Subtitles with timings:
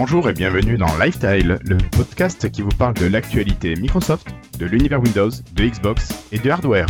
[0.00, 5.02] Bonjour et bienvenue dans Lifestyle, le podcast qui vous parle de l'actualité Microsoft, de l'univers
[5.02, 6.86] Windows, de Xbox et de hardware.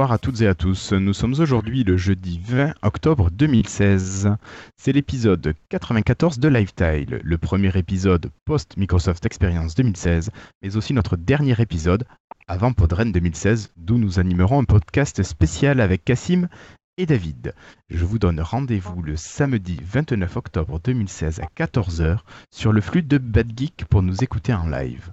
[0.00, 0.94] Bonsoir à toutes et à tous.
[0.94, 4.34] Nous sommes aujourd'hui le jeudi 20 octobre 2016.
[4.78, 10.30] C'est l'épisode 94 de Lifetile, le premier épisode post-Microsoft Experience 2016,
[10.62, 12.06] mais aussi notre dernier épisode
[12.48, 16.48] avant Podren 2016, d'où nous animerons un podcast spécial avec Cassim
[16.96, 17.52] et David.
[17.90, 23.18] Je vous donne rendez-vous le samedi 29 octobre 2016 à 14h sur le flux de
[23.18, 25.12] Bad Geek pour nous écouter en live.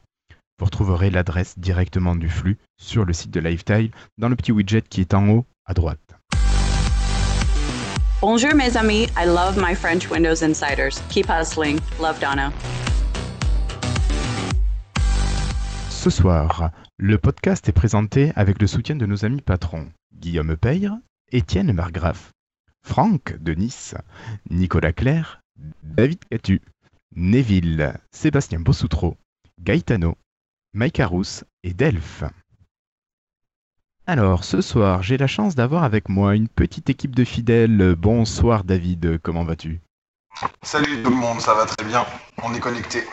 [0.59, 4.81] Vous retrouverez l'adresse directement du flux sur le site de Lifetile dans le petit widget
[4.81, 5.99] qui est en haut à droite.
[8.21, 10.99] Bonjour mes amis, I love my French Windows Insiders.
[11.09, 11.79] Keep hustling.
[12.01, 12.51] Love Donna.
[15.91, 20.97] Ce soir, le podcast est présenté avec le soutien de nos amis patrons Guillaume Peyre,
[21.31, 22.31] Étienne Margraff,
[22.81, 23.93] Franck de Nice,
[24.49, 25.41] Nicolas Claire,
[25.83, 26.61] David Catu,
[27.15, 29.17] Neville, Sébastien Bossoutreau,
[29.61, 30.17] Gaetano,
[30.73, 32.23] Mike Arous et Delph.
[34.05, 37.95] Alors, ce soir, j'ai la chance d'avoir avec moi une petite équipe de fidèles.
[37.95, 39.81] Bonsoir David, comment vas-tu?
[40.61, 42.05] Salut tout le monde, ça va très bien.
[42.43, 43.03] On est connecté.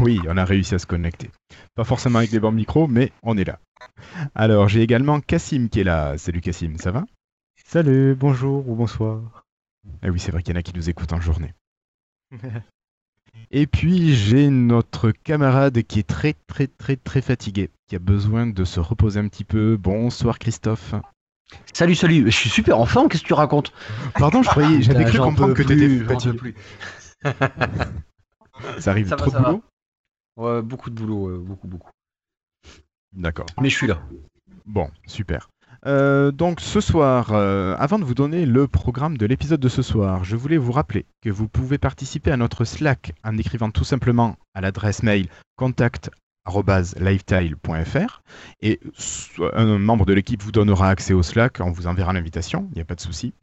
[0.00, 1.30] Oui, on a réussi à se connecter.
[1.74, 3.58] Pas forcément avec les bons micros, mais on est là.
[4.34, 6.16] Alors, j'ai également Cassim qui est là.
[6.18, 7.04] Salut Cassim, ça va?
[7.64, 9.44] Salut, bonjour ou bonsoir.
[10.02, 11.52] Ah oui, c'est vrai qu'il y en a qui nous écoutent en journée.
[13.50, 18.46] Et puis j'ai notre camarade qui est très très très très fatigué, qui a besoin
[18.46, 19.76] de se reposer un petit peu.
[19.76, 20.94] Bonsoir Christophe.
[21.74, 23.72] Salut, salut, je suis super en forme, qu'est-ce que tu racontes
[24.14, 26.38] Pardon, je croyais, j'avais cru comprendre que tu étais plus, j'en peux fatigué.
[26.38, 26.54] plus.
[28.78, 29.50] Ça arrive Ça va, trop ça va.
[29.50, 29.64] boulot
[30.38, 31.90] Ouais, beaucoup de boulot, beaucoup, beaucoup.
[33.12, 33.46] D'accord.
[33.60, 34.00] Mais je suis là.
[34.64, 35.50] Bon, super.
[35.86, 39.82] Euh, donc ce soir, euh, avant de vous donner le programme de l'épisode de ce
[39.82, 43.82] soir, je voulais vous rappeler que vous pouvez participer à notre Slack en écrivant tout
[43.82, 45.26] simplement à l'adresse mail
[45.56, 48.22] contact@lifetile.fr
[48.60, 48.78] et
[49.54, 52.82] un membre de l'équipe vous donnera accès au Slack, on vous enverra l'invitation, il n'y
[52.82, 53.34] a pas de souci.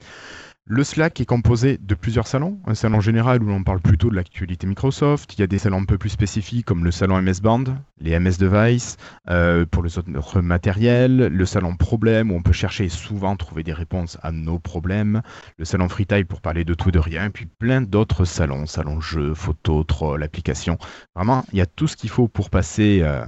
[0.65, 2.59] Le Slack est composé de plusieurs salons.
[2.67, 5.33] Un salon général où l'on parle plutôt de l'actualité Microsoft.
[5.33, 7.63] Il y a des salons un peu plus spécifiques comme le salon MS Band,
[7.99, 8.97] les MS Device,
[9.31, 13.63] euh, pour les autres matériels, le salon problème où on peut chercher et souvent trouver
[13.63, 15.23] des réponses à nos problèmes,
[15.57, 18.67] le salon Freetile pour parler de tout et de rien, et puis plein d'autres salons,
[18.67, 20.77] salon jeux, photos, troll, applications.
[21.15, 23.25] Vraiment, il y a tout ce qu'il faut pour passer euh,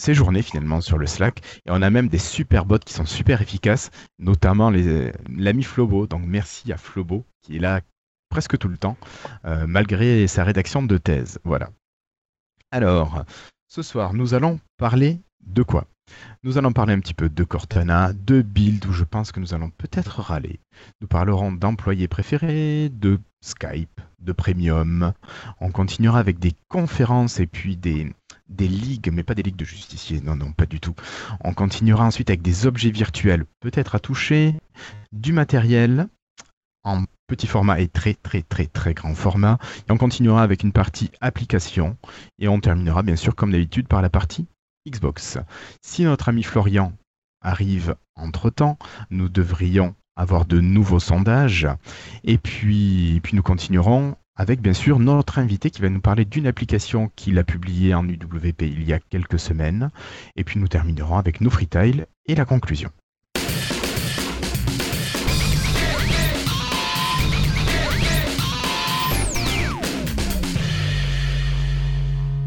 [0.00, 1.42] ces journées finalement sur le Slack.
[1.66, 6.06] Et on a même des super bots qui sont super efficaces, notamment l'ami Flobo.
[6.06, 7.82] Donc merci à Flobo qui est là
[8.30, 8.96] presque tout le temps,
[9.44, 11.38] euh, malgré sa rédaction de thèse.
[11.44, 11.70] Voilà.
[12.70, 13.24] Alors,
[13.68, 15.86] ce soir, nous allons parler de quoi?
[16.42, 19.54] Nous allons parler un petit peu de Cortana, de Build, où je pense que nous
[19.54, 20.60] allons peut-être râler.
[21.00, 25.12] Nous parlerons d'employés préférés, de Skype, de Premium.
[25.60, 28.12] On continuera avec des conférences et puis des,
[28.50, 30.94] des ligues, mais pas des ligues de justiciers, non, non, pas du tout.
[31.42, 34.54] On continuera ensuite avec des objets virtuels, peut-être à toucher,
[35.12, 36.08] du matériel
[36.82, 39.58] en petit format et très très très très grand format.
[39.88, 41.96] Et on continuera avec une partie application
[42.38, 44.46] et on terminera bien sûr comme d'habitude par la partie
[44.88, 45.38] Xbox.
[45.82, 46.92] Si notre ami Florian
[47.42, 48.78] arrive entre-temps,
[49.10, 51.68] nous devrions avoir de nouveaux sondages
[52.24, 56.24] et puis, et puis nous continuerons avec bien sûr notre invité qui va nous parler
[56.24, 59.90] d'une application qu'il a publiée en UWP il y a quelques semaines
[60.36, 62.90] et puis nous terminerons avec nos freetiles et la conclusion.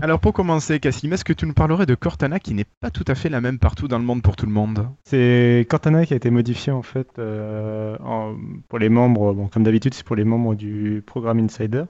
[0.03, 3.05] Alors pour commencer, Cassim, est-ce que tu nous parlerais de Cortana qui n'est pas tout
[3.07, 4.89] à fait la même partout dans le monde pour tout le monde?
[5.05, 8.35] C'est Cortana qui a été modifié en fait euh, en-
[8.67, 9.33] pour les membres.
[9.33, 11.85] Bon, comme d'habitude, c'est pour les membres du programme Insider.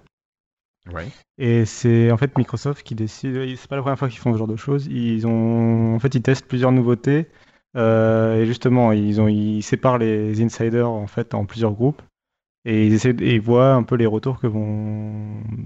[0.94, 1.08] Ouais.
[1.40, 3.34] Et c'est en fait Microsoft qui décide.
[3.58, 4.86] C'est pas la première fois qu'ils font ce genre de choses.
[4.86, 7.26] Ils ont, en fait, ils testent plusieurs nouveautés.
[7.76, 12.04] euh, et justement, ils ont, ils séparent les insiders en fait en plusieurs groupes.
[12.66, 15.12] Et ils essaient, et ils voient un peu les retours que vont,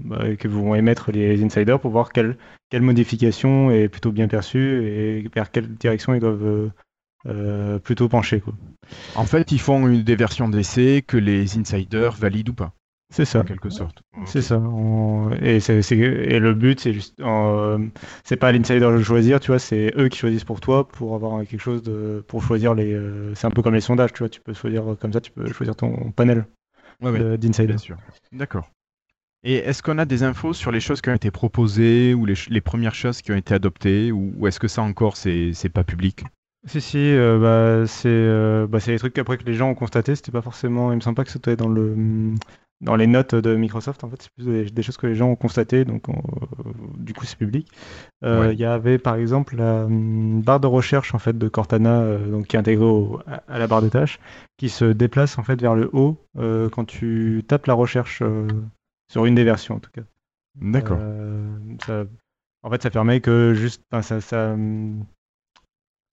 [0.04, 2.36] bah, que vont émettre les insiders pour voir quelle,
[2.70, 6.70] quelle modification est plutôt bien perçue et vers quelle direction ils doivent euh,
[7.26, 8.40] euh, plutôt pencher.
[8.40, 8.54] Quoi.
[9.14, 12.72] En fait, ils font une, des versions d'essai que les insiders valident ou pas,
[13.10, 13.40] C'est ça.
[13.40, 14.02] en quelque sorte.
[14.26, 14.58] C'est ça.
[14.58, 17.78] On- Et, le but, c'est juste, euh,
[18.24, 21.44] c'est pas l'insider de choisir, tu vois, c'est eux qui choisissent pour toi pour avoir
[21.44, 22.98] quelque chose de, pour choisir les.
[23.34, 25.46] c'est un peu comme les sondages, tu vois, tu peux choisir comme ça, tu peux
[25.52, 26.44] choisir ton panel
[27.00, 27.66] Ouais, ouais, de- d'insider.
[27.68, 27.96] bien sûr.
[28.32, 28.70] D'accord.
[29.44, 32.34] Et est-ce qu'on a des infos sur les choses qui ont été proposées ou les,
[32.48, 35.84] les premières choses qui ont été adoptées ou, ou est-ce que ça encore c'est pas
[35.84, 36.24] public?
[36.66, 39.74] Si, si, euh, bah, c'est euh, bah, c'est des trucs qu'après que les gens ont
[39.76, 40.90] constaté, c'était pas forcément.
[40.92, 41.94] Il me semble pas que c'était dans le
[42.80, 45.28] dans les notes de Microsoft, en fait, c'est plus des, des choses que les gens
[45.30, 46.22] ont constatées, donc on-
[46.96, 47.68] du coup c'est public.
[48.24, 48.54] Euh, Ouais.
[48.54, 52.30] Il y avait par exemple la hum, barre de recherche en fait de Cortana, euh,
[52.30, 54.20] donc qui est intégrée au- à, à la barre de tâches,
[54.56, 58.46] qui se déplace en fait vers le haut euh, quand tu tapes la recherche euh,
[59.10, 60.02] sur une des versions en tout cas.
[60.56, 60.98] D'accord.
[61.00, 62.04] Euh,
[62.62, 65.04] en fait, ça permet que juste, ça, hum,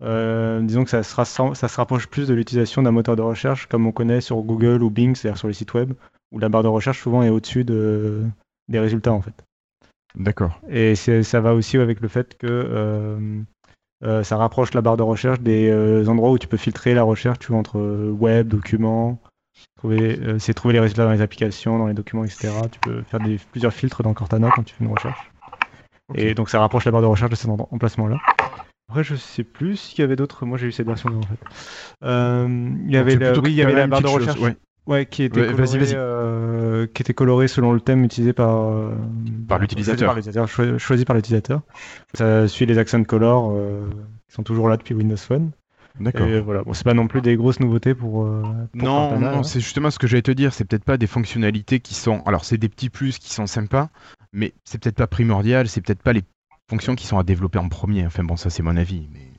[0.06, 1.24] euh, disons que ça ça
[1.68, 4.90] se rapproche plus de l'utilisation d'un moteur de recherche comme on connaît sur Google ou
[4.90, 5.94] Bing, c'est-à-dire sur les sites web,
[6.32, 8.24] où la barre de recherche souvent est au-dessus de,
[8.68, 9.34] des résultats en fait.
[10.16, 10.62] D'accord.
[10.70, 13.42] Et ça va aussi avec le fait que euh,
[14.04, 17.40] euh, ça rapproche la barre de recherche des endroits où tu peux filtrer la recherche,
[17.40, 19.20] tu vois, entre web, documents,
[19.78, 22.54] trouver, c'est trouver les résultats dans les applications, dans les documents, etc.
[22.72, 25.32] Tu peux faire des, plusieurs filtres dans Cortana quand tu fais une recherche.
[26.14, 28.18] Et donc ça rapproche la barre de recherche de cet emplacement-là.
[28.90, 30.46] Après, je sais plus s'il y avait d'autres.
[30.46, 31.40] Moi, j'ai eu cette version-là en fait.
[32.04, 34.40] Euh, il y avait, la, oui, il y avait la barre de petite chose, recherche.
[34.42, 34.56] ouais.
[34.88, 35.94] Ouais, qui était Ouais, vas-y, colorée, vas-y.
[35.96, 38.92] euh, qui était colorée selon le thème utilisé par euh,
[39.48, 40.08] Par choisi l'utilisateur.
[40.10, 41.62] par l'utilisateur, choi- choisi par l'utilisateur.
[42.14, 43.90] Ça suit les accent color euh,
[44.30, 45.50] qui sont toujours là depuis Windows Phone.
[46.00, 46.28] D'accord.
[46.44, 48.26] Voilà, bon, c'est pas non plus des grosses nouveautés pour.
[48.26, 49.44] pour Non, non, hein.
[49.44, 50.54] c'est justement ce que j'allais te dire.
[50.54, 52.22] C'est peut-être pas des fonctionnalités qui sont.
[52.28, 53.90] Alors, c'est des petits plus qui sont sympas,
[54.34, 55.68] mais c'est peut-être pas primordial.
[55.70, 56.22] C'est peut-être pas les
[56.70, 58.06] fonctions qui sont à développer en premier.
[58.06, 59.08] Enfin bon, ça c'est mon avis.
[59.14, 59.32] Mais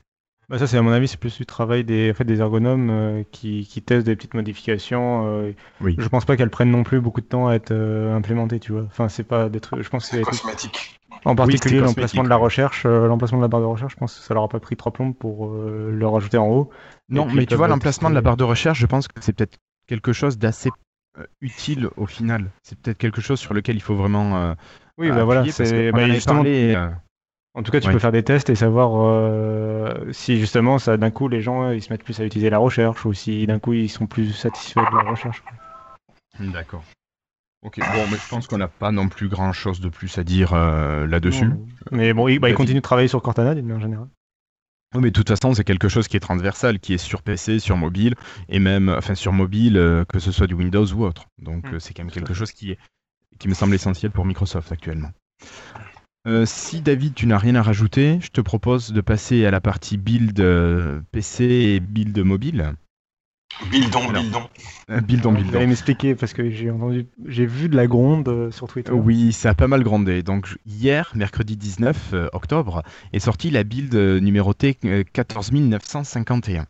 [0.49, 2.89] Bah, ça, c'est à mon avis, c'est plus du travail des, en fait, des ergonomes
[2.89, 5.27] euh, qui, qui testent des petites modifications.
[5.27, 5.51] euh,
[5.81, 5.95] Oui.
[5.99, 8.71] Je pense pas qu'elles prennent non plus beaucoup de temps à être euh, implémentées, tu
[8.71, 8.83] vois.
[8.83, 9.81] Enfin, c'est pas des trucs.
[9.81, 10.93] Je pense que c'est cosmétique.
[11.25, 14.15] En particulier, l'emplacement de la recherche, euh, l'emplacement de la barre de recherche, je pense
[14.17, 16.69] que ça leur a pas pris trois plombes pour euh, le rajouter en haut.
[17.09, 19.15] non, puis, mais tu vois, le l'emplacement de la barre de recherche, je pense que
[19.21, 19.57] c'est peut-être
[19.87, 20.69] quelque chose d'assez
[21.17, 22.51] euh, utile au final.
[22.63, 24.37] C'est peut-être quelque chose sur lequel il faut vraiment.
[24.37, 24.53] euh,
[24.97, 26.35] Oui, bah voilà, c'est bah, justement.
[26.37, 26.89] parlé, euh,
[27.57, 31.09] En tout cas, tu peux faire des tests et savoir euh, si justement, ça d'un
[31.09, 33.73] coup, les gens ils se mettent plus à utiliser la recherche ou si d'un coup
[33.73, 35.43] ils sont plus satisfaits de la recherche.
[36.39, 36.83] D'accord.
[37.65, 40.23] Ok, bon, mais je pense qu'on n'a pas non plus grand chose de plus à
[40.23, 41.49] dire euh, là-dessus.
[41.91, 44.07] Mais bon, ils, bah, continuent de travailler sur Cortana d'une manière générale.
[44.93, 47.57] Oui, mais de toute façon, c'est quelque chose qui est transversal, qui est sur PC,
[47.57, 48.13] sur mobile,
[48.49, 51.25] et même, enfin, sur mobile, euh, que ce soit du Windows ou autre.
[51.39, 52.77] Donc, Mm, c'est quand même quelque chose qui, est,
[53.39, 55.09] qui me semble essentiel pour Microsoft actuellement.
[56.27, 59.61] Euh, si David, tu n'as rien à rajouter, je te propose de passer à la
[59.61, 62.73] partie build euh, PC et build mobile.
[63.71, 64.21] Bildon, Alors.
[64.21, 64.49] bildon.
[64.91, 65.55] Euh, build en Vous build.
[65.55, 68.91] allez m'expliquer parce que j'ai entendu, j'ai vu de la gronde euh, sur Twitter.
[68.91, 70.21] Oui, ça a pas mal grondé.
[70.21, 72.83] Donc hier, mercredi 19 euh, octobre,
[73.13, 76.65] est sortie la build euh, numérotée euh, 14951.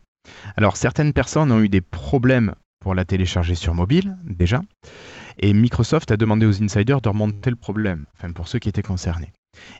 [0.55, 4.61] Alors certaines personnes ont eu des problèmes pour la télécharger sur mobile déjà,
[5.39, 8.83] et Microsoft a demandé aux insiders de remonter le problème, enfin pour ceux qui étaient
[8.83, 9.31] concernés.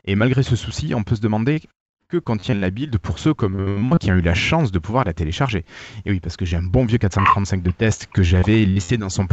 [0.04, 1.62] Et malgré ce souci, on peut se demander
[2.08, 5.04] que contient la build pour ceux comme moi qui ont eu la chance de pouvoir
[5.04, 5.66] la télécharger.
[6.06, 9.10] Et oui, parce que j'ai un bon vieux 435 de test que j'avais laissé dans
[9.10, 9.26] son,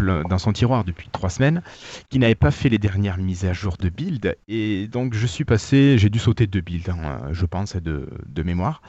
[0.54, 1.62] tiroir depuis trois semaines,
[2.10, 5.46] qui n'avait pas fait les dernières mises à jour de build, et donc je suis
[5.46, 8.82] passé, j'ai dû sauter deux builds, hein, je pense, de, de mémoire,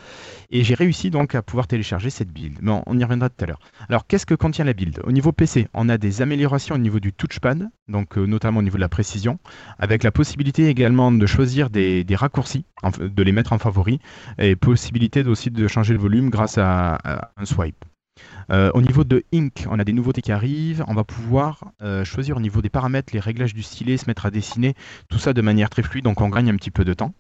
[0.51, 2.59] et j'ai réussi donc à pouvoir télécharger cette build.
[2.63, 3.61] Mais on- y reviendra tout à l'heure.
[3.91, 5.01] Alors, qu'est-ce que contient la build?
[5.05, 8.63] Au niveau PC, on a des améliorations au niveau du touchpad, donc euh, notamment au
[8.63, 9.39] niveau de la précision,
[9.79, 12.65] avec la possibilité également de choisir des, des raccourcis,
[13.01, 13.59] de les mettre en
[14.39, 17.85] et possibilité aussi de changer le volume grâce à, à un swipe.
[18.51, 20.85] Euh, au niveau de Ink, on a des nouveautés qui arrivent.
[20.89, 24.27] On va pouvoir euh, choisir au niveau des paramètres les réglages du stylet, se mettre
[24.27, 24.75] à dessiner,
[25.09, 27.13] tout ça de manière très fluide, donc on gagne un petit peu de temps.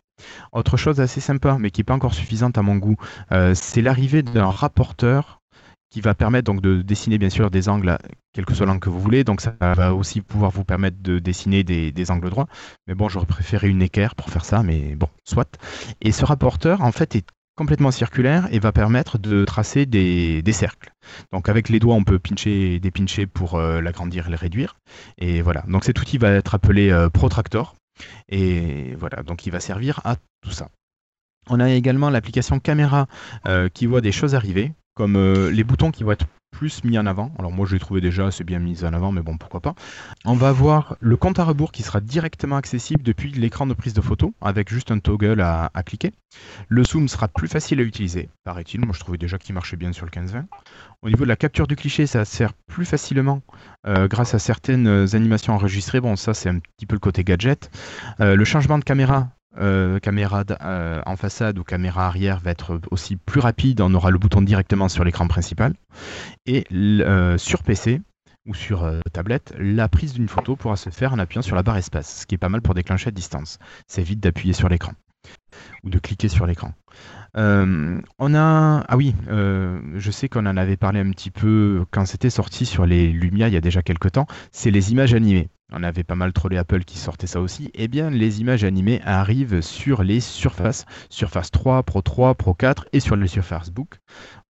[0.52, 2.96] Autre chose assez sympa, mais qui n'est pas encore suffisante à mon goût,
[3.32, 5.42] euh, c'est l'arrivée d'un rapporteur
[5.90, 7.96] qui va permettre donc de dessiner bien sûr des angles,
[8.32, 9.24] quel que soit l'angle que vous voulez.
[9.24, 12.48] Donc ça va aussi pouvoir vous permettre de dessiner des, angles droits.
[12.86, 15.58] Mais bon, j'aurais préféré une équerre pour faire ça, mais bon, soit.
[16.00, 17.26] Et ce rapporteur, en fait, est
[17.56, 20.92] complètement circulaire et va permettre de tracer des, cercles.
[21.32, 24.76] Donc avec les doigts, on peut pincher et dépincher pour euh, l'agrandir et le réduire.
[25.18, 25.62] Et voilà.
[25.66, 27.74] Donc cet outil va être appelé euh, Protractor.
[28.28, 30.68] Et voilà, donc il va servir à tout ça.
[31.48, 33.06] On a également l'application caméra
[33.46, 36.98] euh, qui voit des choses arriver, comme euh, les boutons qui vont être plus mis
[36.98, 37.32] en avant.
[37.38, 39.74] Alors moi je l'ai trouvé déjà assez bien mis en avant, mais bon pourquoi pas.
[40.24, 43.92] On va avoir le compte à rebours qui sera directement accessible depuis l'écran de prise
[43.92, 46.12] de photo, avec juste un toggle à, cliquer.
[46.68, 48.80] Le zoom sera plus facile à utiliser, paraît-il.
[48.80, 50.44] Moi je trouvais déjà qu'il marchait bien sur le 15-20.
[51.02, 53.42] Au niveau de la capture du cliché, ça sert plus facilement
[53.86, 56.00] euh, grâce à certaines euh, animations enregistrées.
[56.00, 57.70] Bon, ça c'est un petit peu le côté gadget.
[58.18, 63.16] Le changement de caméra, euh, caméra euh, en façade ou caméra arrière va être aussi
[63.16, 63.80] plus rapide.
[63.80, 65.74] On aura le bouton directement sur l'écran principal.
[66.46, 68.00] Et euh, sur PC,
[68.46, 71.78] ou sur tablette, la prise d'une photo pourra se faire en appuyant sur la barre
[71.78, 73.58] espace, ce qui est pas mal pour déclencher à distance.
[73.88, 74.92] Ça évite d'appuyer sur l'écran
[75.82, 76.72] ou de cliquer sur l'écran.
[77.34, 82.30] On a, ah oui, je sais qu'on en avait parlé un petit peu quand c'était
[82.30, 84.26] sorti sur les Lumia il y a déjà quelques temps.
[84.52, 85.48] C'est les images animées.
[85.72, 87.70] On avait pas mal trollé Apple qui sortait ça aussi.
[87.74, 92.86] Eh bien, les images animées arrivent sur les Surface, Surface 3, Pro 3, Pro 4
[92.92, 93.98] et sur le Surface Book.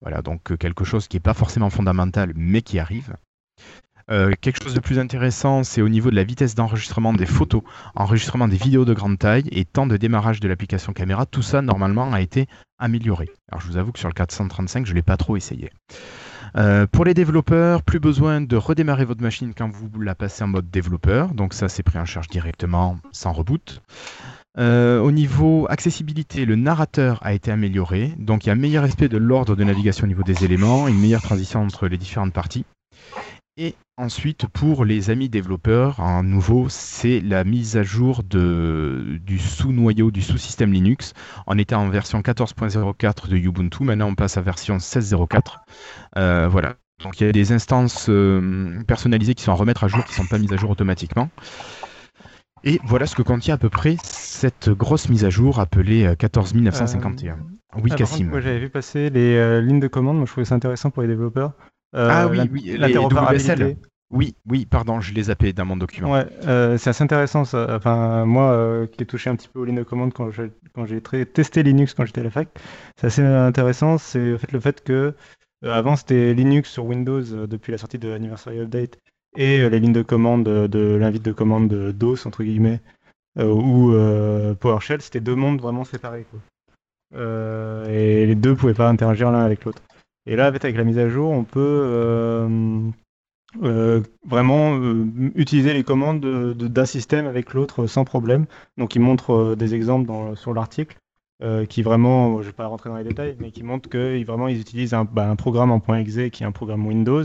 [0.02, 3.16] Voilà, donc euh, quelque chose qui n'est pas forcément fondamental, mais qui arrive.
[4.10, 7.62] Euh, quelque chose de plus intéressant, c'est au niveau de la vitesse d'enregistrement des photos,
[7.94, 11.26] enregistrement des vidéos de grande taille et temps de démarrage de l'application caméra.
[11.26, 12.46] Tout ça, normalement, a été
[12.78, 13.30] amélioré.
[13.50, 15.70] Alors, je vous avoue que sur le 435, je ne l'ai pas trop essayé.
[16.56, 20.48] Euh, pour les développeurs, plus besoin de redémarrer votre machine quand vous la passez en
[20.48, 21.34] mode développeur.
[21.34, 23.82] Donc ça, c'est pris en charge directement sans reboot.
[24.58, 28.14] Euh, au niveau accessibilité, le narrateur a été amélioré.
[28.18, 30.88] Donc il y a un meilleur respect de l'ordre de navigation au niveau des éléments,
[30.88, 32.64] une meilleure transition entre les différentes parties.
[33.58, 39.38] Et ensuite, pour les amis développeurs, un nouveau, c'est la mise à jour de, du
[39.38, 41.14] sous-noyau, du sous-système Linux.
[41.46, 45.40] On était en version 14.04 de Ubuntu, maintenant on passe à version 16.04.
[46.18, 46.74] Euh, voilà.
[47.02, 50.10] Donc il y a des instances euh, personnalisées qui sont à remettre à jour, qui
[50.10, 51.30] ne sont pas mises à jour automatiquement.
[52.62, 57.32] Et voilà ce que contient à peu près cette grosse mise à jour appelée 14951.
[57.32, 57.36] Euh,
[57.82, 58.28] oui, Ah, Cassim.
[58.28, 60.16] moi, j'avais vu passer les lignes de commande.
[60.16, 61.52] Moi, je trouvais ça intéressant pour les développeurs.
[61.96, 63.76] Euh, Ah oui, oui, les l'interopérabilité.
[64.12, 66.12] Oui, oui, pardon, je l'ai zappé dans mon document.
[66.12, 67.66] Ouais, euh, c'est assez intéressant ça.
[67.74, 70.52] Enfin, moi euh, qui ai touché un petit peu aux lignes de commande quand j'ai
[70.74, 70.86] quand
[71.32, 72.48] testé Linux quand j'étais à la fac,
[72.96, 73.98] c'est assez intéressant.
[73.98, 75.14] C'est en fait le fait que
[75.64, 78.98] euh, avant c'était Linux sur Windows depuis la sortie de Anniversary Update
[79.36, 82.80] et les lignes de commande de, l'invite de commande de DOS entre guillemets
[83.38, 83.92] ou
[84.60, 86.40] PowerShell, c'était deux mondes vraiment séparés quoi.
[87.90, 89.82] Et les deux pouvaient pas interagir l'un avec l'autre.
[90.26, 92.80] Et là, avec la mise à jour, on peut euh,
[93.62, 98.46] euh, vraiment euh, utiliser les commandes de- de- d'un système avec l'autre sans problème.
[98.76, 100.96] Donc, il montre des exemples sur l'article
[101.68, 104.94] qui vraiment, je vais pas rentrer dans les détails, mais qui montrent que ils- utilisent
[104.94, 107.24] un, bah, programme en .exe qui est un programme Windows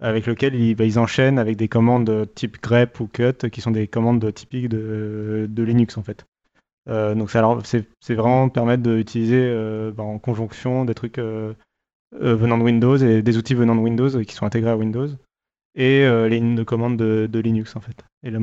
[0.00, 3.72] avec lequel ils, bah, enchaînent avec des commandes de type grep ou cut qui sont
[3.72, 6.24] des commandes typiques de, Linux en fait.
[6.86, 7.58] Donc ça
[8.00, 9.52] c'est vraiment permettre d'utiliser
[9.96, 11.18] bah, en conjonction des trucs
[12.12, 15.08] venant de Windows et des outils venant de Windows euh, qui sont intégrés à Windows
[15.74, 18.04] et euh, les lignes de commande de, de Linux en fait.
[18.22, 18.38] Et la,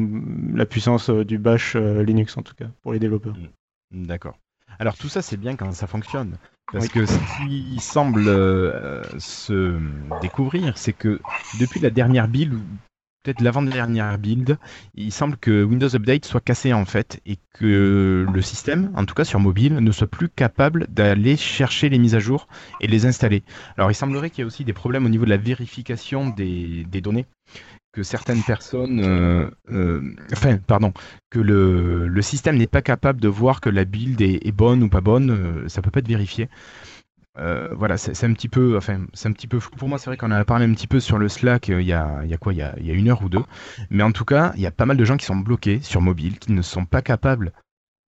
[0.54, 3.36] la puissance euh, du bash euh, Linux en tout cas pour les développeurs.
[3.92, 4.38] D'accord.
[4.80, 6.38] Alors tout ça c'est bien quand ça fonctionne.
[6.72, 6.92] Parce Oui.
[6.92, 9.80] que ce qui semble euh, se
[10.22, 11.20] découvrir, c'est que
[11.60, 12.54] depuis la dernière build,
[13.24, 14.58] peut-être l'avant-dernière build,
[14.96, 19.14] il semble que Windows Update soit cassé en fait, et que le système, en tout
[19.14, 22.48] cas sur mobile, ne soit plus capable d'aller chercher les mises à jour
[22.82, 23.44] et les installer.
[23.78, 26.86] Alors il semblerait qu'il y ait aussi des problèmes au niveau de la vérification des,
[27.02, 27.26] données,
[27.92, 30.94] que certaines personnes, euh, euh, enfin pardon,
[31.30, 34.90] que le, système n'est pas capable de voir que la build est, est bonne ou
[34.90, 36.50] pas bonne, euh, ça peut pas être vérifié.
[37.40, 39.98] Euh, voilà, c'est un petit peu, enfin, c'est un petit peu pour moi.
[39.98, 41.94] C'est vrai qu'on en a parlé un petit peu sur le Slack euh, il y
[41.94, 43.44] a, quoi, il y a, une heure ou deux.
[43.90, 46.02] Mais en tout cas, il y a pas mal de gens qui sont bloqués sur
[46.02, 47.54] mobile, qui ne sont pas capables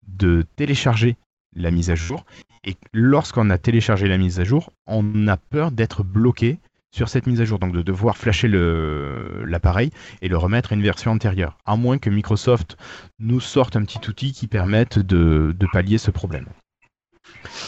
[0.08, 1.16] de télécharger
[1.56, 2.26] la mise à jour.
[2.66, 6.60] Et lorsqu'on a téléchargé la mise à jour, on a peur d'être bloqué
[6.94, 10.82] sur cette mise à jour, donc de devoir flasher l'appareil et le remettre à une
[10.82, 12.76] version antérieure, à moins que Microsoft
[13.18, 16.48] nous sorte un petit outil qui permette de pallier ce problème.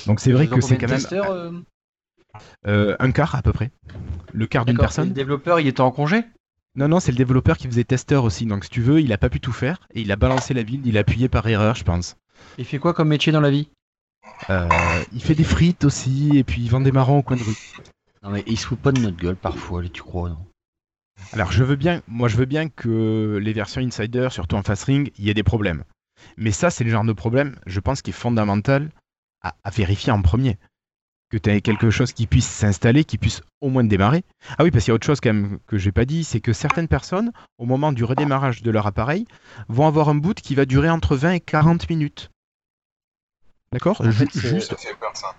[0.08, 1.52] Donc c'est vrai que c'est quand même testeurs, euh
[2.66, 3.72] euh, un quart à peu près,
[4.34, 5.10] le quart d'une personne.
[5.10, 6.24] Le développeur, il était en congé?
[6.76, 9.18] Non, non, c'est le développeur qui faisait testeur aussi, donc si tu veux, il a
[9.18, 11.76] pas pu tout faire et il a balancé la build, il a appuyé par erreur,
[11.76, 12.16] je pense.
[12.58, 13.70] Il fait quoi comme métier dans la vie?
[14.50, 14.68] Euh,
[15.14, 17.56] il fait des frites aussi et puis il vend des marrons au coin de rue.
[18.24, 20.46] Non mais il se fout pas de notre gueule parfois, tu crois non?
[21.32, 24.86] Alors je veux bien, moi je veux bien que les versions Insider, surtout en fast
[24.86, 25.84] ring, il y ait des problèmes.
[26.38, 28.90] Mais ça, c'est le genre de problème, je pense, qui est fondamental
[29.44, 30.58] à, à vérifier en premier.
[31.30, 34.24] Que tu aies quelque chose qui puisse s'installer, qui puisse au moins démarrer.
[34.58, 36.42] Ah oui, parce qu'il y a autre chose quand même que j'ai pas dit, c'est
[36.42, 39.26] que certaines personnes, au moment du redémarrage de leur appareil,
[39.68, 42.30] vont avoir un boot qui va durer entre 20 et 40 minutes.
[43.72, 44.00] D'accord?
[44.02, 44.70] En fait, Juste.
[44.72, 45.36] Ça fait peur, ça.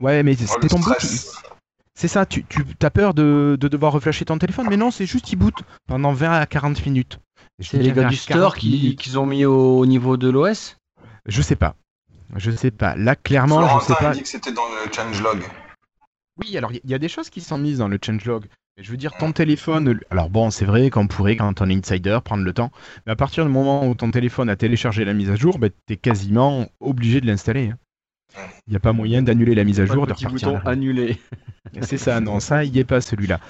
[0.00, 0.96] Ouais, mais Oh, c'était ton boot.
[1.94, 5.06] C'est ça, tu, tu as peur de, de devoir reflasher ton téléphone, mais non, c'est
[5.06, 5.54] juste il boot
[5.86, 7.20] pendant 20 à 40 minutes.
[7.60, 10.18] C'est les gars 20 du à 40 store qui qu'ils ont mis au, au niveau
[10.18, 10.76] de l'OS
[11.24, 11.74] Je sais pas.
[12.36, 12.94] Je sais pas.
[12.96, 14.10] Là, clairement, je sais Florentin pas.
[14.10, 15.42] a dit que c'était dans le changelog.
[16.38, 18.44] Oui, alors il y, y a des choses qui sont mises dans le changelog.
[18.76, 19.98] Mais Je veux dire, ton téléphone.
[20.10, 22.70] Alors bon, c'est vrai qu'on pourrait, quand on est insider, prendre le temps.
[23.06, 25.70] Mais à partir du moment où ton téléphone a téléchargé la mise à jour, ben,
[25.86, 27.70] tu es quasiment obligé de l'installer.
[27.70, 27.78] hein.
[28.66, 30.30] Il n'y a pas moyen d'annuler la mise à jour, de repartir.
[30.30, 31.18] bouton annulé.
[31.80, 33.40] C'est ça, non, ça, il n'y est pas celui-là.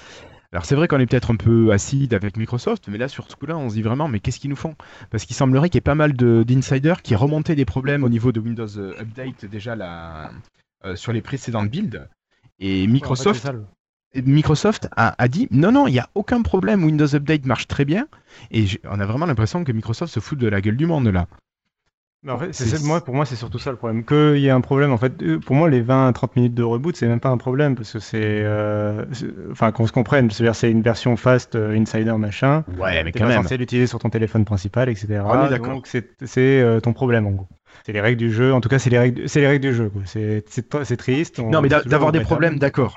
[0.53, 3.35] Alors c'est vrai qu'on est peut-être un peu acide avec Microsoft, mais là sur ce
[3.35, 4.75] coup-là, on se dit vraiment, mais qu'est-ce qu'ils nous font?
[5.09, 8.09] Parce qu'il semblerait qu'il y ait pas mal de- d'insiders qui remontaient des problèmes au
[8.09, 10.31] niveau de Windows euh, Update déjà là,
[10.85, 12.07] euh, sur les précédentes builds.
[12.59, 13.53] Et Microsoft, Ouais, en fait, c'est ça,
[14.15, 17.67] le- Microsoft a, a dit non, non, il n'y a aucun problème, Windows Update marche
[17.67, 18.07] très bien.
[18.51, 21.27] Et on a vraiment l'impression que Microsoft se fout de la gueule du monde là.
[22.23, 24.03] Mais en fait, c'est- moi, pour moi, c'est surtout ça le problème.
[24.03, 26.95] Qu'il y ait un problème, en fait, euh, pour moi, les 20-30 minutes de reboot,
[26.95, 28.19] c'est même pas un problème, parce que c'est.
[28.23, 29.05] euh,
[29.51, 32.63] Enfin, qu'on se comprenne, c'est-à-dire, c'est une version fast, euh, insider, machin.
[32.79, 33.43] Ouais, mais quand même.
[33.43, 35.07] censé l'utiliser sur ton téléphone principal, etc.
[35.09, 35.75] Est d'accord.
[35.75, 36.05] Donc, c'est
[36.61, 37.47] euh, ton problème, en gros.
[37.85, 39.73] C'est les règles du jeu, en tout cas, c'est les règles, c'est les règles du
[39.73, 39.91] jeu.
[40.05, 41.39] C'est triste.
[41.39, 42.95] on- Non, mais d'avoir des problèmes, d'accord.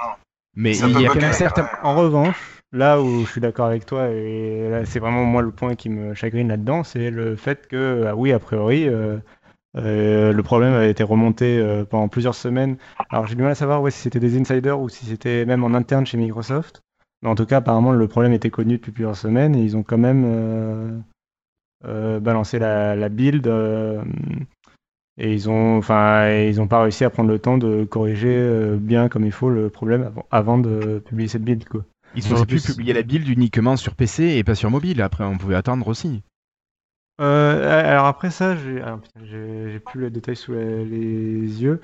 [0.56, 1.68] Mais Ça il y a quand même certains.
[1.82, 5.74] En revanche, là où je suis d'accord avec toi, et c'est vraiment moi le point
[5.74, 9.18] qui me chagrine là-dedans, c'est le fait que, ah oui, a priori, euh,
[9.76, 12.76] euh, le problème a été remonté euh, pendant plusieurs semaines.
[13.10, 15.74] Alors j'ai du mal à savoir si c'était des insiders ou si c'était même en
[15.74, 16.82] interne chez Microsoft.
[17.22, 19.82] Mais en tout cas, apparemment, le problème était connu depuis plusieurs semaines et ils ont
[19.82, 21.04] quand même
[21.84, 23.46] balancé la, build.
[25.18, 29.08] et ils ont, enfin, ils ont pas réussi à prendre le temps de corriger bien
[29.10, 31.84] comme il faut le problème avant, avant de publier cette build, quoi.
[32.17, 35.00] Ils en pu publier la build uniquement sur PC et pas sur mobile.
[35.02, 36.23] Après, on pouvait attendre aussi.
[37.21, 38.99] Euh, alors après ça, j'ai ah,
[39.85, 41.81] plus les détails sous les, les yeux,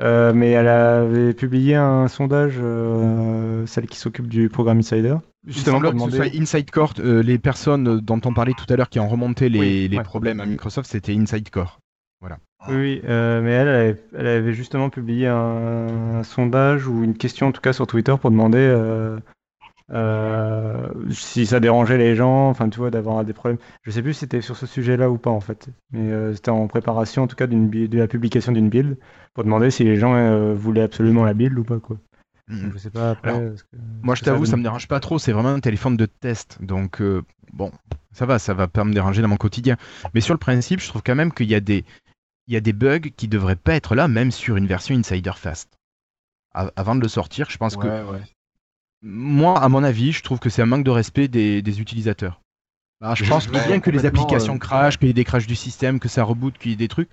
[0.00, 5.16] Euh, mais elle avait publié un sondage, euh, celle qui s'occupe du programme Insider.
[5.46, 8.72] Justement, pour que ce demander- soit Inside Core, euh, les personnes dont on parlait tout
[8.72, 10.02] à l'heure qui ont remonté les, Oui, les ouais.
[10.04, 11.80] problèmes à Microsoft, c'était Inside Core.
[12.22, 17.04] Oui, oui, euh, mais elle, elle avait, elle avait justement publié un, un sondage ou
[17.04, 19.18] une question en tout cas sur Twitter pour demander euh,
[19.90, 23.58] euh, si ça dérangeait les gens, enfin tu vois, d'avoir des problèmes.
[23.82, 26.50] Je sais plus si c'était sur ce sujet-là ou pas en fait, mais euh, c'était
[26.50, 28.96] en préparation en tout cas de la publication d'une build
[29.34, 31.96] pour demander si les gens euh, voulaient absolument la build ou pas quoi.
[32.50, 33.30] Donc, je sais pas après.
[33.30, 34.60] Alors, ce que- Moi, je t'avoue, ça donne.
[34.60, 35.18] me dérange pas trop.
[35.18, 36.56] C'est vraiment un téléphone de test.
[36.62, 37.22] Donc, euh,
[37.52, 37.70] bon,
[38.12, 39.76] ça va, ça va pas me déranger dans mon quotidien.
[40.14, 41.84] Mais sur le principe, je trouve quand même qu'il y a des,
[42.46, 45.32] il y a des bugs qui devraient pas être là, même sur une version Insider
[45.36, 45.68] Fast.
[46.54, 48.22] A- Avant de le sortir, je pense que ouais.
[49.02, 52.40] Moi, à mon avis, je trouve que c'est un manque de respect des, des utilisateurs.
[53.00, 55.46] Bah, je Je pense bien que les applications euh, crashent, qu'il y ait des crashs
[55.46, 57.08] du système, que ça reboot, qu'il y ait des trucs.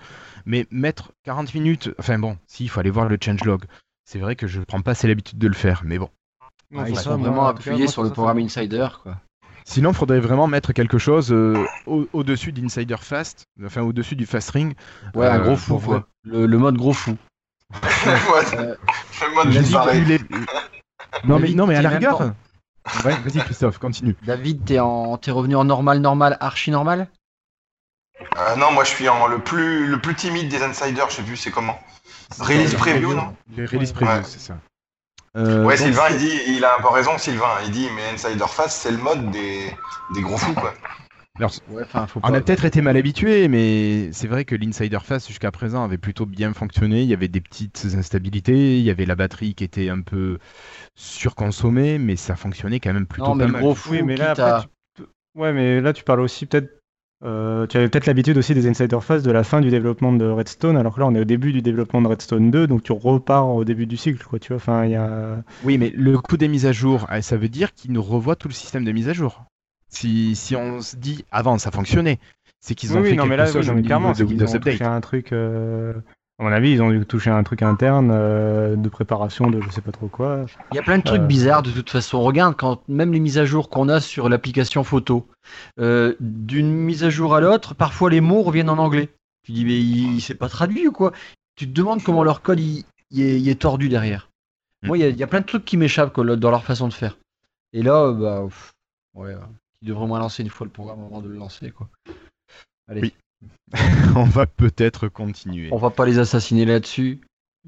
[0.45, 3.63] Mais mettre 40 minutes, enfin bon, si, il faut aller voir le changelog.
[4.03, 6.09] C'est vrai que je prends pas assez l'habitude de le faire, mais bon.
[6.71, 9.17] Non, pour ils sont vraiment appuyés sur le programme Insider, quoi.
[9.67, 14.27] Sinon, il faudrait vraiment mettre quelque chose euh, au- au-dessus d'Insider Fast, enfin au-dessus du
[14.27, 14.75] Fast Ring.
[15.15, 16.07] Ouais, un Euh, gros fou, quoi.
[16.23, 17.17] Le, le mode gros fou.
[18.57, 18.75] Euh,
[19.21, 19.49] le mode
[21.23, 22.21] David, Non mais, David, non mais à la rigueur.
[23.03, 24.15] Ouais, vas-y Christophe, continue.
[24.23, 25.17] David, t'es en...
[25.17, 27.07] t'es revenu en normal, normal, archi normal?
[28.37, 31.23] Euh, non, moi je suis en le plus, le plus timide des insiders, je sais
[31.23, 31.77] plus c'est comment.
[32.39, 33.35] Release preview, non?
[33.55, 33.95] Les release Ouais.
[33.95, 34.23] previews, Ouais.
[34.23, 34.57] c'est ça.
[35.37, 37.49] Euh, Ouais, donc, Sylvain, il dit, il a un peu raison, Sylvain.
[37.65, 39.75] Il dit, mais Insider Fast, c'est le mode des,
[40.13, 40.73] des gros fous, quoi.
[41.37, 41.83] Alors, Ouais,
[42.23, 45.97] on a peut-être été mal habitué, mais c'est vrai que l'Insider Fast jusqu'à présent avait
[45.97, 47.01] plutôt bien fonctionné.
[47.03, 50.37] Il y avait des petites instabilités, il y avait la batterie qui était un peu
[50.95, 53.61] surconsommée, mais ça fonctionnait quand même plutôt Non, mais pas le mal.
[53.61, 54.61] gros fou, Oui, mais là, après,
[54.97, 55.03] tu-
[55.35, 56.69] ouais, mais là, tu parles aussi peut-être.
[57.23, 60.25] euh, tu avais peut-être l'habitude aussi des Insider Phase de la fin du développement de
[60.25, 62.91] Redstone, alors que là, on est au début du développement de Redstone 2, donc tu
[62.91, 64.37] repars au début du cycle, quoi.
[64.39, 65.43] Tu vois, enfin, il y a.
[65.65, 68.35] Oui, mais le coût des mises à jour, eh, ça veut dire qu'ils nous revoient
[68.35, 69.45] tout le système de mise à jour.
[69.95, 72.19] Si, si on se dit avant ça fonctionnait,
[72.59, 74.31] c'est qu'ils ont oui, fait non, quelque mais là, chose oui, clairement, de c'est qu'ils
[74.39, 74.81] Windows ont Update.
[74.81, 75.31] un truc.
[75.31, 75.93] euh,
[76.37, 79.69] À mon avis, ils ont dû toucher un truc interne euh, de préparation de je
[79.69, 80.45] sais pas trop quoi.
[80.71, 81.25] Il y a plein de trucs Euh.
[81.25, 82.21] bizarres de toute façon.
[82.21, 85.27] Regarde, quand même les mises à jour qu'on a sur l'application photo,
[85.79, 89.09] euh, d'une mise à jour à l'autre, parfois les mots reviennent en anglais.
[89.43, 91.13] Tu dis, mais il, il s'est pas traduit ou quoi?
[91.55, 94.29] Tu te demandes comment leur code il, il est, il est tordu derrière.
[94.83, 94.87] Mm.
[94.87, 96.89] Moi, il y, a- il y a plein de trucs qui m'échappent dans leur façon
[96.89, 97.17] de faire.
[97.71, 98.73] Et là, bah, pff,
[99.13, 99.35] ouais,
[99.81, 101.71] ils devraient moins lancer une fois le programme avant de le lancer.
[101.71, 101.89] Quoi.
[102.87, 103.13] Allez, Oui.
[104.15, 105.69] on va peut-être continuer.
[105.71, 107.19] on va pas les assassiner là-dessus.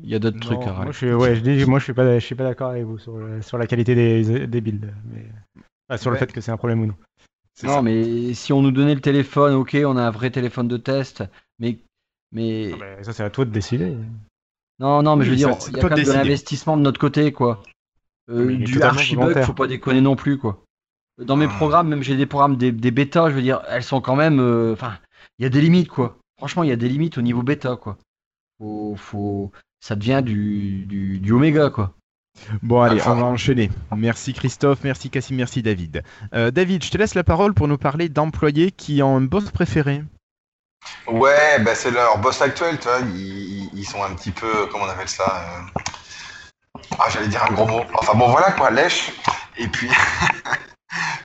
[0.01, 0.91] Il y a d'autres trucs Non, à moi, râler.
[0.91, 2.99] je suis, ouais, je dis, moi, je suis pas, je suis pas d'accord avec vous
[2.99, 5.25] sur, le- sur la qualité des, des builds, mais
[5.89, 6.95] enfin, sur le fait que c'est un problème ou non.
[7.63, 7.81] Non, ça.
[7.81, 11.23] mais si on nous donnait le téléphone, ok, on a un vrai téléphone de test,
[11.57, 11.79] mais.
[12.31, 12.71] mais...
[12.73, 13.97] Ah, bah, ça, c'est à toi de décider.
[14.79, 16.77] Non, non, mais je veux dire, il y a toi quand de même de l'investissement
[16.77, 17.63] de notre côté, quoi.
[18.29, 20.63] Euh, du archibug, faut pas déconner non plus, quoi.
[21.19, 21.55] Dans mes Ah.
[21.57, 24.39] programmes, même j'ai des programmes, des, des bêtas, je veux dire, elles sont quand même.
[24.39, 24.97] euh, Enfin,
[25.39, 26.17] il y a des limites, quoi.
[26.37, 27.97] Franchement, il y a des limites au niveau bêta, quoi.
[28.59, 29.51] Faut, faut...
[29.79, 31.93] Ça devient du, du, du oméga, quoi.
[32.61, 33.13] Bon, allez, Enfin.
[33.13, 33.71] on va enchaîner.
[33.95, 36.03] Merci Christophe, merci Cassim, merci David.
[36.35, 39.49] Euh, David, je te laisse la parole pour nous parler d'employés qui ont un boss
[39.49, 40.03] préféré.
[41.07, 42.99] Ouais, bah c'est leur boss actuel, tu vois.
[43.01, 45.43] Ils, ils sont un petit peu, comment on appelle ça
[45.75, 47.81] euh, Ah, j'allais dire un gros mot.
[47.95, 49.11] Enfin bon, voilà quoi, lèche.
[49.57, 49.89] Et puis,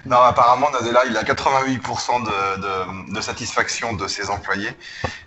[0.07, 4.77] Non, apparemment, Nadella, il a 88% de, de, de satisfaction de ses employés,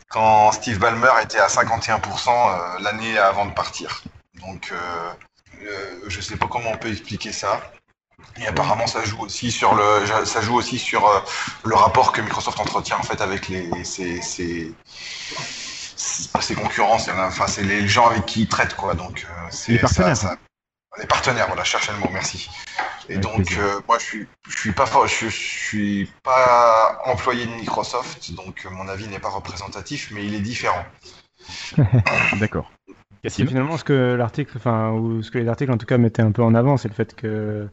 [0.10, 4.04] quand Steve Ballmer était à 51% euh, l'année avant de partir.
[4.42, 4.78] Donc, euh,
[5.64, 7.62] euh, je sais pas comment on peut expliquer ça.
[8.38, 11.24] Et apparemment, ça joue aussi sur le, ça joue aussi sur
[11.64, 14.74] le rapport que Microsoft entretient en fait avec les ses, ses,
[16.56, 18.94] concurrents, c'est enfin c'est les gens avec qui ils traitent quoi.
[18.94, 20.18] Donc c'est Les partenaires.
[20.18, 20.38] ça- ça-
[20.98, 22.50] les partenaires, voilà, je cherchais le mot, merci.
[23.08, 27.46] Et Avec donc euh, moi je suis je suis pas je, je suis pas employé
[27.46, 30.84] de Microsoft, donc euh, mon avis n'est pas représentatif, mais il est différent.
[32.40, 32.72] D'accord.
[33.28, 36.32] Finalement ce que l'article, enfin, ou ce que les articles en tout cas mettaient un
[36.32, 37.68] peu en avant, c'est le fait que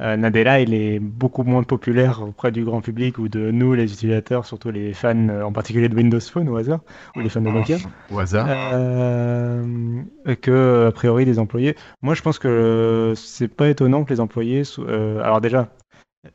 [0.00, 3.92] euh, Nadella, il est beaucoup moins populaire auprès du grand public ou de nous, les
[3.92, 6.80] utilisateurs, surtout les fans, euh, en particulier de Windows Phone au hasard,
[7.16, 7.76] ou les fans de Nokia,
[8.10, 8.48] Au hasard.
[8.48, 10.02] euh,
[10.40, 11.76] que a priori des employés.
[12.02, 15.68] Moi, je pense que c'est pas étonnant que les employés, sou- euh, alors déjà,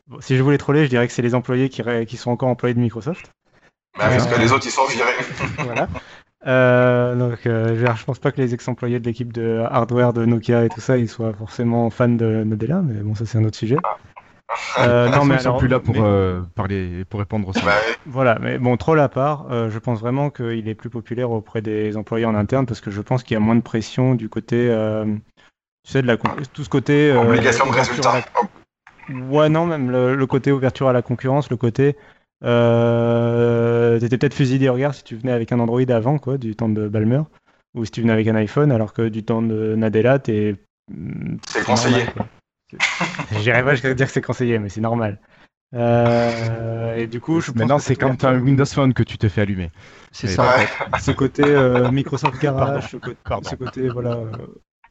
[0.08, 2.32] bon, si je voulais troller, je dirais que c'est les employés qui, ré- qui sont
[2.32, 3.32] encore employés de Microsoft.
[3.98, 5.12] Bah, parce que les autres ils sont virés.
[5.58, 5.89] voilà.
[6.47, 10.63] Euh, donc, euh, je pense pas que les ex-employés de l'équipe de hardware de Nokia
[10.65, 13.58] et tout ça, ils soient forcément fans de Nadella, mais bon, ça c'est un autre
[13.58, 13.78] sujet.
[14.80, 17.52] Euh, non, mais ils sont alors, plus là pour mais- euh, parler, pour répondre aux
[17.54, 17.73] Bah,
[18.08, 21.62] voilà, mais bon, troll à part, euh, je pense vraiment qu'il est plus populaire auprès
[21.62, 24.28] des employés en interne parce que je pense qu'il y a moins de pression du
[24.28, 25.06] côté, euh,
[25.86, 27.12] tu sais, de la tout ce côté.
[27.12, 28.21] euh, obligation de résultat.
[29.10, 31.95] la- Ouais, non, même le, le côté ouverture à la concurrence, le côté.
[32.43, 36.56] Euh, T'étais peut-être fusillé des regards si tu venais avec un Android avant, quoi, du
[36.56, 37.21] temps de Balmer,
[37.75, 40.56] ou si tu venais avec un iPhone, alors que du temps de Nadella, t'es.
[40.91, 42.06] mm, C'est conseillé.
[43.41, 45.19] J'irais pas jusqu'à dire que c'est conseillé, mais c'est normal.
[45.75, 49.17] Euh, et du coup, je Maintenant, c'est quand tu as un Windows Phone que tu
[49.17, 49.71] te fais allumer.
[50.12, 50.43] C'est ça.
[50.43, 50.65] en Ouais.
[50.65, 50.99] fait.
[51.02, 53.49] ce côté euh, Microsoft Garage, ce, côté, Pardon.
[53.49, 54.32] ce côté, voilà, euh,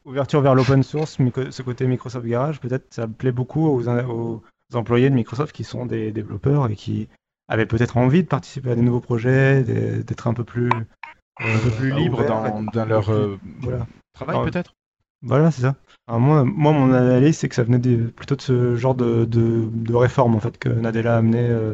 [0.05, 1.17] ouverture vers l'open source,
[1.49, 4.41] ce côté Microsoft Garage, peut-être ça plaît beaucoup aux, aux
[4.73, 7.09] employés de Microsoft qui sont des développeurs et qui
[7.49, 10.85] avaient peut-être envie de participer à des nouveaux projets, d'être un peu plus,
[11.39, 14.73] Un peu plus euh, libre dans, dans leur euh, Voilà, travail, peut-être?
[15.21, 15.75] Voilà c'est ça.
[16.07, 19.25] Alors moi, moi, mon analyse, c'est que ça venait de- plutôt de ce genre de,
[19.25, 21.73] de, de réforme en fait que Nadella a amené euh,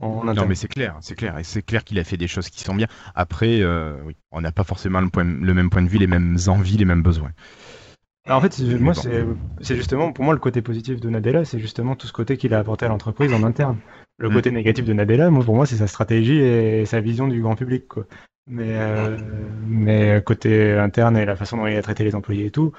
[0.00, 0.48] en Non, interne.
[0.48, 1.38] mais c'est clair, c'est clair.
[1.38, 2.86] Et c'est clair qu'il a fait des choses qui sont bien.
[3.14, 6.06] Après, euh, oui, on n'a pas forcément le, point- le même point de vue, les
[6.06, 7.30] mêmes envies, les mêmes besoins.
[8.26, 9.36] Alors en fait, moi, bon.
[9.60, 12.54] c'est justement, pour moi, le côté positif de Nadella, c'est justement tout ce côté qu'il
[12.54, 13.78] a apporté à l'entreprise en interne.
[14.16, 14.32] Le Mm.
[14.32, 17.54] côté négatif de Nadella, moi, pour moi, c'est sa stratégie et sa vision du grand
[17.54, 18.06] public, quoi.
[18.46, 19.16] Mais, euh,
[19.66, 22.72] mais côté interne et la façon dont il a traité les employés et tout,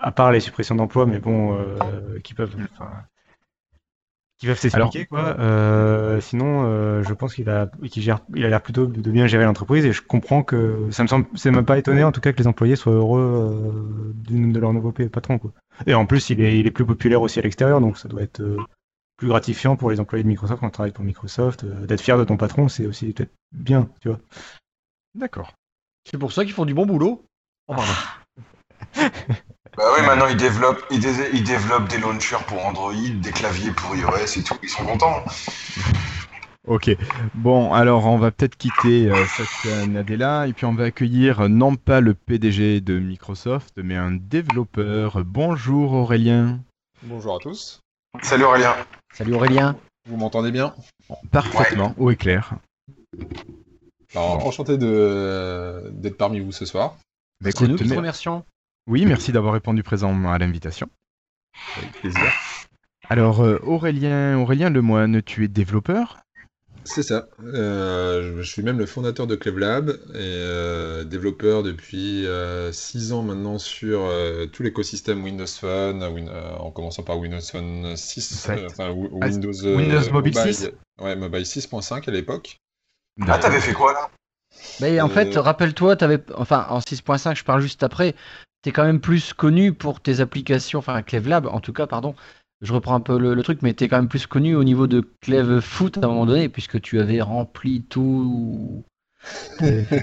[0.00, 2.90] à part les suppressions d'emplois, mais bon, euh, qui peuvent, enfin,
[4.38, 5.38] qui peuvent s'expliquer, quoi.
[5.38, 9.26] Euh, sinon, euh, je pense qu'il a, qu'il gère, il a l'air plutôt de bien
[9.26, 12.20] gérer l'entreprise et je comprends que ça me semble, c'est même pas étonné en tout
[12.20, 15.52] cas que les employés soient heureux euh, de leur nouveau pa- patron, quoi.
[15.86, 18.22] Et en plus, il est, il est plus populaire aussi à l'extérieur, donc ça doit
[18.22, 18.58] être euh,
[19.16, 21.64] plus gratifiant pour les employés de Microsoft quand on travaille pour Microsoft.
[21.64, 24.18] euh, d'être fier de ton patron, c'est aussi peut-être bien, tu vois.
[25.14, 25.52] D'accord.
[26.04, 27.24] C'est pour ça qu'ils font du bon boulot.
[27.68, 27.74] Oh.
[29.76, 33.70] Bah oui, maintenant ils développent, ils, dé- ils développent des launchers pour Android, des claviers
[33.72, 34.56] pour iOS et tout.
[34.62, 35.22] Ils sont contents.
[36.66, 36.90] Ok.
[37.34, 41.42] Bon, alors on va peut-être quitter euh, cette euh, Nadella et puis on va accueillir
[41.42, 45.22] euh, non pas le PDG de Microsoft, mais un développeur.
[45.24, 46.58] Bonjour Aurélien.
[47.02, 47.80] Bonjour à tous.
[48.22, 48.74] Salut Aurélien.
[49.12, 49.76] Salut Aurélien.
[50.08, 50.74] Vous m'entendez bien?
[51.30, 52.54] Parfaitement, haut et clair.
[54.14, 56.96] Alors, enchanté de- d'être parmi vous ce soir.
[57.42, 58.44] Bah, C'est nous qui te mer- remercions.
[58.86, 60.88] Oui, merci d'avoir répondu présent à l'invitation.
[61.76, 62.32] Avec plaisir.
[63.08, 66.18] Alors euh, Aurélien, Aurélien Lemoine, tu es développeur?
[66.84, 67.26] C'est ça.
[67.42, 72.24] Euh, je suis même le fondateur de Clevlab et euh, développeur depuis
[72.72, 77.40] 6 ans maintenant sur euh, tout l'écosystème Windows Phone, Win- euh, en commençant par Windows
[77.40, 78.58] Phone 6, Sept.
[78.60, 80.70] euh, enfin w- Ah, Windows, euh, Windows Mobile 6?
[81.00, 82.56] Ouais, Mobile 6.5 à l'époque.
[83.26, 84.08] Ah, t'avais fait quoi là?
[84.80, 88.14] Mais en Euh, fait, rappelle-toi, t'avais, enfin, en 6.5, je parle juste après,
[88.66, 92.16] t'es quand même plus connu pour tes applications, enfin, Clevlab, en tout cas, pardon.
[92.62, 95.08] Je reprends un peu le, truc, mais t'es quand même plus connu au niveau de
[95.20, 98.82] Cleve Foot à un moment donné, puisque tu avais rempli tout,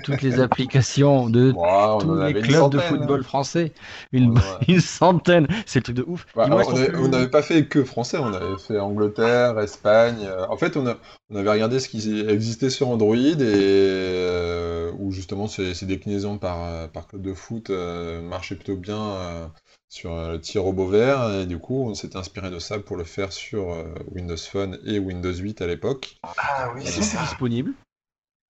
[0.04, 3.24] toutes les applications de on tous les clubs de centaine, football hein.
[3.24, 3.72] français.
[4.12, 4.40] Une, Ouais.
[4.68, 6.26] une centaine, c'est le truc de ouf.
[6.36, 10.26] Bah, alors, on n'avait pas fait que français, on avait fait Angleterre, Espagne.
[10.26, 10.98] euh, En fait, on, a-
[11.30, 16.38] on avait regardé ce qui existait sur Android et euh, où justement ces, ces déclinaisons
[16.38, 19.48] par, euh, par club de foot euh, marchaient plutôt bien euh,
[19.90, 21.32] sur le petit robot vert.
[21.42, 23.68] Et du coup, on s'était inspiré de ça pour le faire sur
[24.12, 26.18] Windows Phone et Windows 8 à l'époque.
[26.24, 27.74] Ah oui, c'est disponibles.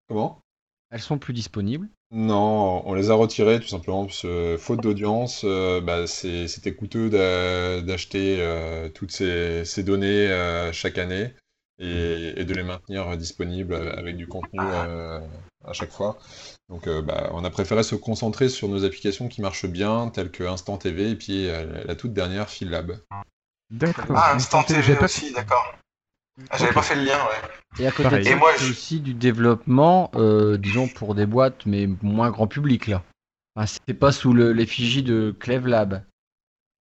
[0.08, 0.40] Comment?
[0.90, 1.88] Elles sont plus disponibles.
[2.10, 6.74] Non, on les a retirés tout simplement parce que faute d'audience, euh, bah, c'est- c'était
[6.74, 11.34] coûteux d'a- d'acheter euh, toutes ces, ces données euh, chaque année
[11.78, 15.20] et, et de les maintenir disponibles avec du contenu euh,
[15.66, 16.18] à chaque fois.
[16.70, 20.30] Donc euh, bah, on a préféré se concentrer sur nos applications qui marchent bien, telles
[20.30, 22.98] que Instant TV et puis euh, la toute dernière Philab.
[23.70, 24.16] D'accord.
[24.16, 25.74] Ah, Instant TV aussi, d'accord.
[26.50, 27.48] Ah, J'avais pas fait le lien, ouais.
[27.80, 28.20] Et à côté Pareil.
[28.20, 31.88] de ça, Et moi, c'est je- aussi du développement, euh, disons pour des boîtes, mais
[32.02, 33.02] moins grand public là.
[33.56, 36.02] Enfin, c'est pas sous le- l'effigie de Cleve Lab.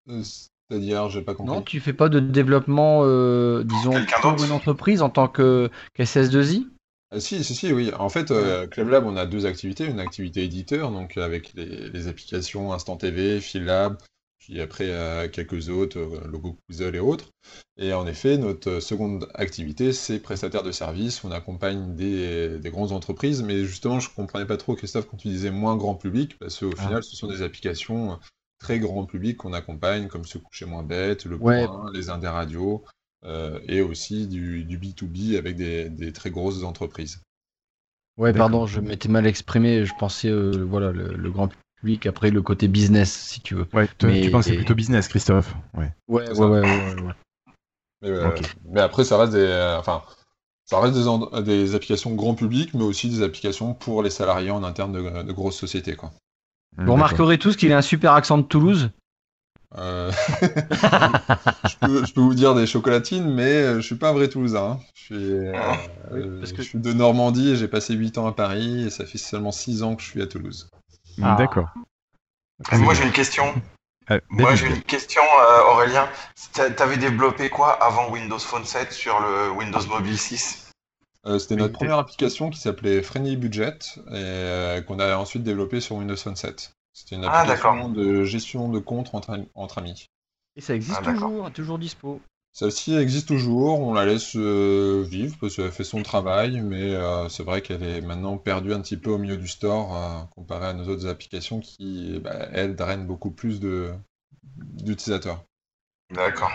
[0.08, 0.22] Euh,
[0.68, 1.54] C'est-à-dire, j'ai pas compris.
[1.54, 6.66] Non, tu fais pas de développement, euh, disons, pour une entreprise en tant que qu'SS2I
[7.12, 7.92] Ah, si, si, si, oui.
[7.96, 9.84] En fait, euh, Clevelab, on a deux activités.
[9.86, 13.96] Une activité éditeur, donc avec les, les applications Instant TV, Philab,
[14.46, 17.30] puis après euh, quelques autres, euh, Logo Puzzle et autres.
[17.76, 21.24] Et en effet, notre seconde activité, c'est prestataire de services.
[21.24, 25.28] On accompagne des, des grandes entreprises, mais justement, je comprenais pas trop, Christophe, quand tu
[25.28, 26.82] disais moins grand public, parce qu'au Ah.
[26.82, 28.20] final, ce sont des applications
[28.60, 31.66] très grand public qu'on accompagne, comme Se coucher moins bête, Le Ouais.
[31.66, 32.84] Point, les Indes Radio,
[33.24, 37.20] euh, et aussi du, du B2B avec des, des très grosses entreprises.
[38.16, 39.84] Ouais, pardon, je m'étais mal exprimé.
[39.84, 41.50] Je pensais, euh, voilà, le, le grand
[41.86, 43.66] public, après le côté business, si tu veux.
[43.72, 45.54] Ouais, Mais- tu pensais plutôt business, Christophe?
[45.74, 45.92] Ouais.
[46.08, 47.12] Ouais, C'est ouais, ouais, ouais, ouais.
[48.02, 48.30] Mais, euh,
[48.72, 50.02] mais après, ça reste des, euh, enfin,
[50.64, 50.96] ça reste
[51.44, 55.32] des, applications grand public, mais aussi des applications pour les salariés en interne de, de
[55.32, 56.10] grosses sociétés, quoi.
[56.76, 58.90] Vous remarquerez tous qu'il a un super accent de Toulouse?
[59.78, 60.10] Euh,
[60.70, 64.72] je, peux, je peux vous dire des chocolatines, mais je suis pas un vrai Toulousain.
[64.72, 64.80] hein.
[64.94, 65.52] Je suis, euh,
[66.12, 68.90] Oui, parce que- je suis de Normandie et j'ai passé 8 ans à Paris et
[68.90, 70.68] ça fait seulement 6 ans que je suis à Toulouse.
[71.22, 71.36] Ah.
[71.36, 71.68] D'accord.
[72.72, 73.54] Moi, j'ai une question.
[74.10, 76.08] Euh, Moi, j'ai une question, euh, Aurélien.
[76.52, 80.70] T'a- T'avais développé quoi avant Windows Phone 7 sur le Windows Mobile 6
[81.26, 85.80] Euh, C'était notre première application qui s'appelait Friendly Budget et euh, qu'on a ensuite développée
[85.80, 86.72] sur Windows Phone 7.
[86.92, 90.06] C'était une Ah, application de gestion de comptes entre, entre amis.
[90.54, 92.20] Et ça existe Ah, toujours, toujours dispo.
[92.56, 97.28] Celle-ci existe toujours, on la laisse euh, vivre parce qu'elle fait son travail, mais euh,
[97.28, 100.68] c'est vrai qu'elle est maintenant perdue un petit peu au milieu du store euh, comparé
[100.68, 103.92] à nos autres applications qui, bah, elles, drainent beaucoup plus de
[104.56, 105.44] d'utilisateurs.
[106.14, 106.50] D'accord.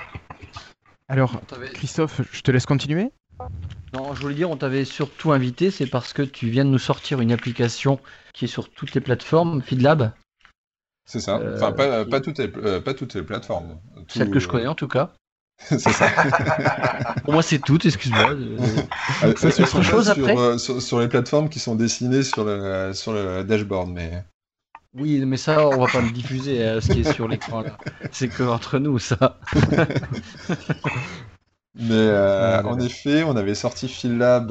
[1.08, 1.40] Alors,
[1.76, 3.12] Christophe, je te laisse continuer.
[3.94, 6.80] Non, je voulais dire, on t'avait surtout invité, c'est parce que tu viens de nous
[6.80, 8.00] sortir une application
[8.34, 10.14] qui est sur toutes les plateformes, FeedLab,
[11.06, 11.38] C'est ça.
[11.38, 13.80] Euh, Enfin, pas, pas toutes les, euh, pas toutes les plateformes.
[14.08, 15.14] Tout- celle que je connais en tout cas.
[15.78, 16.13] c'est ça.
[17.24, 18.32] Pour moi, c'est tout, excuse-moi.
[18.34, 18.58] Euh,
[19.24, 21.76] Euh, Ça, c'est elles autre chose sur, après euh, sur, sur les plateformes qui sont
[21.76, 24.26] dessinées sur le, sur le dashboard, mais
[24.93, 27.78] Oui, mais ça, on va pas le diffuser, euh, ce qui est sur l'écran là.
[28.12, 29.39] C'est que entre nous, ça.
[31.76, 33.88] Mais euh, en effet, on avait sorti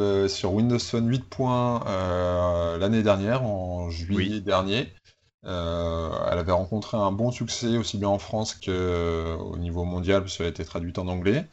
[0.00, 1.24] euh, sur Windows Phone 8.
[1.86, 4.92] euh, l'année dernière, en juillet dernier.
[5.46, 10.40] Euh, elle avait rencontré un bon succès aussi bien en France qu'au niveau mondial, parce
[10.40, 11.46] a été traduite en anglais.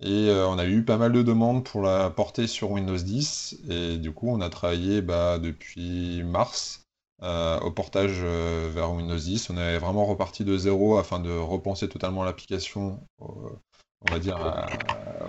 [0.00, 3.58] Et euh, on a eu pas mal de demandes pour la porter sur Windows 10.
[3.68, 6.86] Et du coup, on a travaillé bah, depuis mars
[7.22, 9.50] euh, au portage euh, vers Windows 10.
[9.50, 13.26] On est vraiment reparti de zéro afin de repenser totalement l'application, euh,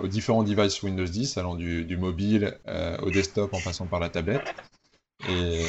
[0.00, 4.08] aux différents devices Windows 10, allant du, mobile euh, au desktop en passant par la
[4.08, 4.54] tablette.
[5.28, 5.60] Et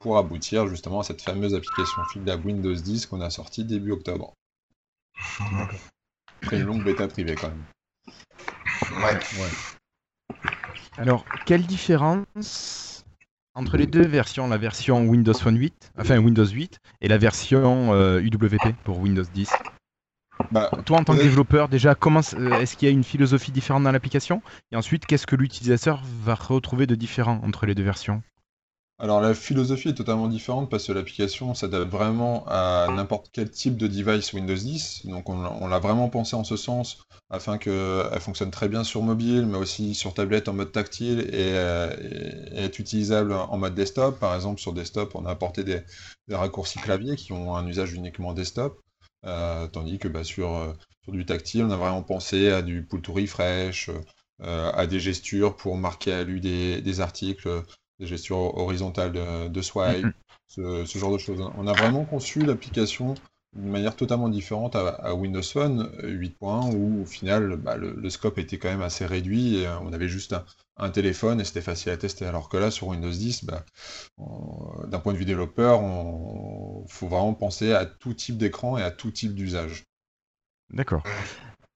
[0.00, 4.32] pour aboutir justement à cette fameuse application FieldLab Windows 10 qu'on a sortie début octobre.
[6.42, 7.62] Après une longue bêta privée quand même.
[9.02, 9.18] Ouais.
[10.96, 13.04] Alors, quelle différence
[13.54, 17.92] entre les deux versions, la version Windows Phone 8, enfin Windows 8, et la version
[17.92, 19.52] euh, UWP pour Windows 10
[20.52, 21.24] Bah, Toi, en tant que Ouais.
[21.24, 24.42] développeur, déjà, comment euh, est-ce qu'il y a une philosophie différente dans l'application?
[24.70, 28.22] Et ensuite, qu'est-ce que l'utilisateur va retrouver de différent entre les deux versions?
[29.00, 33.76] Alors la philosophie est totalement différente parce que l'application s'adapte vraiment à n'importe quel type
[33.76, 35.02] de device Windows 10.
[35.06, 36.98] Donc on, l'a- vraiment pensé en ce sens
[37.30, 41.54] afin qu'elle fonctionne très bien sur mobile, mais aussi sur tablette en mode tactile et,
[41.54, 41.94] euh,
[42.56, 44.18] et est utilisable en mode desktop.
[44.18, 45.82] Par exemple sur desktop, on a apporté des,
[46.30, 48.80] raccourcis clavier qui ont un usage uniquement desktop,
[49.26, 52.84] Euh, tandis que bah, sur, euh, sur du tactile, on a vraiment pensé à du
[52.86, 53.90] pull to refresh,
[54.42, 57.48] euh, à des gestures pour marquer à lui des articles
[58.00, 60.12] des gestures horizontales de, de swipe, Mhm.
[60.48, 61.40] ce, ce genre de choses.
[61.56, 63.14] On a vraiment conçu l'application
[63.54, 68.10] d'une manière totalement différente à, à Windows Phone 8.1 où au final bah, le, le
[68.10, 70.44] scope était quand même assez réduit et euh, on avait juste un,
[70.76, 72.26] un téléphone et c'était facile à tester.
[72.26, 73.64] Alors que là sur Windows 10, bah,
[74.18, 78.82] on- d'un point de vue développeur, il faut vraiment penser à tout type d'écran et
[78.82, 79.84] à tout type d'usage.
[80.70, 81.02] D'accord.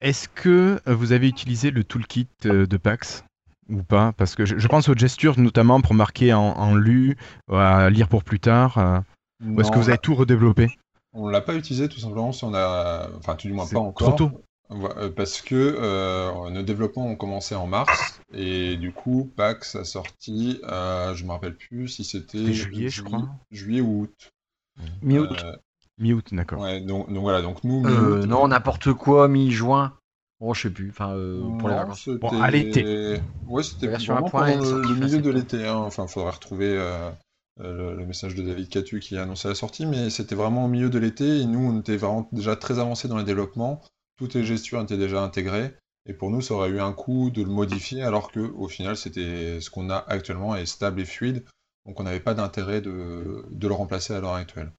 [0.01, 3.25] Est-ce que euh, vous avez utilisé le toolkit euh, de Pax?
[3.69, 7.17] Ou pas Parce que je, je pense aux gestures notamment pour marquer en, en lu,
[7.51, 8.79] à lire pour plus tard.
[8.79, 8.99] euh,
[9.45, 10.69] ou est-ce que vous avez tout redéveloppé
[11.13, 13.81] On l'a pas utilisé tout simplement si on a, enfin tout du moins C'est pas
[13.81, 14.15] encore.
[14.17, 14.41] trop tôt.
[14.71, 19.85] Euh, Parce que euh, nos développements ont commencé en mars et du coup PAX a
[19.85, 23.29] sorti, euh, je me rappelle plus si c'était C'était juillet, je crois.
[23.51, 24.31] juillet ou août.
[25.03, 25.29] Mi-août.
[25.45, 25.53] Euh,
[25.99, 26.61] Mi-août, d'accord.
[26.61, 29.93] ouais, donc, donc voilà, donc nous, Euh, mi-août, non, n'importe quoi, mi-juin.
[30.43, 30.91] Bon, je sais plus.
[30.91, 32.01] Enfin, euh, pour les non, vacances.
[32.05, 33.21] c'était- Bon, à l'été.
[33.47, 35.67] Ouais, c'était vraiment pendant le, sortie le milieu de l'été.
[35.69, 35.77] hein.
[35.77, 37.11] Enfin, il faudrait retrouver euh,
[37.61, 40.65] euh, le, le message de David Catu qui a annoncé la sortie, mais c'était vraiment
[40.65, 43.83] au milieu de l'été et nous, on était vraiment déjà très avancés dans les développements.
[44.19, 45.75] Toutes les gestures étaient déjà intégrées.
[46.09, 48.97] Et pour nous, ça aurait eu un coût de le modifier, alors que au final,
[48.97, 51.45] c'était ce qu'on a actuellement est stable et fluide.
[51.87, 54.73] Donc, on n'avait pas d'intérêt de, de le remplacer à l'heure actuelle.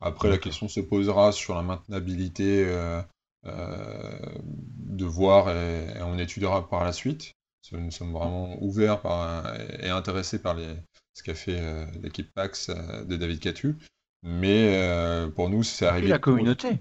[0.00, 3.02] Après, la question se posera sur la maintenabilité euh, euh,
[3.44, 7.32] de voir et, et on étudiera par la suite.
[7.62, 10.74] Parce que Nous sommes vraiment ouverts par, et intéressés par les,
[11.14, 13.76] ce qu'a fait euh, l'équipe PAX euh, de David Catu.
[14.22, 16.08] Mais euh, pour nous, c'est Et arrivé.
[16.08, 16.78] la communauté.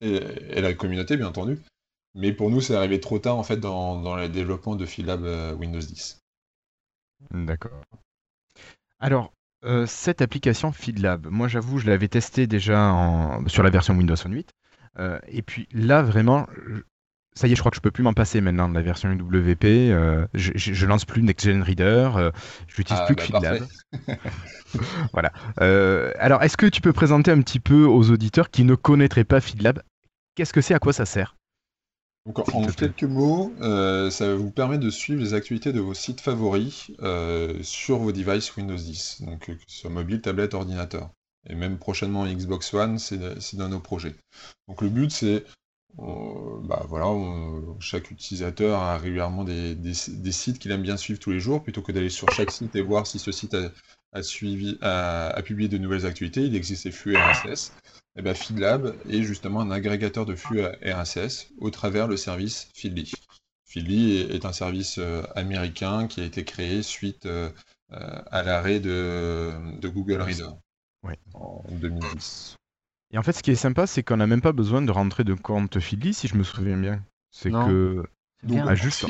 [0.00, 1.58] Et, et la communauté, bien entendu.
[2.14, 5.24] Mais pour nous, c'est arrivé trop tard en fait dans, dans le développement de Philab
[5.24, 6.20] euh, Windows 10.
[7.32, 7.82] D'accord.
[9.00, 9.32] Alors,
[9.64, 14.16] euh, cette application FeedLab, moi j'avoue, je l'avais testée déjà en- sur la version Windows
[14.16, 14.50] Phone 8.
[14.98, 16.46] Euh, et puis là, vraiment,
[17.34, 19.10] ça y est, je crois que je peux plus m'en passer maintenant de la version
[19.12, 19.64] UWP.
[19.92, 22.30] euh, je, je, je lance plus Next Gen Reader, euh,
[22.68, 23.58] je n'utilise Ah, plus bah, que FeedLab.
[23.58, 23.68] parfait.
[25.12, 25.32] voilà.
[26.18, 29.40] Alors, est-ce que tu peux présenter un petit peu aux auditeurs qui ne connaîtraient pas
[29.40, 29.82] FeedLab
[30.34, 31.36] Qu'est-ce que c'est À quoi ça sert?
[32.26, 36.20] Donc, en quelques mots, euh, ça vous permet de suivre les activités de vos sites
[36.20, 41.10] favoris euh, sur vos devices Windows 10, donc que ce soit mobile, tablette, ordinateur.
[41.48, 44.14] Et même prochainement Xbox One, c'est dans nos projets.
[44.68, 45.44] Donc le but, c'est,
[45.98, 47.08] euh, bah voilà,
[47.80, 51.92] chaque utilisateur a régulièrement des, sites qu'il aime bien suivre tous les jours, plutôt que
[51.92, 53.56] d'aller sur chaque site et voir si ce site
[54.12, 56.42] a, suivi, a, publié de nouvelles activités.
[56.42, 57.72] Il existe des flux RSS.
[58.16, 63.12] Et ben, FeedLab est justement un agrégateur de flux RSS au travers le service Feedly.
[63.64, 67.50] Feedly est, un service euh, américain qui a été créé suite euh,
[67.90, 70.50] à l'arrêt de, de Google Reader
[71.04, 71.18] Ouais.
[71.34, 72.56] en 2010.
[73.10, 75.24] Et en fait, ce qui est sympa, c'est qu'on n'a même pas besoin de rentrer
[75.24, 75.78] de compte
[76.12, 77.02] si je me souviens bien.
[77.30, 77.66] C'est Non.
[77.66, 78.04] que.
[78.40, 78.66] C'est bien.
[78.68, 79.06] Ah, juste.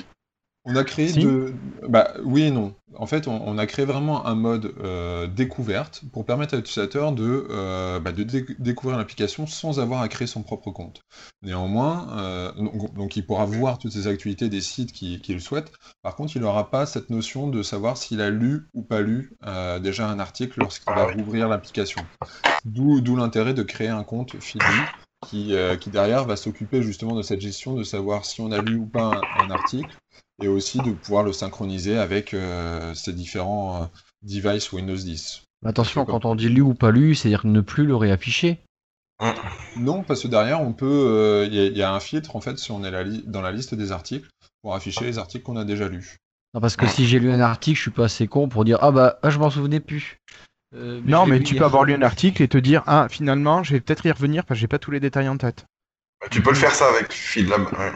[0.69, 1.21] On a créé Si.
[1.21, 1.55] de...
[1.89, 2.75] Bah oui et non.
[2.97, 7.13] En fait, on, on a créé vraiment un mode euh, découverte pour permettre à l'utilisateur
[7.13, 11.01] de, euh, bah, de dé- découvrir l'application sans avoir à créer son propre compte.
[11.43, 15.73] Néanmoins, euh, donc, donc il pourra voir toutes ces activités des sites qu'il souhaite.
[16.03, 19.33] Par contre, il n'aura pas cette notion de savoir s'il a lu ou pas lu
[19.47, 22.07] euh, déjà un article lorsqu'il va rouvrir l'application.
[22.65, 24.91] D'où l'intérêt de créer un compte Feedly
[25.27, 28.61] qui, euh, qui derrière va s'occuper justement de cette gestion, de savoir si on a
[28.61, 29.97] lu ou pas un, un article,
[30.43, 33.87] et aussi de pouvoir le synchroniser avec euh, ces différents euh,
[34.23, 35.43] devices Windows 10.
[35.63, 38.59] Mais Attention, quand on dit lu ou pas lu, c'est-à-dire ne plus le réafficher.
[39.77, 42.37] Non, parce que derrière, on peut, euh, il y, a- il y a un filtre
[42.37, 44.29] en fait si on est la dans la liste des articles
[44.63, 46.17] pour afficher les articles qu'on a déjà lus.
[46.55, 48.79] Non, parce que si j'ai lu un article, je suis pas assez con pour dire
[48.81, 50.17] ah bah ah, je m'en souvenais plus.
[50.75, 53.73] Euh, Non, mais tu peux avoir lu un article et te dire Ah, finalement, je
[53.73, 55.65] vais peut-être y revenir parce que j'ai pas tous les détails en tête.
[56.31, 57.63] Tu peux le faire ça avec FeedLab.
[57.73, 57.93] ouais.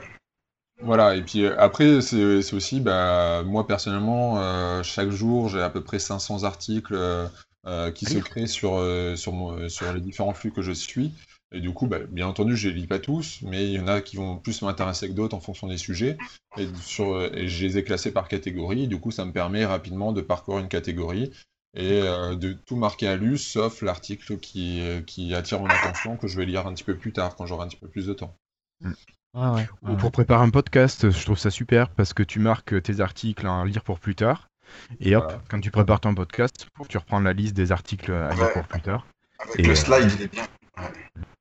[0.84, 5.60] Voilà, et puis euh, après, c'est c'est aussi, bah, moi personnellement, euh, chaque jour, j'ai
[5.60, 7.28] à peu près 500 articles euh,
[7.66, 11.12] euh, qui se créent sur, euh, sur, mon- sur les différents flux que je suis.
[11.52, 13.86] Et du coup, bah, bien entendu, je les lis pas tous, mais il y en
[13.86, 16.20] a qui vont plus m'intéresser que d'autres en fonction des sujets.
[16.56, 18.88] Et, sur, euh, et je les ai classés par catégorie.
[18.88, 21.30] Du coup, ça me permet rapidement de parcourir une catégorie
[21.74, 26.26] et euh, de tout marquer à lu, sauf l'article qui, qui attire mon attention, que
[26.26, 28.14] je vais lire un petit peu plus tard, quand j'aurai un petit peu plus de
[28.14, 28.36] temps.
[29.34, 29.96] Ouais, ouais, Ou ouais.
[29.96, 33.64] pour préparer un podcast, je trouve ça super parce que tu marques tes articles à
[33.64, 34.48] lire pour plus tard.
[35.00, 35.40] Et hop, Voilà.
[35.48, 38.52] quand tu prépares ton podcast, tu reprends la liste des articles à lire Ouais.
[38.52, 39.06] pour plus tard.
[39.40, 40.44] Avec Et, le euh, slide, il est bien.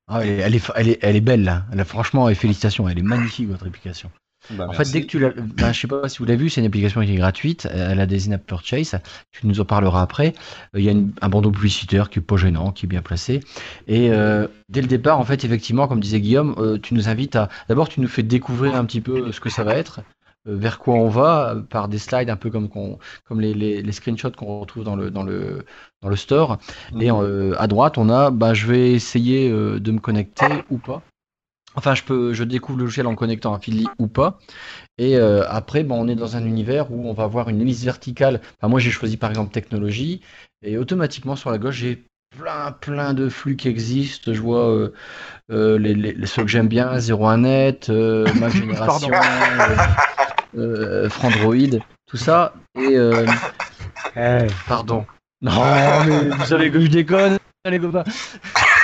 [0.08, 1.64] Ah, elle, est, elle, est, elle, est, elle est belle là.
[1.72, 4.10] Elle a- franchement, et félicitations, elle est magnifique votre application.
[4.50, 6.50] Bah, En fait, dès que tu l'as, ben, je sais pas si vous l'avez vu,
[6.50, 7.66] c'est une application qui est gratuite.
[7.72, 8.98] Elle a des in-app purchase.
[9.30, 10.34] Tu nous en parleras après.
[10.74, 13.02] Euh, Il y a une- un bandeau publicitaire qui est pas gênant, qui est bien
[13.02, 13.40] placé.
[13.86, 17.36] Et euh, dès le départ, en fait, effectivement, comme disait Guillaume, euh, tu nous invites
[17.36, 17.48] à.
[17.68, 20.00] D'abord, tu nous fais découvrir un petit peu ce que ça va être,
[20.48, 22.98] euh, vers quoi on va, par des slides un peu comme qu'on,
[23.28, 25.64] comme les, les, les screenshots qu'on retrouve dans le dans le
[26.02, 26.58] dans le store.
[27.00, 27.54] Et Mhm.
[27.58, 31.02] à droite, on a, bah, je vais essayer de me connecter ou pas.
[31.74, 34.38] Enfin, je peux, je découvre le logiciel en connectant à Feedly ou pas.
[34.98, 37.84] Et euh, après, bon, on est dans un univers où on va avoir une liste
[37.84, 38.40] verticale.
[38.58, 40.20] Enfin, moi, j'ai choisi par exemple technologie,
[40.62, 42.04] et automatiquement sur la gauche, j'ai
[42.38, 44.32] plein, plein de flux qui existent.
[44.32, 44.92] Je vois euh,
[45.50, 49.10] euh, les, les- les- ceux que j'aime bien, 01net, euh, ma génération.
[49.10, 49.76] euh,
[50.56, 52.54] euh, Frandroid, tout ça.
[52.78, 53.26] Et euh,
[54.16, 55.06] Eh, pardon.
[55.40, 58.04] Non, mais vous savez que je déconne, les copains.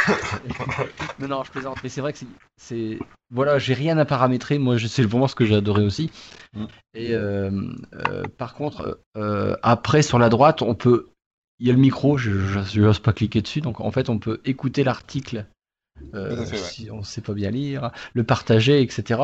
[1.20, 1.78] non, non, je plaisante.
[1.82, 2.18] Mais c'est vrai que
[2.56, 2.98] c'est-.
[3.30, 4.58] Voilà, j'ai rien à paramétrer.
[4.58, 6.10] Moi, c'est vraiment ce que j'ai adoré aussi.
[6.54, 6.64] Mm.
[6.94, 7.50] Et euh,
[7.94, 11.08] euh, par contre, euh, après, sur la droite, on peut.
[11.60, 13.60] Il y a le micro, je n'ose pas cliquer dessus.
[13.60, 15.44] Donc, en fait, on peut écouter l'article
[16.12, 16.46] ouais.
[16.56, 19.22] si on ne sait pas bien lire, le partager, etc.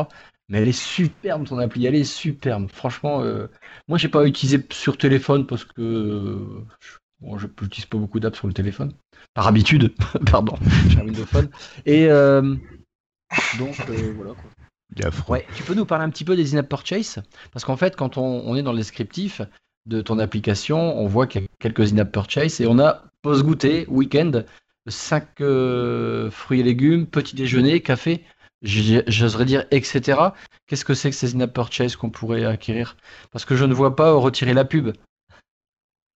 [0.49, 1.85] Mais elle est superbe, ton appli.
[1.85, 2.67] Elle est superbe.
[2.71, 3.47] Franchement, euh,
[3.87, 5.81] moi, j'ai pas utilisé sur téléphone parce que.
[5.81, 6.65] euh,
[7.21, 8.93] Bon, je n'utilise pas beaucoup d'apps sur le téléphone.
[9.33, 9.93] Par habitude,
[10.31, 10.55] pardon,
[10.89, 11.49] j'ai un Windows Phone.
[11.85, 12.55] Et euh,
[13.57, 14.33] donc, euh, voilà.
[14.33, 14.49] Quoi.
[14.95, 15.31] Il.
[15.31, 18.17] Ouais, tu peux nous parler un petit peu des in-app purchase Parce qu'en fait, quand
[18.17, 19.41] on, on est dans le descriptif
[19.85, 23.85] de ton application, on voit qu'il y a quelques in-app purchase et on a pause-goûter,
[23.87, 24.43] week-end,
[24.87, 25.39] 5
[26.31, 28.23] fruits et légumes, petit déjeuner, café,
[28.61, 30.19] j'oserais dire, etc.
[30.67, 32.95] Qu'est-ce que c'est que ces in-app purchase qu'on pourrait acquérir?
[33.31, 34.91] Parce que je ne vois pas retirer la pub.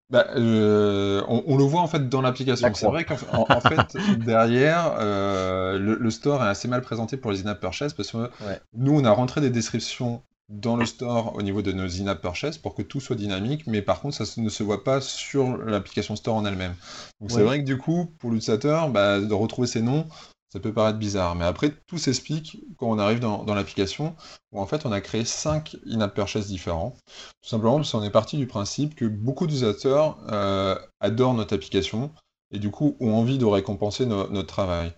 [0.08, 2.68] Bah, euh, on, on le voit en fait dans l'application.
[2.68, 6.80] La C'est vrai qu'en en, en fait, derrière, euh, le, le store est assez mal
[6.80, 8.60] présenté pour les in-app purchase parce que Ouais.
[8.74, 12.56] nous, on a rentré des descriptions dans le store au niveau de nos in-app purchase
[12.56, 16.14] pour que tout soit dynamique, mais par contre, ça ne se voit pas sur l'application
[16.14, 16.74] store en elle-même.
[17.20, 20.06] Donc c'est vrai que du coup, pour l'utilisateur, bah, de retrouver ces noms,
[20.48, 21.34] ça peut paraître bizarre.
[21.34, 24.16] Mais après, tout s'explique quand on arrive dans, l'application,
[24.52, 26.94] où en fait, on a créé 5 in-app purchase différents.
[27.42, 32.10] Tout simplement parce qu'on est parti du principe que beaucoup d'utilisateurs euh, adorent notre application
[32.52, 34.92] et du coup ont envie de récompenser no- notre travail.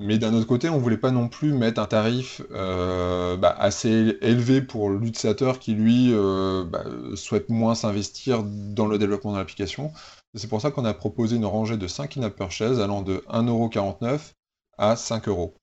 [0.00, 4.16] Mais d'un autre côté, on voulait pas non plus mettre un tarif euh, bah, assez
[4.22, 6.84] élevé pour l'utilisateur qui, lui, euh, bah,
[7.14, 9.92] souhaite moins s'investir dans le développement de l'application.
[10.34, 14.32] C'est pour ça qu'on a proposé une rangée de 5 in-app purchase allant de 1,49€
[14.78, 15.54] à 5 euros.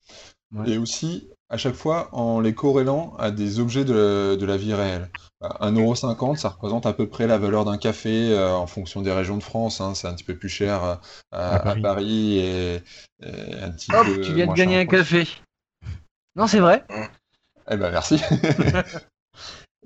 [0.54, 0.70] Ouais.
[0.72, 4.58] Et aussi, à chaque fois, en les corrélant à des objets de la, de la
[4.58, 5.10] vie réelle.
[5.42, 9.12] Bah, 1,50€, ça représente à peu près la valeur d'un café euh, en fonction des
[9.12, 9.80] régions de France.
[9.80, 9.94] hein.
[9.96, 10.96] C'est un petit peu plus cher euh,
[11.32, 12.40] à, À à Paris.
[12.40, 12.76] Et,
[13.22, 15.28] et un petit Hop, peu tu viens de gagner un café.
[16.36, 16.84] Non, c'est vrai.
[17.72, 18.20] Eh ben merci.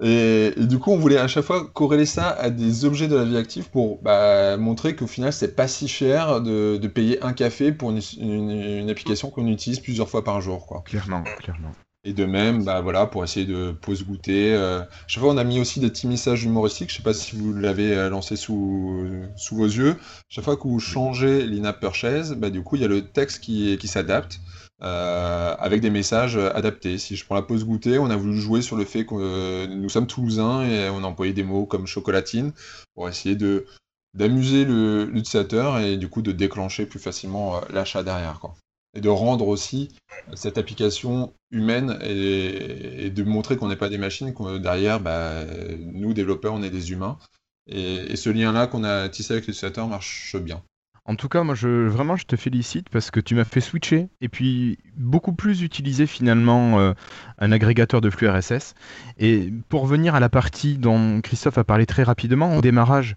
[0.01, 3.15] Et, et du coup, on voulait à chaque fois corréler ça à des objets de
[3.15, 7.23] la vie active pour bah, montrer qu'au final, c'est pas si cher de, de payer
[7.23, 10.81] un café pour une, une- une application qu'on utilise plusieurs fois par jour, quoi.
[10.85, 11.71] Clairement, clairement.
[12.05, 14.53] Et de même, bah voilà, pour essayer de pause goûter.
[14.53, 16.89] euh, chaque fois, on a mis aussi des petits messages humoristiques.
[16.91, 19.05] Je sais pas si vous l'avez euh, lancé sous,
[19.37, 19.95] sous vos yeux.
[20.27, 23.39] Chaque fois que vous changez l'in-app purchase, bah, du coup, il y a le texte
[23.41, 24.39] qui, qui s'adapte
[24.83, 26.97] euh, avec des messages adaptés.
[26.97, 29.67] Si je prends la pause goûter, on a voulu jouer sur le fait que euh,
[29.67, 32.51] nous sommes toulousains et on a employé des mots comme chocolatine
[32.93, 33.65] pour essayer de
[34.13, 38.55] d'amuser l'utilisateur et du coup de déclencher plus facilement euh, l'achat derrière, quoi.
[38.95, 39.89] Et de rendre aussi
[40.35, 45.43] cette application humaine et, de montrer qu'on n'est pas des machines, qu'on derrière, bah,
[45.79, 47.17] nous développeurs, on est des humains.
[47.65, 50.61] Et ce lien-là qu'on a tissé avec l'utilisateur marche bien.
[51.05, 54.07] En tout cas, moi, je, vraiment, je te félicite parce que tu m'as fait switcher
[54.21, 56.93] et puis beaucoup plus utiliser finalement euh,
[57.39, 58.73] un agrégateur de flux RSS.
[59.17, 63.15] Et pour venir à la partie dont Christophe a parlé très rapidement, au démarrage,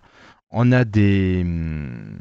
[0.50, 2.18] on a des, hum,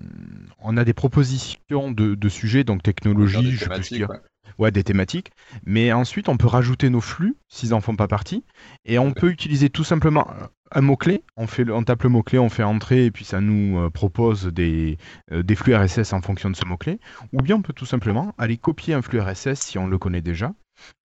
[0.59, 4.19] on a des propositions de, de sujets, donc technologie, je peux dire, ouais.
[4.59, 5.31] ouais, des thématiques.
[5.65, 8.43] Mais ensuite, on peut rajouter nos flux s'ils en font pas partie.
[8.85, 9.13] Et on Ouais.
[9.13, 10.27] peut utiliser tout simplement
[10.71, 11.23] un mot-clé.
[11.37, 13.89] On, fait, le- on tape le mot-clé, on fait entrer et puis ça nous euh,
[13.89, 14.97] propose des,
[15.31, 16.99] euh, des flux RSS en fonction de ce mot-clé.
[17.33, 20.21] Ou bien on peut tout simplement aller copier un flux RSS si on le connaît
[20.21, 20.53] déjà.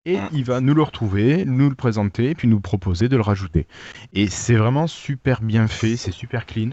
[0.06, 0.30] Et Mm.
[0.32, 3.68] il va nous le retrouver, nous le présenter, puis nous proposer de le rajouter.
[4.14, 6.70] Et c'est vraiment super bien fait, c'est super clean.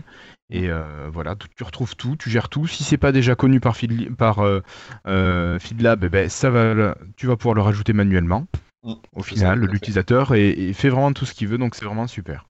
[0.48, 2.66] Et euh, voilà, tu tu retrouves tout, tu gères tout.
[2.68, 4.60] Si c'est pas déjà connu par, euh,
[5.08, 8.46] euh, Feedlab, eh ben, ça va, tu vas pouvoir le rajouter manuellement.
[8.84, 9.72] Mm, Au final, à fait.
[9.72, 12.46] l'utilisateur et, et fait vraiment tout ce qu'il veut, donc c'est vraiment super.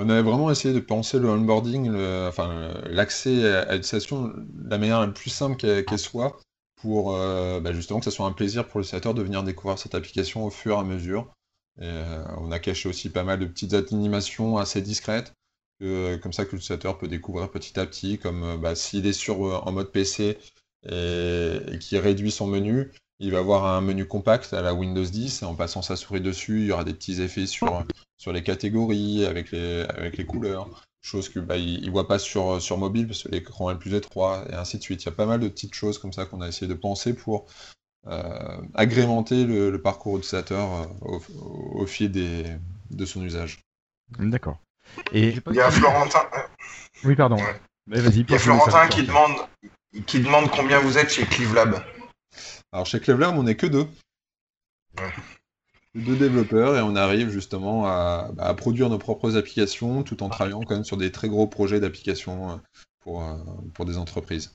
[0.00, 1.90] On avait vraiment essayé de penser le onboarding,
[2.28, 6.38] enfin l'accès à à l'utilisation de la manière la plus simple qu'elle soit
[6.80, 9.94] pour euh, bah, justement que ce soit un plaisir pour l'utilisateur de venir découvrir cette
[9.94, 11.32] application au fur et à mesure.
[11.80, 15.32] Euh, on a caché aussi pas mal de petites animations assez discrètes,
[15.80, 19.40] comme ça que l'utilisateur peut découvrir petit à petit, comme euh, bah, s'il est sur,
[19.66, 20.38] en mode PC
[20.88, 25.04] et, et qui réduit son menu, il va avoir un menu compact à la Windows
[25.04, 27.84] 10, et en passant sa souris dessus, il y aura des petits effets sur,
[28.16, 30.68] sur les catégories, avec les, avec les couleurs,
[31.02, 33.94] chose que bah, il, il voit pas sur, sur mobile parce que l'écran est plus
[33.94, 35.02] étroit, et ainsi de suite.
[35.02, 37.14] Il y a pas mal de petites choses comme ça qu'on a essayé de penser
[37.14, 37.46] pour
[38.06, 42.44] euh, agrémenter le, le parcours utilisateur euh, au, au, au fil des,
[42.90, 43.60] de son usage.
[44.18, 44.58] D'accord.
[45.12, 46.24] Et Il y a Florentin,
[47.04, 47.36] oui, pardon.
[47.36, 47.60] Ouais.
[47.86, 48.12] Mais vas-y.
[48.12, 49.36] il y a pose-le, Florentin qui demande,
[50.06, 51.82] qui demande combien vous êtes chez Clevelab.
[52.72, 53.86] Alors chez Clevelab, on n'est que deux.
[54.98, 55.10] Ouais.
[55.94, 60.28] deux développeurs et on arrive justement à, bah, à produire nos propres applications tout en
[60.28, 62.56] travaillant quand même sur des très gros projets d'applications euh,
[63.00, 63.34] pour, euh,
[63.74, 64.54] pour des entreprises.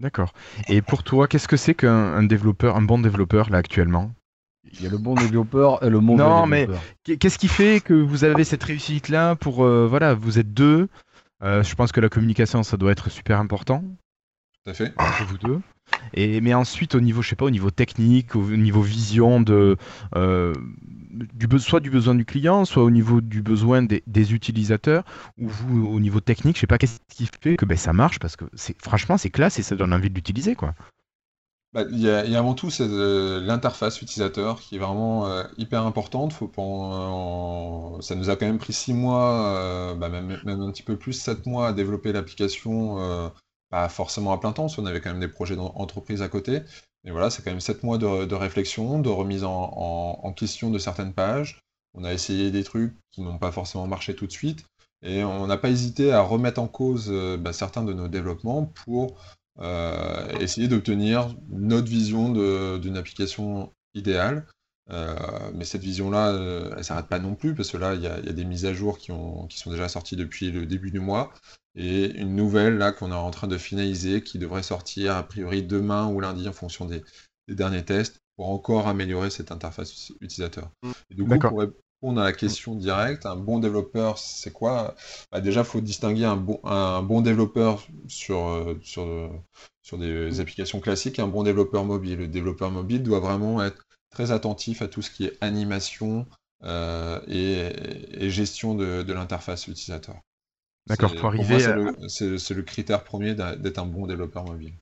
[0.00, 0.32] D'accord.
[0.68, 4.12] Et pour toi, qu'est-ce que c'est qu'un un développeur, un bon développeur là actuellement?
[4.72, 6.82] Il y a le bon développeur et le mauvais Non, mais- développeur.
[7.04, 10.52] Qu'est- Qu'est-ce qui fait que vous avez cette réussite là pour euh, voilà, vous êtes
[10.54, 10.88] deux?
[11.42, 13.82] Euh, je pense que la communication ça doit être super important
[14.64, 14.92] Tout à fait.
[14.96, 15.60] entre vous deux.
[16.14, 19.76] Et mais ensuite au niveau je sais pas au niveau technique, au niveau vision de
[20.16, 20.52] euh,
[21.34, 25.04] du soit du besoin du client, soit au niveau du besoin des, des utilisateurs,
[25.38, 28.18] ou vous au niveau technique, je sais pas qu'est-ce qui fait que ben, ça marche
[28.18, 30.74] parce que c'est franchement c'est classe et ça donne envie de l'utiliser quoi.
[31.74, 34.78] Bah, Il y, a, il y a avant tout c'est, euh, l'interface utilisateur qui est
[34.78, 36.32] vraiment euh, hyper importante.
[36.34, 40.60] Faut pas en- ça nous a quand même pris six mois, euh, bah, même, même
[40.60, 42.98] un petit peu plus, sept mois à développer l'application,
[43.72, 46.60] pas forcément à plein temps, parce qu'on avait quand même des projets d'entreprise à côté.
[47.04, 51.14] Mais voilà, c'est quand même sept mois de, réflexion, de remise en, question de certaines
[51.14, 51.58] pages.
[51.94, 54.66] On a essayé des trucs qui n'ont pas forcément marché tout de suite.
[55.02, 58.66] Et on n'a pas hésité à remettre en cause euh, bah, certains de nos développements
[58.84, 59.16] pour
[59.60, 64.46] euh, essayer d'obtenir notre vision d'une application idéale.
[64.92, 65.14] Euh,
[65.54, 68.06] mais cette vision-là, euh, elle ne s'arrête pas non plus, parce que là, il y
[68.06, 70.50] a, il y a des mises à jour qui, ont, qui sont déjà sorties depuis
[70.50, 71.32] le début du mois,
[71.74, 75.62] et une nouvelle là qu'on est en train de finaliser, qui devrait sortir a priori
[75.62, 77.02] demain ou lundi en fonction des,
[77.48, 80.70] des derniers tests, pour encore améliorer cette interface utilisateur.
[81.10, 81.50] Et du coup, D'accord.
[81.50, 84.94] pour répondre à la question directe, un bon développeur, c'est quoi?
[85.30, 89.28] Bah, Déjà, il faut distinguer un bon, un bon développeur sur, euh, sur, euh,
[89.82, 92.18] sur des applications classiques et un bon développeur mobile.
[92.18, 96.26] Le développeur mobile doit vraiment être très attentif à tout ce qui est animation
[96.64, 100.16] euh, et, et gestion de, de l'interface utilisateur.
[100.86, 104.74] D'accord, pour arriver c'est à- le- le critère premier d'être un bon développeur mobile.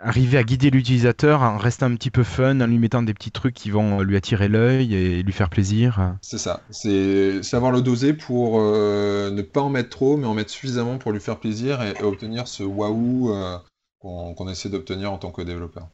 [0.00, 3.32] Arriver à guider l'utilisateur en restant un petit peu fun, en lui mettant des petits
[3.32, 6.14] trucs qui vont lui attirer l'œil et lui faire plaisir.
[6.22, 10.34] C'est ça, c'est savoir le doser pour euh, ne pas en mettre trop, mais en
[10.34, 13.58] mettre suffisamment pour lui faire plaisir et, et obtenir ce waouh euh,
[13.98, 15.88] qu'on qu'on essaie d'obtenir en tant que développeur.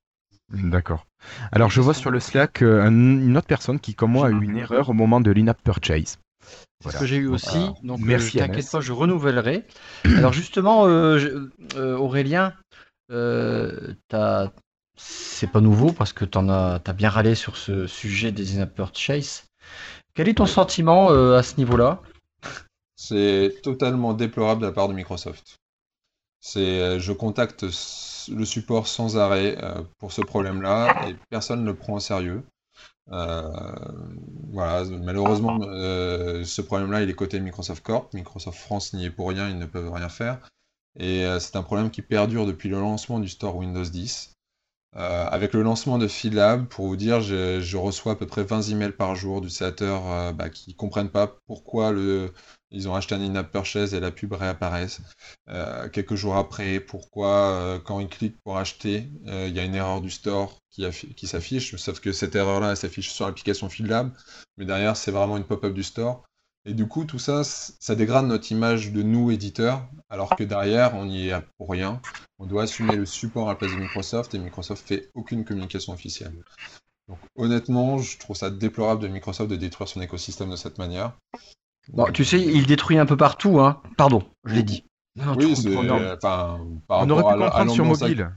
[0.52, 1.06] D'accord.
[1.52, 4.30] Alors je vois sur le Slack euh, un- une autre personne qui, comme moi, a
[4.30, 6.18] eu une erreur au moment de l'in-app purchase.
[6.82, 7.58] C'est ce que j'ai eu aussi.
[7.58, 7.74] Voilà.
[7.82, 9.64] Donc, Merci, euh, t'inquiète pas, je renouvellerai.
[10.18, 12.52] Alors, justement, euh, je- euh, Aurélien,
[13.10, 13.94] euh,
[14.96, 18.74] c'est pas nouveau parce que tu as, as bien râlé sur ce sujet des in-app
[18.74, 19.44] purchase.
[20.14, 22.02] Quel est ton sentiment euh, à ce niveau-là?
[22.96, 25.56] C'est totalement déplorable de la part de Microsoft.
[26.40, 27.70] C'est, euh, je contacte
[28.28, 32.42] le support sans arrêt euh, pour ce problème-là et personne ne le prend au sérieux.
[33.12, 33.50] Euh,
[34.52, 38.12] malheureusement, euh, ce problème-là, il est côté Microsoft Corp.
[38.14, 40.38] Microsoft France n'y est pour rien, ils ne peuvent rien faire.
[40.98, 44.32] Et c'est un problème qui perdure depuis le lancement du store Windows 10.
[44.96, 48.70] Euh, avec le lancement de Philab, pour vous dire, je, reçois à peu près 20
[48.70, 52.32] emails par jour d'utilisateurs bah, qui comprennent pas pourquoi le,
[52.74, 55.00] ils ont acheté un in-app purchase et la pub réapparaissent.
[55.48, 59.64] Euh, quelques jours après, pourquoi euh, quand ils cliquent pour acheter, euh, il y a
[59.64, 63.26] une erreur du store qui, affi- qui s'affiche, sauf que cette erreur-là, elle s'affiche sur
[63.26, 64.10] l'application Philab,
[64.56, 66.24] mais derrière, c'est vraiment une pop-up du store.
[66.66, 70.94] Et du coup, tout ça, ça dégrade notre image de nous, éditeurs, alors que derrière,
[70.94, 72.00] on y est pour rien.
[72.38, 75.92] On doit assumer le support à la place de Microsoft, et Microsoft fait aucune communication
[75.92, 76.34] officielle.
[77.06, 81.12] Donc honnêtement, je trouve ça déplorable de Microsoft de détruire son écosystème de cette manière.
[81.92, 83.60] Bon, Tu sais, il détruit un peu partout.
[83.60, 83.80] Hein.
[83.96, 84.84] Pardon, je l'ai dit.
[85.16, 85.54] Non, Oui,
[86.16, 86.58] enfin
[86.88, 88.30] par On aurait pu à, à comprendre sur mobile.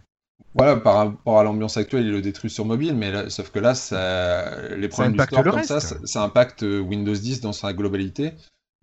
[0.54, 3.60] Voilà, par rapport à l'ambiance actuelle, il le détruit sur mobile, mais là- sauf que
[3.60, 5.88] là, ça, les problèmes du impacte store le comme ça, reste.
[5.88, 8.34] ça, ça impacte euh, Windows 10 dans sa globalité.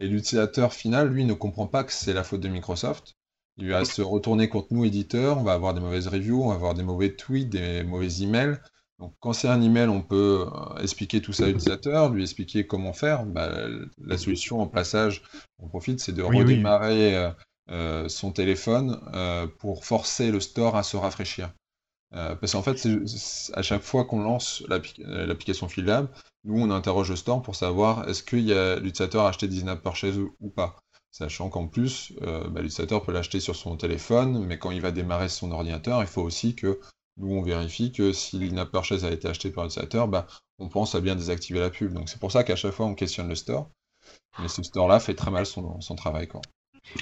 [0.00, 3.14] Et l'utilisateur final, lui, ne comprend pas que c'est la faute de Microsoft.
[3.56, 6.54] Il va se retourner contre nous, éditeurs, on va avoir des mauvaises reviews, on va
[6.54, 8.58] avoir des mauvais tweets, des mauvais emails.
[9.00, 12.66] Donc quand c'est un email, on peut euh, expliquer tout ça à l'utilisateur, lui expliquer
[12.66, 13.24] comment faire.
[13.24, 13.50] Bah,
[13.98, 15.22] la solution en plaçage,
[15.58, 17.30] on profite, c'est de Oui, redémarrer euh,
[17.70, 21.52] euh, son téléphone euh, pour forcer le store à se rafraîchir.
[22.14, 22.86] Euh, parce qu'en fait,
[23.54, 26.08] à chaque fois qu'on lance l'appli- l'application Philab,
[26.44, 30.18] nous on interroge le store pour savoir est-ce que l'utilisateur a acheté des in-app purchase
[30.18, 30.78] ou, pas.
[31.10, 35.28] Sachant qu'en plus, bah, l'utilisateur peut l'acheter sur son téléphone, mais quand il va démarrer
[35.28, 36.78] son ordinateur, il faut aussi que
[37.16, 40.26] nous on vérifie que si l'in-app purchase a été acheté par l'utilisateur, bah,
[40.58, 41.92] on pense à bien désactiver la pub.
[41.92, 43.68] Donc c'est pour ça qu'à chaque fois on questionne le store.
[44.40, 46.26] Mais ce store-là fait très mal son, son travail.
[46.26, 46.40] Quoi.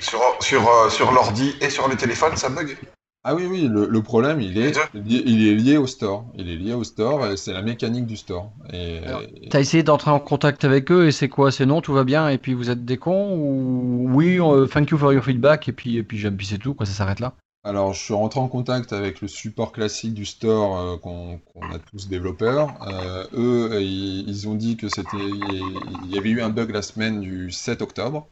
[0.01, 2.77] Sur, sur, euh, sur l'ordi et sur les téléphones, ça bug?
[3.25, 6.27] Ah oui, oui, le, le problème, il est, lié, il est lié au store.
[6.35, 8.51] Il est lié au store, et c'est la mécanique du store.
[8.73, 11.53] Et, Alors, et- T'as essayé d'entrer en contact avec eux et c'est quoi?
[11.53, 14.91] C'est non, tout va bien et puis vous êtes des cons ou oui, euh, thank
[14.91, 17.33] you for your feedback et puis, et puis c'est tout, quoi, ça s'arrête là
[17.65, 21.79] Alors, je suis rentré en contact avec le support classique du store euh, qu'on a
[21.79, 22.75] tous développeurs.
[22.89, 26.83] Euh, eux, ils, ils ont dit que c'était, il y avait eu un bug la
[26.83, 28.29] semaine du 7 octobre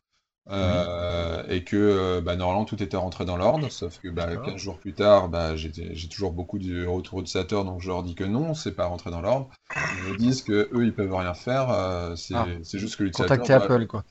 [0.51, 3.71] euh, et que bah, normalement tout était rentré dans l'ordre.
[3.71, 4.47] Sauf que bah, D'accord.
[4.47, 8.03] 15 jours plus tard, bah, j'ai j'ai toujours beaucoup de retours utilisateurs, donc je leur
[8.03, 9.49] dis que non, c'est pas rentré dans l'ordre.
[9.77, 11.71] Ils me disent que eux, ils peuvent rien faire.
[11.71, 12.49] euh, c'est Ah.
[12.65, 14.05] c'est juste que l'utilisateur Contacter Apple, quoi.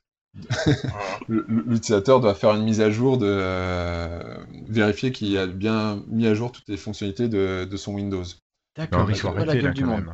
[1.28, 6.34] L'utilisateur doit faire une mise à jour de euh, vérifier qu'il a bien mis à
[6.34, 8.24] jour toutes les fonctionnalités de, de son Windows.
[8.76, 10.06] D'accord, il faut sont pas la arrêter là gueule du quand monde.
[10.06, 10.14] même.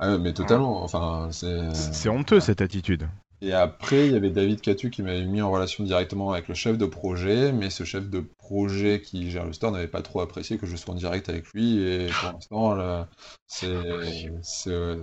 [0.00, 0.82] Ah mais totalement.
[0.82, 1.74] Enfin, c'est.
[1.74, 3.08] C'est honteux cette attitude.
[3.40, 6.54] Et après, il y avait David Catu qui m'avait mis en relation directement avec le
[6.54, 10.20] chef de projet, mais ce chef de projet qui gère le store n'avait pas trop
[10.20, 11.78] apprécié que je sois en direct avec lui.
[11.78, 13.06] Et pour l'instant,
[13.46, 15.02] c'est-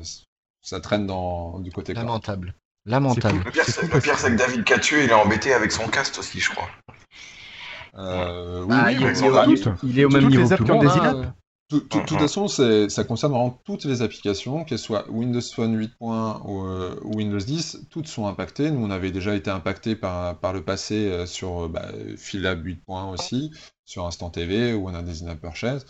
[0.61, 2.03] ça traîne dans, du côté corps.
[2.03, 2.55] Lamentable.
[2.85, 3.41] Lamentable.
[3.45, 6.17] Le pire, c'est le pire, c'est que David Catu, il est embêté avec son cast
[6.19, 6.67] aussi, je crois.
[7.97, 8.75] Euh, oui,
[9.31, 10.85] Bah, oui, il, est au même niveau que tout le monde.
[10.87, 11.33] hein.
[11.67, 15.75] Tout- tout- De toute façon, ça concerne vraiment toutes les applications, qu'elles soient Windows Phone
[15.75, 18.69] 8.1 ou, euh, ou Windows 10, toutes sont impactées.
[18.69, 23.11] Nous, on avait déjà été impactés par, par le passé euh, sur bah, Philab 8.1
[23.11, 23.51] aussi,
[23.83, 25.87] sur Instant TV, où on a des in-app purchases.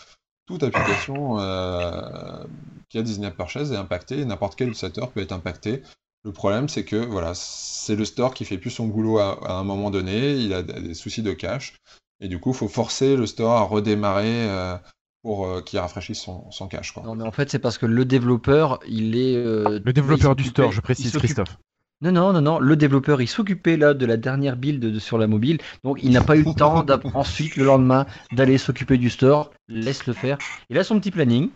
[0.47, 2.45] Toute application euh,
[2.87, 5.81] qui a des in-app purchases est impactée, et n'importe quel utilisateur peut être impacté.
[6.25, 9.53] Le problème, c'est que voilà, c'est le store qui fait plus son boulot à, à
[9.53, 11.75] un moment donné, il a des soucis de cache,
[12.19, 14.75] et du coup, il faut forcer le store à redémarrer euh,
[15.21, 16.93] pour euh, qu'il rafraîchisse son, son cache.
[16.93, 17.03] Quoi.
[17.03, 19.35] Non, mais en fait, c'est parce que le développeur, il est.
[19.35, 21.57] euh, Le développeur du store, je précise, Christophe.
[22.01, 22.59] Non, non, non, non.
[22.59, 26.11] Le développeur, il s'occupait là de la dernière build de- sur la mobile, donc il
[26.11, 29.51] n'a pas eu le temps ensuite le lendemain d'aller s'occuper du store.
[29.67, 30.37] Laisse le faire.
[30.69, 31.49] Il a son petit planning.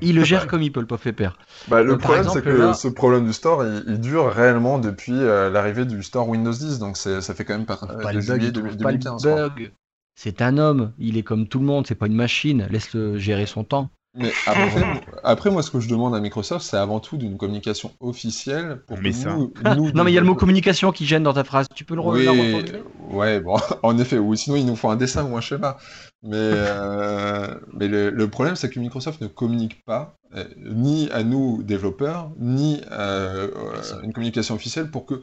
[0.00, 1.38] Il le gère comme il peut, le pauvre pépère.
[1.66, 4.30] Bah, le Euh, par problème, c'est que là- ce problème du store, il, il dure
[4.30, 7.98] réellement depuis euh, l'arrivée du store Windows 10, donc ça fait quand même pas, Trouve
[7.98, 8.78] euh, pas de le bug, juillet il trouve 2015.
[8.78, 9.42] pas le quoi.
[9.50, 9.72] bug.
[10.14, 12.66] C'est un homme, il est comme tout le monde, c'est pas une machine.
[12.70, 13.90] Laisse-le gérer son temps.
[14.14, 14.84] Mais après,
[15.24, 19.02] après, moi, ce que je demande à Microsoft, c'est avant tout d'une communication officielle pour
[19.02, 19.38] Mais que ça.
[19.38, 21.66] nous, nous, non, mais il y a le mot communication qui gêne dans ta phrase.
[21.74, 24.96] Tu peux le Oui, re- ouais, bon, en effet, ou sinon il nous faut un
[24.96, 25.76] dessin ou un schéma.
[26.22, 31.22] Mais, euh, mais le, le problème, c'est que Microsoft ne communique pas, euh, ni à
[31.22, 35.22] nous, développeurs, ni euh, euh, une communication officielle pour que,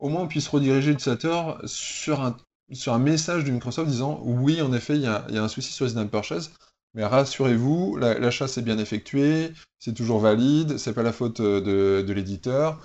[0.00, 2.36] au moins, on puisse rediriger l'utilisateur sur un,
[2.72, 5.72] sur un message de Microsoft disant oui, en effet, il y y a un souci
[5.72, 6.52] sur les in-app purchases,
[6.94, 12.02] mais rassurez-vous, la- l'achat s'est bien effectué, c'est toujours valide, c'est pas la faute de,
[12.06, 12.80] de l'éditeur.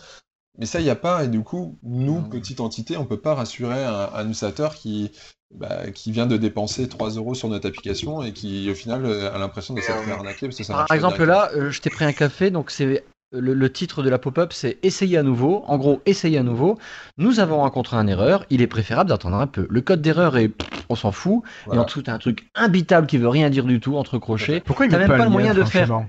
[0.57, 2.23] Mais ça, il n'y a pas, et du coup, nous, Non.
[2.23, 5.11] petite entité, on peut pas rassurer un, un utilisateur qui,
[5.53, 9.33] bah, qui vient de dépenser 3 euros sur notre application et qui, au final, euh,
[9.33, 11.89] a l'impression de s'être fait arnaquer parce que ça Par exemple, là, euh, je t'ai
[11.89, 15.63] pris un café, donc c'est le, le titre de la pop-up, c'est Essayer à nouveau.
[15.67, 16.77] En gros, essayer à nouveau.
[17.17, 18.45] Nous avons rencontré une erreur.
[18.49, 19.67] Il est préférable d'attendre un peu.
[19.69, 20.51] Le code d'erreur est,
[20.89, 21.43] on s'en fout.
[21.71, 24.61] Et en dessous, t'as un truc imbitable qui veut rien dire du tout entre crochets.
[24.61, 26.05] Pourquoi ils T'as même pas, pas le moyen de faire.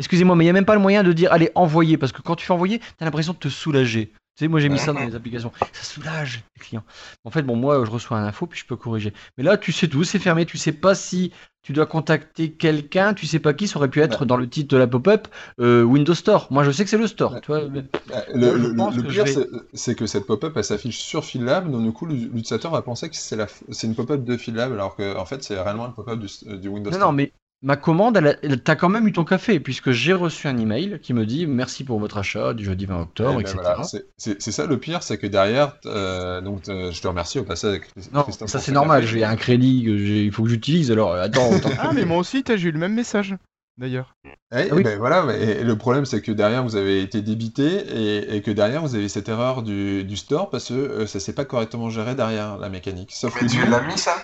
[0.00, 1.96] Excusez-moi, mais il n'y a même pas le moyen de dire allez, envoyer.
[1.98, 4.12] Parce que quand tu fais envoyer, t'as l'impression de te soulager.
[4.36, 5.52] Tu sais, moi j'ai mis ça dans les applications.
[5.72, 6.84] Ça soulage les clients.
[7.24, 9.12] En fait, bon, moi je reçois un info puis je peux corriger.
[9.36, 10.46] Mais là, tu sais tout, c'est fermé.
[10.46, 11.30] Tu sais pas si
[11.62, 13.12] tu dois contacter quelqu'un.
[13.12, 13.68] Tu sais pas qui.
[13.68, 15.28] Ça aurait pu être dans le titre de la pop-up
[15.60, 16.46] euh, Windows Store.
[16.50, 17.34] Moi je sais que c'est le store.
[17.34, 17.40] Ouais.
[17.42, 19.34] Tu vois, mais- Bah, Le, pire, vais-
[19.74, 23.16] c'est- que cette pop-up, elle s'affiche sur Philab, donc du coup, l'utilisateur va penser que
[23.16, 23.48] c'est la-
[23.82, 26.68] une pop-up de Philab, alors que en fait, c'est réellement une pop-up du, euh, du
[26.68, 27.12] Windows Non, Store.
[27.12, 27.32] non, mais
[27.62, 30.56] ma commande, elle, a- elle- t'as quand même eu ton café puisque j'ai reçu un
[30.56, 33.58] email qui me dit merci pour votre achat du jeudi 20 octobre, Eh ben etc.
[33.62, 33.82] voilà,
[34.16, 37.80] c'est- ça le pire, c'est que derrière, euh, donc euh, je te remercie au passage.
[38.12, 39.06] Non, Christophe, ça c'est ce normal.
[39.06, 40.90] J'ai un crédit que j'ai- il faut que j'utilise.
[40.90, 41.70] Alors attends, attends.
[41.78, 43.36] Ah, mais moi aussi, t'as- j'ai eu le même message,
[43.76, 44.14] d'ailleurs.
[44.24, 44.82] Eh, Ah oui.
[44.82, 48.50] ben voilà, et le problème c'est que derrière vous avez été débité et, et que
[48.50, 51.88] derrière vous avez cette erreur du, du store parce que euh, ça s'est pas correctement
[51.90, 53.12] géré derrière la mécanique.
[53.12, 54.16] Sauf que Mais tu nous, l'as mis, ça?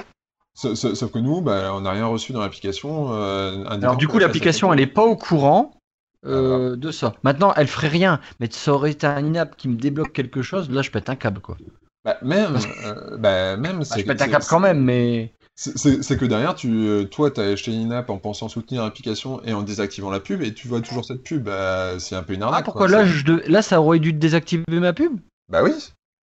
[0.57, 3.13] Sauf que nous, bah, on n'a rien reçu dans l'application.
[3.13, 4.85] euh, Alors du coup, l'application, elle fait.
[4.85, 5.73] est pas au courant
[6.27, 7.15] euh, de ça.
[7.23, 10.71] Maintenant, elle ferait rien, mais ça aurait été un in-app qui me débloque quelque chose.
[10.71, 11.57] Là, je pète un câble, quoi.
[12.05, 16.25] Bah, même, euh, bah, même, Bah, je pète un câble quand même, mais c'est- que
[16.25, 19.63] derrière, tu, euh, toi, tu as acheté une app en pensant soutenir l'application et en
[19.63, 21.45] désactivant la pub, et tu vois toujours cette pub.
[21.45, 22.61] Bah, c'est un peu une arnaque.
[22.61, 25.19] ah pourquoi quoi, là, je là, ça aurait dû désactiver ma pub?
[25.49, 25.73] Bah oui.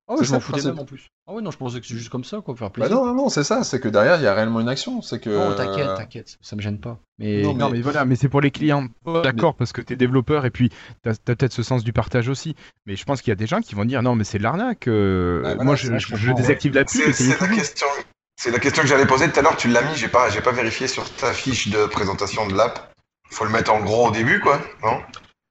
[0.08, 0.72] Ah ouais, je ça m'en foutais principe.
[0.72, 1.08] même en plus.
[1.28, 2.95] Ah ouais, non, je pensais que c'est juste comme ça, quoi, faire Bah plaisir.
[2.95, 3.64] non, non, non, c'est ça.
[3.64, 5.01] C'est que derrière, il y a réellement une action.
[5.01, 5.30] C'est que.
[5.30, 6.99] Non, t'inquiète, t'inquiète, ça me gêne pas.
[7.20, 8.88] Mais Non, Non, mais voilà, mais c'est pour les clients.
[9.06, 10.70] D'accord, parce que t'es développeur et puis
[11.04, 12.56] t'as as, peut-être ce sens du partage aussi.
[12.86, 14.43] Mais je pense qu'il y a des gens qui vont dire non, mais c'est de
[14.43, 14.88] l'arnaque.
[14.89, 17.88] euh, voilà, moi, je, ça, je- je je comprends, désactive la pub C'est la question.
[18.36, 19.56] C'est la question que j'allais poser tout à l'heure.
[19.56, 22.91] Tu l'as mis, j'ai pas, j'ai pas vérifié sur ta fiche de présentation de l'app.
[23.30, 24.99] Faut le mettre en gros au début, quoi, non?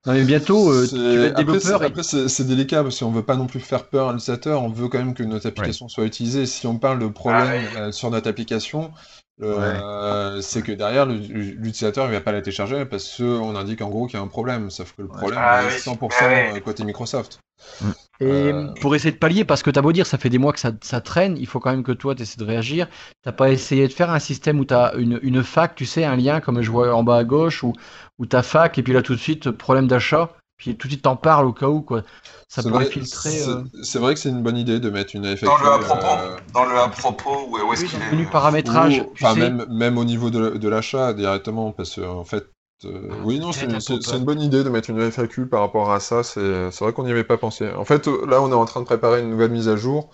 [0.04, 1.78] Non, mais bientôt, euh, tu C'est- vas être Après, développeur.
[1.78, 2.02] c'est- Après,
[2.44, 4.60] délicat parce qu'on veut pas non plus faire peur à l'utilisateur.
[4.62, 6.44] On veut quand même que notre application soit utilisée.
[6.46, 8.90] Si on parle de problèmes euh, sur notre application,
[9.42, 14.06] Euh, c'est que derrière, l'utilisateur il va pas la télécharger parce qu'on indique en gros
[14.06, 14.70] qu'il y a un problème.
[14.70, 15.78] Sauf que le problème Ah est oui.
[15.80, 16.60] 100% Ah oui.
[16.62, 17.40] côté Microsoft.
[18.20, 20.52] Et Euh, pour essayer de pallier, parce que t'as beau dire, ça fait des mois
[20.52, 22.88] que ça, ça traîne, il faut quand même que toi, tu essaies de réagir.
[23.22, 26.04] T'as pas essayé de faire un système où tu as une, une fac, tu sais,
[26.04, 27.72] un lien, comme je vois en bas à gauche, où,
[28.18, 30.30] où ta fac, et puis là tout de suite, problème d'achat,
[30.62, 32.02] puis tout de suite t'en parles au cas où, quoi.
[32.48, 33.30] Ça pourrait vrai- filtrer.
[33.30, 35.46] c'est- euh, C'est vrai que c'est une bonne idée de mettre une FAQ.
[35.46, 38.10] Dans le à propos, euh, dans le à propos, où, où est-ce oui, qu'il est
[38.12, 39.40] menu paramétrage, ou- tu enfin, sais.
[39.40, 42.46] même, même au niveau de, de l'achat directement, parce que en fait.
[42.84, 45.98] euh, Ah, oui, non, c'est une bonne idée de mettre une FAQ par rapport à
[46.00, 46.22] ça.
[46.22, 47.70] C'est c'est vrai qu'on n'y avait pas pensé.
[47.72, 50.10] En fait, là, on est en train de préparer une nouvelle mise à jour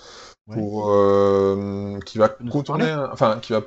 [0.51, 3.61] pour euh, qui va contourner, enfin, qui va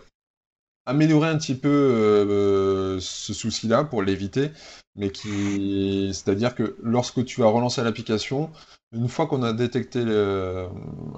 [0.87, 4.51] améliorer un petit peu euh, ce souci-là pour l'éviter,
[4.95, 8.51] mais qui, c'est-à-dire que lorsque tu vas relancer l'application,
[8.91, 10.67] une fois qu'on a détecté le-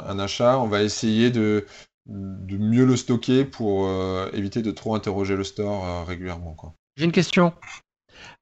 [0.05, 1.65] un achat, on va essayer de,
[2.05, 6.55] de mieux le stocker pour euh, éviter de trop interroger le store euh, régulièrement.
[6.97, 7.53] J'ai une question.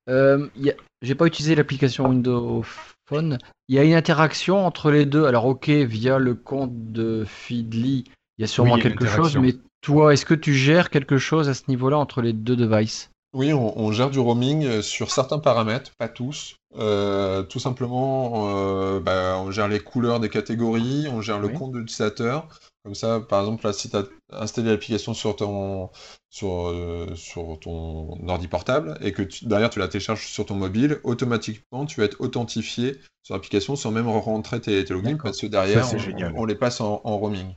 [0.09, 0.71] Euh, a-
[1.01, 2.63] J'ai pas utilisé l'application Windows
[3.07, 3.37] Phone.
[3.67, 5.25] Il y a une interaction entre les deux.
[5.25, 8.03] Alors, ok, via le compte de Feedly,
[8.37, 9.41] il y a sûrement Oui, il y a une quelque chose, interaction.
[9.41, 13.10] mais toi, est-ce que tu gères quelque chose à ce niveau-là entre les deux devices?
[13.33, 16.55] Oui, on, on gère du roaming euh, sur certains paramètres, pas tous.
[16.75, 21.53] Euh, tout simplement, euh, bah, on gère les couleurs des catégories, on gère le Oui.
[21.53, 22.47] compte de l'utilisateur.
[22.83, 25.91] Comme ça, par exemple, là, si tu as installé l'application sur ton,
[26.29, 30.55] sur, euh, sur ton ordi portable et que tu- derrière tu la télécharges sur ton
[30.55, 35.39] mobile, automatiquement, tu vas être authentifié sur l'application sans même rentrer tes, tes logins parce
[35.39, 35.97] que derrière, Ça,
[36.35, 37.53] on, les passe en, en roaming.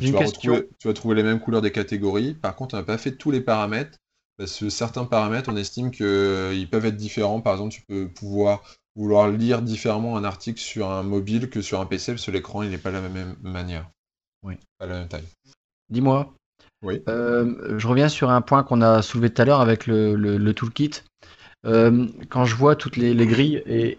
[0.00, 2.34] Tu, vas retrouver, tu vas trouver les mêmes couleurs des catégories.
[2.34, 3.96] Par contre, on n'a pas fait tous les paramètres.
[4.38, 7.40] Parce que certains paramètres, on estime qu'ils peuvent être différents.
[7.40, 8.62] Par exemple, tu peux pouvoir
[8.96, 12.62] vouloir lire différemment un article sur un mobile que sur un PC, parce que l'écran,
[12.62, 13.90] il n'est pas de la même manière.
[14.44, 14.54] Oui.
[14.78, 15.24] Pas la même taille.
[15.90, 16.32] Dis-moi.
[16.82, 17.02] Oui.
[17.08, 20.38] Euh, je reviens sur un point qu'on a soulevé tout à l'heure avec le, le-
[20.38, 21.02] le toolkit.
[21.66, 23.98] Euh, quand je vois toutes les, les grilles et,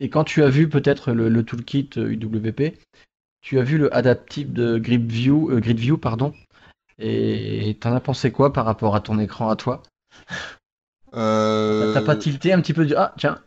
[0.00, 2.78] et quand tu as vu peut-être le, le toolkit euh, UWP,
[3.42, 6.32] tu as vu le adaptive de Grid View, euh, Grid View pardon.
[6.98, 9.82] Et t'en as pensé quoi par rapport à ton écran à toi?
[11.14, 13.38] Euh, T'as pas tilté un petit peu du ah tiens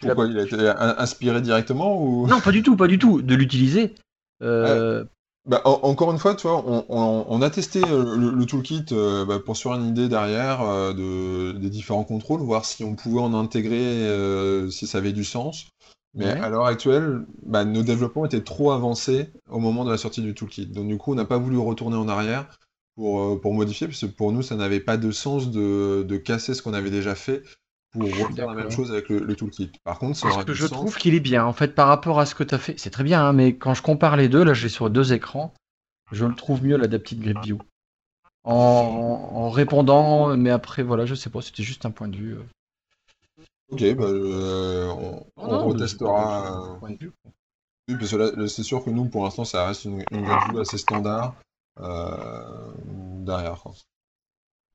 [0.00, 2.26] Pourquoi il a été in- inspiré directement ou...
[2.28, 3.94] non pas du tout pas du tout de l'utiliser.
[4.42, 5.04] Euh,
[5.46, 8.46] Bah, en- encore une fois, tu vois, on, on- on a testé euh, le, le
[8.46, 12.84] toolkit euh, bah, pour sur une idée derrière euh, de, des différents contrôles, voir si
[12.84, 15.66] on pouvait en intégrer, euh, si ça avait du sens.
[16.14, 16.40] Mais Ouais.
[16.40, 20.34] à l'heure actuelle, bah, nos développements étaient trop avancés au moment de la sortie du
[20.34, 20.66] toolkit.
[20.66, 22.46] Donc du coup, on n'a pas voulu retourner en arrière
[22.98, 26.16] pour, euh, pour modifier, parce que pour nous, ça n'avait pas de sens de, de
[26.16, 27.44] casser ce qu'on avait déjà fait
[27.92, 29.70] pour refaire la même chose avec le, le toolkit.
[29.84, 30.76] Par contre, ça Parce aura que du je sens.
[30.76, 31.44] trouve qu'il est bien.
[31.44, 33.54] En fait, par rapport à ce que tu as fait, c'est très bien, hein, mais
[33.56, 35.54] quand je compare les deux, là, j'ai sur deux écrans,
[36.10, 37.58] je le trouve mieux l'Adaptive Grid View.
[38.44, 38.54] En,
[39.32, 42.34] en répondant, mais après, voilà, je sais pas, c'était juste un point de vue.
[42.34, 42.42] euh.
[43.70, 44.88] Ok, bah, euh,
[45.36, 46.78] on, Non, retestera.
[46.82, 47.12] euh, vue.
[47.88, 50.58] Oui, parce que là, c'est sûr que nous, pour l'instant, ça reste une, une view
[50.60, 51.47] assez standard euh,
[51.80, 53.60] derrière.
[53.62, 53.72] quoi.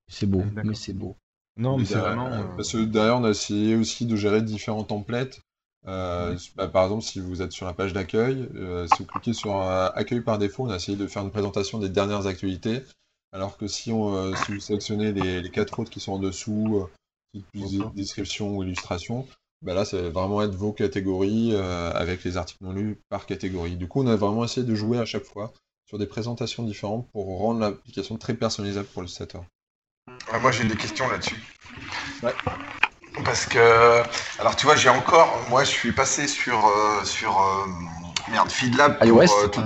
[0.08, 1.16] C'est beau, mais c'est beau.
[1.58, 2.34] Non, mais c'est Derrière- vraiment.
[2.34, 5.40] euh, Parce que derrière, on a essayé aussi de gérer différents templates.
[5.86, 9.34] Euh, bah, par exemple, si vous êtes sur la page d'accueil, euh, si vous cliquez
[9.34, 12.82] sur euh, Accueil par défaut, on a essayé de faire une présentation des dernières actualités.
[13.34, 16.20] Alors que si, on, euh, si vous sélectionnez les, les quatre autres qui sont en
[16.20, 16.88] dessous,
[17.36, 19.28] euh, plus description ou illustration,
[19.62, 23.26] bah là, ça va vraiment être vos catégories euh, avec les articles non lus par
[23.26, 23.76] catégorie.
[23.76, 25.52] Du coup, on a vraiment essayé de jouer à chaque fois
[25.94, 29.44] sur des présentations différentes pour rendre l'application très personnalisable pour l'utilisateur.
[30.32, 31.36] Ah, moi, j'ai des questions là-dessus.
[32.24, 32.34] Ouais.
[33.24, 34.02] Parce que,
[34.40, 37.68] alors tu vois, j'ai encore, moi, je suis passé sur, euh, sur euh,
[38.32, 39.62] merde, FeedLab pour, iOS euh, tout-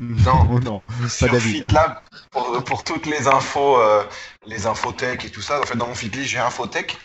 [0.00, 0.48] Non.
[0.50, 1.64] Oh non, pas sur David.
[1.66, 1.98] FeedLab
[2.30, 4.02] pour, pour toutes les infos, euh,
[4.46, 5.60] les infotech et tout ça.
[5.60, 6.96] En fait, dans mon Feedly, j'ai Infotech.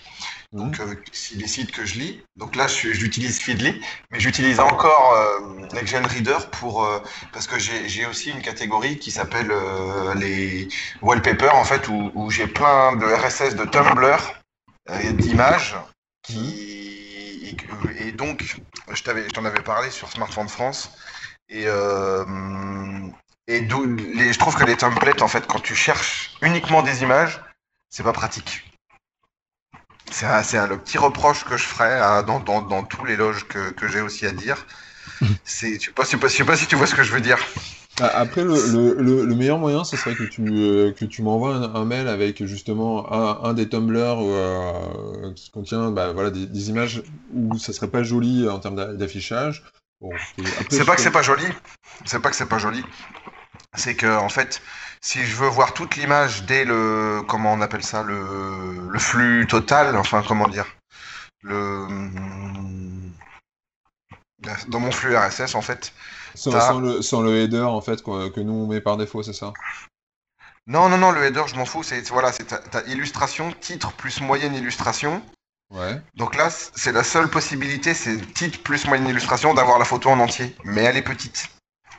[0.53, 2.23] Donc, euh, c'est des sites que je lis.
[2.35, 3.81] Donc là, j'utilise Feedly,
[4.11, 6.99] mais j'utilise encore euh, NextGen Reader pour euh,
[7.31, 10.67] parce que j'ai aussi une catégorie qui s'appelle euh, les
[11.01, 14.17] wallpapers en fait où, où j'ai plein de RSS de Tumblr
[14.91, 15.75] euh, d'images
[16.21, 17.57] qui
[17.99, 18.57] et, donc
[18.91, 20.91] je t'avais je t'en avais parlé sur Smartphone France
[21.49, 22.23] et euh,
[23.47, 27.41] et les, je trouve que les templates en fait quand tu cherches uniquement des images
[27.89, 28.72] c'est pas pratique.
[30.13, 33.03] C'est un- c'est un- le petit reproche que je ferais à- dans, dans, dans tous
[33.03, 34.65] les loges que, que j'ai aussi à dire.
[35.45, 37.37] Je sais pas, je sais pas, pas si tu vois ce que je veux dire.
[37.99, 41.21] Ah, Après, le, le, le, le meilleur moyen, ce serait que tu, euh, que tu
[41.21, 46.29] m'envoies un, un mail avec justement un, un des Tumblr euh, qui contient bah, voilà,
[46.29, 47.03] des, des images
[47.33, 49.63] où ça serait pas joli en termes d'a- d'affichage.
[50.01, 50.11] Bon,
[50.69, 51.45] C'est pas que je- c'est pas joli.
[52.05, 52.83] C'est pas que c'est pas joli.
[53.75, 54.61] c'est que en fait,
[55.03, 59.45] si je veux voir toute l'image dès le comment on appelle ça le, le flux
[59.47, 60.65] total, enfin comment dire
[61.41, 61.87] le
[64.67, 65.93] dans mon flux RSS en fait.
[66.35, 69.53] Sans, le, sans le header, en fait, que nous on met par défaut, c'est ça?
[70.65, 73.91] Non non non le header je m'en fous c'est voilà c'est ta, ta illustration titre
[73.91, 75.21] plus moyenne illustration.
[75.69, 76.01] Ouais.
[76.15, 80.19] Donc là c'est la seule possibilité c'est titre plus moyenne illustration d'avoir la photo en
[80.19, 81.49] entier mais elle est petite.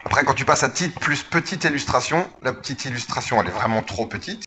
[0.04, 3.82] Après quand tu passes à titre plus petite illustration la petite illustration elle est vraiment
[3.82, 4.46] trop petite.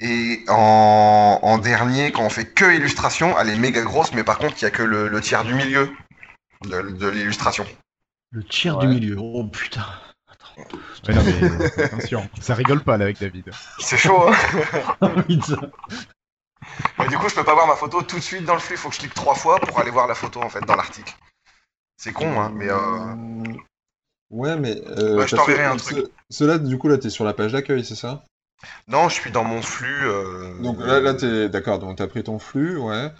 [0.00, 4.38] Et en, en dernier, quand on fait que illustration, elle est méga grosse, mais par
[4.38, 5.90] contre, il n'y a que le, le tiers du milieu
[6.64, 7.66] de, de l'illustration.
[8.30, 8.86] Le Ouais.
[8.86, 9.16] du milieu.
[9.18, 9.86] Oh putain.
[11.08, 13.50] Mais non, mais attention, ça rigole pas là avec David.
[13.78, 15.60] C'est chaud, hein Putain.
[16.98, 18.74] Mais du coup, je peux pas voir ma photo tout de suite dans le flux.
[18.74, 20.76] Il faut que je clique trois fois pour aller voir la photo en fait dans
[20.76, 21.14] l'article.
[21.96, 23.14] C'est con, hein, mais euh...
[24.30, 24.80] Ouais, mais.
[24.98, 25.96] euh, Ouais, je t'enverrai un truc.
[25.96, 28.24] ce- Cela, du coup, là, t'es sur la page d'accueil, c'est ça?
[28.88, 30.06] Non, je suis dans mon flux.
[30.08, 33.10] euh, Donc là, là t'es d'accord, donc t'as pris ton flux, ouais.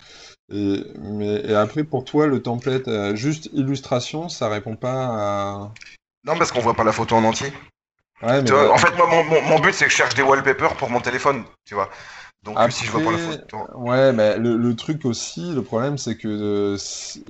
[0.51, 5.73] Et, mais, et après, pour toi, le template euh, juste illustration, ça répond pas à.
[6.25, 7.53] Non, parce qu'on voit pas la photo en entier.
[8.23, 10.23] Ouais, mais vois, en fait, moi, mon, mon- mon but, c'est que je cherche des
[10.23, 11.89] wallpapers pour mon téléphone, tu vois.
[12.45, 13.59] Donc, Après, si je vois pas la photo.
[13.75, 16.79] Ouais, mais le, le truc aussi, le problème, c'est que euh,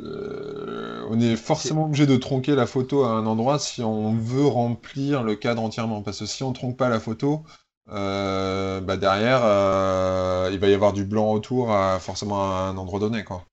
[0.00, 4.46] euh, on est forcément obligé de tronquer la photo à un endroit si on veut
[4.46, 6.02] remplir le cadre entièrement.
[6.02, 7.42] Parce que si on tronque pas la photo,
[7.90, 12.76] euh, bah derrière, euh, il va y avoir du blanc autour à forcément à un
[12.76, 13.44] endroit donné, quoi.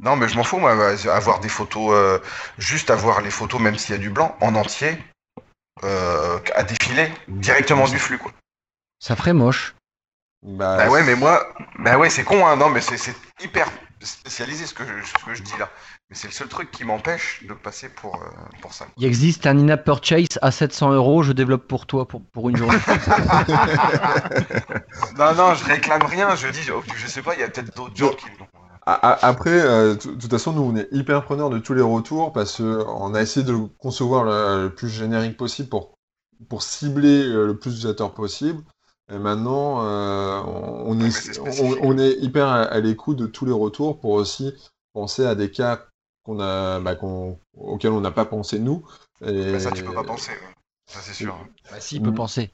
[0.00, 0.72] Non, mais je m'en fous, moi,
[1.10, 2.18] avoir des photos, euh,
[2.56, 4.96] juste avoir les photos, même s'il y a du blanc, en entier,
[5.82, 8.32] euh, à défiler, directement du flux, quoi.
[9.00, 9.74] Ça ferait moche.
[10.42, 13.68] Bah, Bah ouais, mais moi, bah ouais, c'est con, hein, non, mais c'est hyper
[14.00, 15.68] spécialisé ce que, je, ce que je dis là.
[16.08, 18.26] Mais c'est le seul truc qui m'empêche de passer pour, euh,
[18.62, 18.86] pour ça.
[18.96, 21.22] Il existe un in-app purchase à 700 euros.
[21.22, 22.78] Je développe pour toi pour, pour une journée.
[25.18, 27.76] Non, non, je réclame rien, je dis, oh, je sais pas, il y a peut-être
[27.76, 28.26] d'autres gens qui
[28.86, 32.58] Après, euh, de toute façon, nous, on est hyper preneurs de tous les retours parce
[32.58, 35.94] que on a essayé de concevoir le, le plus générique possible pour,
[36.48, 38.62] pour cibler euh, le plus d'utilisateurs possible.
[39.10, 40.42] Et maintenant, euh,
[40.84, 41.78] on, est, c'est on, spécifique.
[41.82, 44.54] on est hyper à, à l'écoute de tous les retours pour aussi
[44.92, 45.86] penser à des cas
[46.24, 48.84] qu'on a, bah, qu'on- auxquels on n'a pas pensé nous.
[49.24, 49.58] Et...
[49.58, 50.54] Ça, tu peux pas penser, ouais.
[50.86, 51.38] ça c'est sûr.
[51.70, 52.14] bah, s'il peut Mm.
[52.14, 52.50] penser.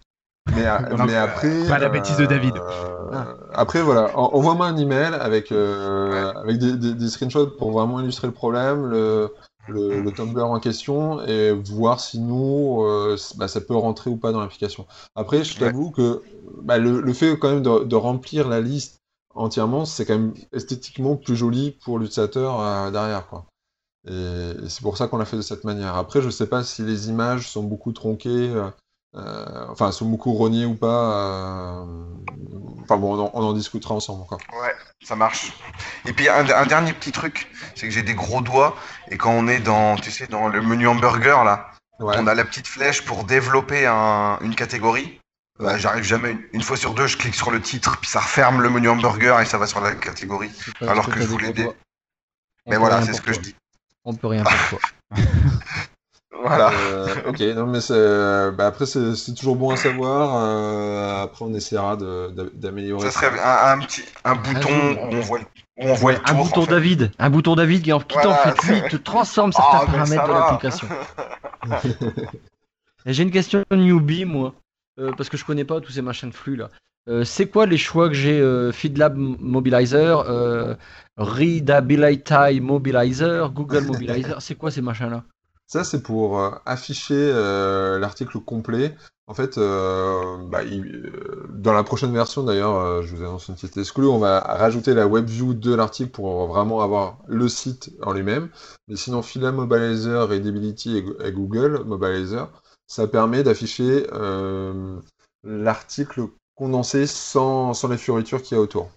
[0.55, 1.67] Mais, a- Non, mais après.
[1.67, 2.55] pas la bêtise de David.
[2.57, 7.73] euh, Après, voilà, en- envoie-moi un email avec, euh, avec des, des- des screenshots pour
[7.73, 9.35] vraiment illustrer le problème, le,
[9.67, 14.17] le, le Tumblr en question, et voir si nous, euh, bah, ça peut rentrer ou
[14.17, 14.87] pas dans l'application.
[15.15, 15.73] Après, je Ouais.
[15.73, 16.23] t'avoue que
[16.63, 19.01] bah, le, le fait quand même de, de remplir la liste
[19.35, 23.47] entièrement, c'est quand même esthétiquement plus joli pour l'utilisateur euh, derrière, quoi.
[24.07, 24.13] Et,
[24.65, 25.97] et c'est pour ça qu'on l'a fait de cette manière.
[25.97, 28.51] Après, je sais pas si les images sont beaucoup tronquées.
[28.51, 28.69] euh,
[29.17, 30.87] euh, enfin, sont beaucoup rognées ou pas.
[30.87, 31.85] euh,
[32.83, 34.41] Enfin bon, on en, on en discutera ensemble encore.
[34.61, 35.53] Ouais, ça marche.
[36.05, 38.77] Et puis un, un dernier petit truc, c'est que j'ai des gros doigts
[39.11, 42.17] et quand on est dans, tu sais, dans le menu hamburger là, Ouais.
[42.19, 45.19] on a la petite flèche pour développer un- une catégorie.
[45.61, 45.79] Bah.
[45.79, 46.33] J'arrive jamais.
[46.33, 48.89] Une, une fois sur deux, je clique sur le titre, puis ça referme le menu
[48.89, 50.51] hamburger et ça va sur la catégorie.
[50.81, 51.71] Alors que je voulais dé-
[52.67, 53.55] Mais voilà, c'est ce que je dis.
[54.05, 54.79] On peut rien toi.
[56.43, 56.71] Voilà.
[56.73, 60.37] Euh, ok, non mais c'est, bah, après c'est c'est toujours bon à savoir.
[60.43, 63.11] euh, après on essaiera de- d'a- d'améliorer.
[63.11, 64.99] Ça serait un, un petit, un bouton zoom.
[64.99, 66.71] où on voit, où on voit le un bouton en fait.
[66.73, 67.13] David.
[67.19, 70.29] Un bouton David qui en quittant fait lui, te transforme Ah, certains mais paramètres ça
[70.29, 70.89] de l'application.
[73.07, 74.55] Et J'ai une question newbie, moi,
[74.99, 76.69] euh, parce que je connais pas tous ces machins de flux là.
[77.07, 80.75] Euh, c'est quoi les choix que j'ai euh, FeedLab Mobilizer, euh,
[81.19, 85.23] Readability Mobilizer, Google Mobilizer C'est quoi ces machins là
[85.75, 88.95] Ça, c'est pour euh, afficher euh, l'article complet.
[89.27, 93.49] En fait, euh, bah, il- euh, dans la prochaine version, d'ailleurs, euh, je vous annonce
[93.49, 97.49] une petite exclue, on va rajouter la web view de l'article pour vraiment avoir le
[97.49, 98.51] site en lui-même.
[98.87, 102.49] Mais sinon, Fila Mobilizer, Readability et, et Google Mobilizer,
[102.87, 105.01] ça permet d'afficher euh,
[105.43, 108.93] l'article condensé sans, sans les fioritures qu'il y a autour.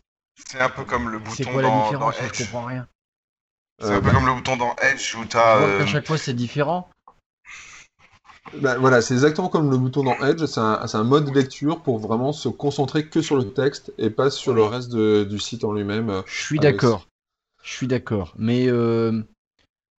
[0.47, 2.43] C'est un peu comme le bouton quoi la dans, dans différence Je Edge.
[2.43, 2.88] comprends rien.
[3.80, 5.57] C'est Euh, un peu bah, comme le bouton dans Edge où t'as.
[5.59, 6.89] vois euh, chaque fois c'est différent.
[8.61, 12.32] Bah, voilà, c'est exactement comme le bouton dans Edge, c'est un, mode lecture pour vraiment
[12.32, 15.73] se concentrer que sur le texte et pas sur le reste de- du site en
[15.73, 16.23] lui-même.
[16.25, 17.07] Je suis Ah, d'accord.
[17.63, 18.34] Je suis d'accord.
[18.38, 19.21] Mais euh,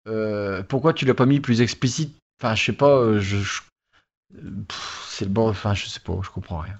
[0.08, 2.16] euh, pourquoi tu l'as pas mis plus explicite?
[2.42, 2.98] Enfin, je sais pas.
[2.98, 3.62] euh, Je, je-
[4.68, 5.50] pff, c'est le bon.
[5.50, 6.18] Enfin, je sais pas.
[6.24, 6.80] Je comprends rien.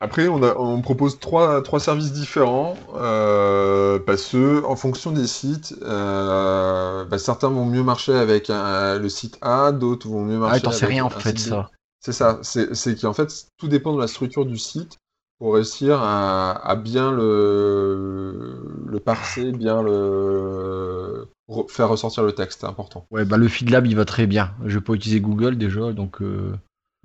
[0.00, 5.26] Après, on, a- on propose trois, trois services différents euh, parce que, en fonction des
[5.26, 10.38] sites, euh, bah, certains vont mieux marcher avec un- le site A, d'autres vont mieux
[10.38, 11.70] marcher Ah, t'en sais rien en fait ça.
[12.00, 14.98] C'est ça, c'est qu'en fait, tout dépend de la structure du site
[15.38, 22.60] pour réussir à, à bien le, le parser, bien le re- faire ressortir le texte,
[22.60, 23.06] c'est important.
[23.10, 24.54] Ouais, bah le FeedLab il va très bien.
[24.66, 26.20] Je vais pas utiliser Google déjà, donc.
[26.20, 26.54] euh,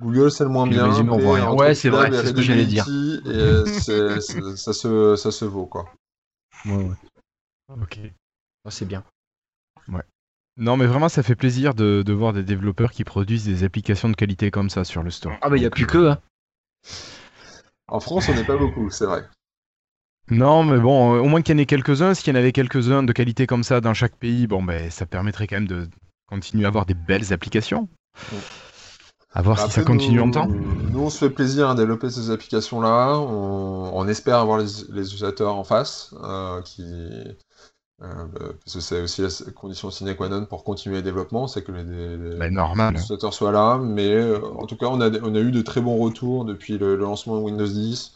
[0.02, 0.88] Google, c'est le moins bien.
[1.04, 1.46] mais voit rien.
[1.48, 2.86] entre Ouais, c'est vrai, c'est ce que j'allais dire.
[2.90, 3.66] Euh,
[4.56, 5.86] ça, se, ça se vaut, quoi.
[6.66, 6.96] Ouais, ouais.
[7.82, 8.00] Ok.
[8.02, 8.12] Ouais,
[8.72, 9.04] c'est bien.
[10.58, 14.10] Non, mais vraiment, ça fait plaisir de, de voir des développeurs qui produisent des applications
[14.10, 15.34] de qualité comme ça sur le store.
[15.42, 16.10] Ah bah il y a plus que.
[16.10, 16.20] Hein.
[17.88, 19.28] En France, on n'est pas beaucoup, c'est vrai.
[20.30, 22.14] Non, mais bon, euh, au moins qu'il y en ait quelques-uns.
[22.14, 25.06] S'il y en avait quelques-uns de qualité comme ça dans chaque pays, bon, ben, ça
[25.06, 25.88] permettrait quand même de
[26.28, 27.88] continuer à avoir des belles applications.
[29.34, 30.48] À voir si ça continue nous, longtemps.
[30.48, 33.18] Nous, on se fait plaisir à développer ces applications-là.
[33.18, 38.26] On, on espère avoir les, les utilisateurs en face, euh, qui, euh,
[38.66, 41.72] parce que c'est aussi la condition sine qua non pour continuer le développement, c'est que
[41.72, 41.84] les,
[42.18, 42.94] les- Ben, normal.
[42.94, 43.78] les utilisateurs soient là.
[43.78, 46.78] Mais euh, en tout cas, on a, on a eu de très bons retours depuis
[46.78, 48.14] le, le lancement de Windows 10,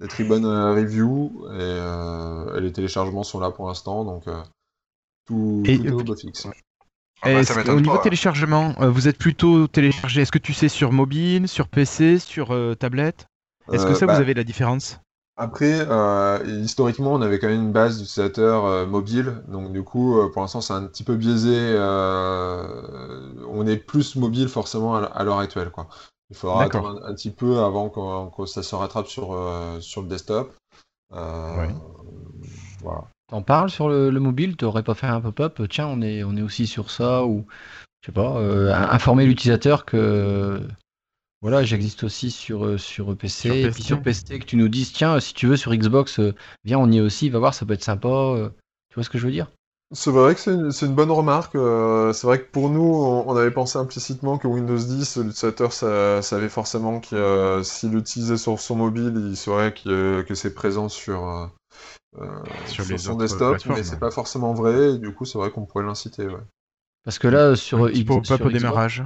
[0.00, 4.24] des très bonnes reviews, et, et les téléchargements sont là pour l'instant, donc
[5.24, 6.46] tout, Et, tout est au beau fixe.
[7.22, 8.02] Ah bah, ça au niveau pas.
[8.02, 12.52] téléchargement, euh, vous êtes plutôt téléchargé, est-ce que tu sais sur mobile, sur PC, sur
[12.52, 13.26] euh, tablette?
[13.72, 15.00] Est-ce que Euh, ça, bah, vous avez la différence?
[15.36, 20.18] Après, euh, historiquement, on avait quand même une base d'utilisateurs euh, mobiles, donc du coup,
[20.18, 21.76] euh, pour l'instant, c'est un petit peu biaisé.
[23.48, 25.88] on est plus mobile forcément à l'heure actuelle, quoi.
[26.30, 27.88] Il faudra attendre un, un petit peu avant
[28.30, 29.36] que ça se rattrape sur,
[29.80, 30.54] sur le desktop.
[31.12, 31.68] Ouais.
[32.82, 33.04] Voilà.
[33.28, 36.36] T'en parles sur le, le mobile, t'aurais pas fait un pop-up, tiens, on est, on
[36.36, 37.46] est aussi sur ça, ou
[38.02, 40.60] je sais pas, euh, informer l'utilisateur que
[41.42, 44.68] voilà, j'existe aussi sur, euh, sur PC, Sur et puis sur PC, que tu nous
[44.68, 47.54] dises, tiens, si tu veux sur Xbox, euh, viens, on y est aussi, va voir,
[47.54, 48.08] ça peut être sympa.
[48.90, 49.50] tu vois ce que je veux dire?
[49.92, 51.52] C'est vrai que c'est une, bonne remarque.
[51.54, 56.20] c'est vrai que pour nous, on, on avait pensé implicitement que Windows 10, l'utilisateur sa-
[56.20, 60.90] savait forcément que euh, s'il l'utilisait sur son mobile, il saurait que, que c'est présent
[60.90, 61.26] sur,
[62.66, 64.94] Sur sur, les son desktop, mais c'est pas forcément vrai.
[64.94, 66.26] Et du coup, c'est vrai qu'on pourrait l'inciter.
[66.26, 66.40] Ouais.
[67.04, 69.04] Parce que là, sur, Un petit X- sur au démarrage.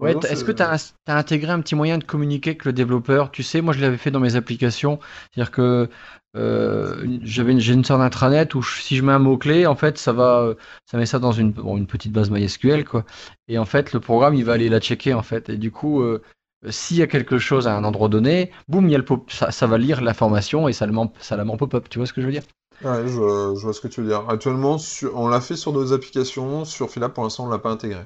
[0.00, 3.32] Ouais, est-ce que tu as, intégré un petit moyen de communiquer avec le développeur?
[3.32, 5.00] Tu sais, moi je l'avais fait dans mes applications.
[5.32, 5.88] C'est-à-dire que
[6.36, 9.74] euh, j'avais une, j'ai une sorte d'intranet où je- si je mets un mot-clé, en
[9.74, 10.54] fait, ça va, euh,
[10.86, 13.04] ça met ça dans une, bon, une petite base MySQL, quoi.
[13.48, 15.48] Et en fait, le programme, il va aller la checker, en fait.
[15.48, 16.22] Et du coup, euh,
[16.70, 19.30] s'il y a quelque chose à un endroit donné, boum, il y a le pop,
[19.30, 21.88] ça, ça va lire l'information et ça, le ment- ça la en pop-up.
[21.88, 22.44] Tu vois ce que je veux dire?
[22.80, 24.28] Ouais, je, vois- je vois ce que tu veux dire.
[24.28, 26.64] Actuellement, sur- on l'a fait sur d'autres applications.
[26.64, 28.02] Sur Philab, pour l'instant, on l'a pas intégré.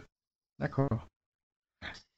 [0.58, 1.08] D'accord.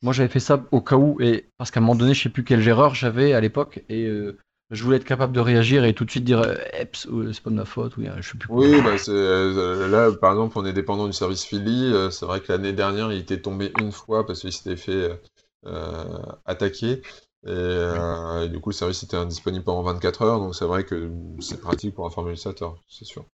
[0.02, 2.28] Moi, j'avais fait ça au cas où, et parce qu'à un moment donné, je sais
[2.28, 4.38] plus quelle erreur j'avais à l'époque, et euh,
[4.70, 7.42] je voulais être capable de réagir et tout de suite dire euh, Eps, euh, c'est
[7.42, 8.48] pas de ma faute, oui, euh, je sais plus.
[8.50, 11.90] Oui, bah euh, là par exemple on est dépendant du service Philly.
[11.92, 15.18] euh, c'est vrai que l'année dernière il était tombé une fois parce qu'il s'était fait
[15.66, 17.02] euh, attaquer
[17.46, 20.38] et, euh, et du coup le service était indisponible pendant 24 heures.
[20.38, 21.10] Donc c'est vrai que
[21.40, 23.24] c'est pratique pour informer l'utilisateur, c'est sûr.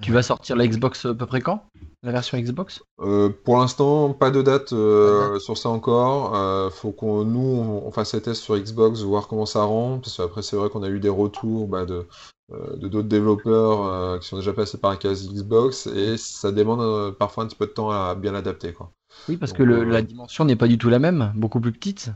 [0.00, 1.64] Tu vas sortir la Xbox à peu près quand?
[2.04, 2.80] La version Xbox?
[3.00, 6.36] Euh, pour l'instant, pas de date euh, sur ça encore.
[6.36, 9.98] Euh, faut qu'on nous on, on fasse les tests sur Xbox, voir comment ça rend.
[9.98, 12.06] Parce qu'après c'est vrai qu'on a eu des retours bah, de euh,
[12.50, 16.80] de d'autres développeurs euh, qui sont déjà passés par la case Xbox et ça demande
[16.80, 18.90] euh, parfois un petit peu de temps à bien l'adapter quoi.
[19.28, 21.60] Oui, parce Donc, que le- euh, la dimension n'est pas du tout la même, beaucoup
[21.60, 22.10] plus petite.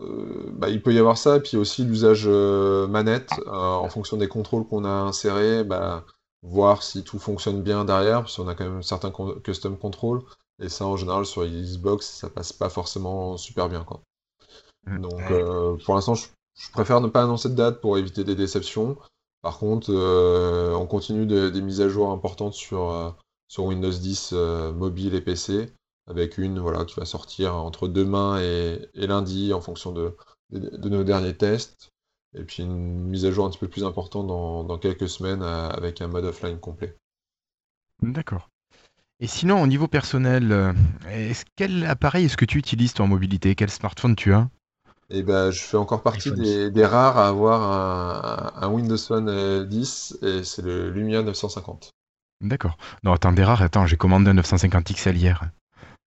[0.00, 4.16] Euh, bah, il peut y avoir ça, puis aussi l'usage euh, manette, euh, en fonction
[4.16, 6.04] des contrôles qu'on a insérés, bah,
[6.42, 10.22] voir si tout fonctionne bien derrière, parce qu'on a quand même certains con- custom controls,
[10.60, 13.84] et ça en général sur Xbox, ça passe pas forcément super bien.
[13.84, 14.00] Quoi.
[14.86, 15.00] Mm.
[15.00, 18.34] Donc euh, pour l'instant, je, je préfère ne pas annoncer de date pour éviter des
[18.34, 18.96] déceptions.
[19.44, 23.10] Par contre, euh, on continue de- des mises à jour importantes sur, euh,
[23.58, 25.70] Windows 10 euh, mobile et PC,
[26.06, 30.16] avec une voilà, qui va sortir entre demain et, lundi en fonction de,
[30.50, 31.90] nos derniers tests.
[32.34, 36.00] Et puis une mise à jour un petit peu plus importante dans, quelques semaines avec
[36.00, 36.96] un mode offline complet.
[38.00, 38.48] D'accord.
[39.20, 40.74] Et sinon, au niveau personnel,
[41.54, 43.54] quel appareil est-ce que tu utilises toi en mobilité?
[43.54, 44.48] Quel smartphone tu as?
[45.10, 47.62] Et ben, je fais encore partie des, des rares à avoir
[48.60, 51.90] un, un Windows Phone euh, 10 et c'est le Lumia 950.
[52.40, 52.76] D'accord.
[53.04, 55.44] Non, attends, des rares, attends, j'ai commandé un 950 XL hier.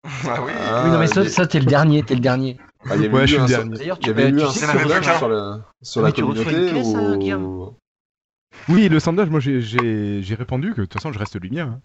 [0.29, 0.53] Ah oui.
[0.85, 2.59] oui, non, mais ça, il t'es le dernier, t'es le dernier.
[2.85, 3.79] il y avait Ouais, eu je suis un le so- dernier.
[3.79, 4.53] D'ailleurs, Il tu, y avait euh, eu tu un
[5.03, 5.19] chose.
[5.19, 7.75] sur la, sur Ah, la une communauté ça, Guillaume
[8.69, 11.65] Oui, le sondage, moi j'ai répondu que de toute façon je reste Lumia.
[11.65, 11.81] hein.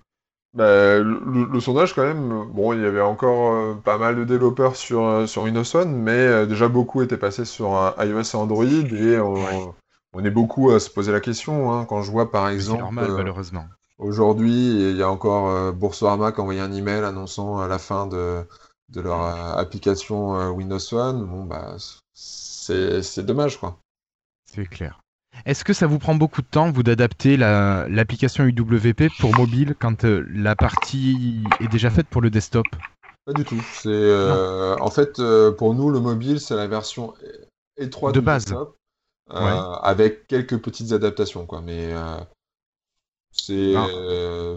[0.54, 4.24] Bah, le, le sondage, quand même, bon, il y avait encore euh, pas mal de
[4.24, 8.22] développeurs sur, euh, sur Windows Phone, mais euh, déjà beaucoup étaient passés sur euh, iOS
[8.22, 9.76] et Android, et on,
[10.14, 11.72] on est beaucoup à se poser la question.
[11.72, 13.66] hein, quand je vois, par exemple, normal, euh, malheureusement.
[14.00, 17.78] aujourd'hui, il y a encore euh, Boursorama qui a envoyé un email annonçant euh, la
[17.78, 18.44] fin de,
[18.90, 21.76] de leur euh, application euh, Windows Phone, bon bah
[22.14, 23.80] c'est c'est dommage quoi.
[24.46, 25.00] C'est clair.
[25.46, 29.76] Est-ce que ça vous prend beaucoup de temps, vous, d'adapter la- l'application UWP pour mobile
[29.80, 32.66] quand euh, la partie est déjà faite pour le desktop?
[33.26, 33.62] Pas du tout.
[33.74, 37.14] C'est euh, en fait euh, pour nous le mobile c'est la version
[37.78, 38.46] étroite De du base.
[38.46, 38.76] desktop,
[39.32, 39.60] Ouais.
[39.84, 41.62] avec quelques petites adaptations quoi.
[41.62, 41.94] Mais
[43.32, 43.76] c'est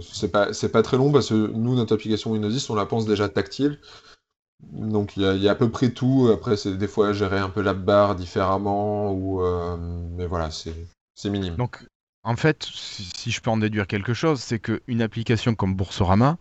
[0.01, 2.87] c'est pas c'est pas très long parce que nous notre application Windows 10 on la
[2.87, 3.79] pense déjà tactile.
[4.71, 6.31] Donc il y a, il y a à peu près tout.
[6.33, 9.77] Après c'est des fois gérer un peu la barre différemment ou euh,
[10.17, 11.57] mais voilà c'est minime.
[11.57, 11.85] Donc,
[12.25, 16.39] en fait, si, si je peux en déduire quelque chose, c'est qu'une application comme Boursorama,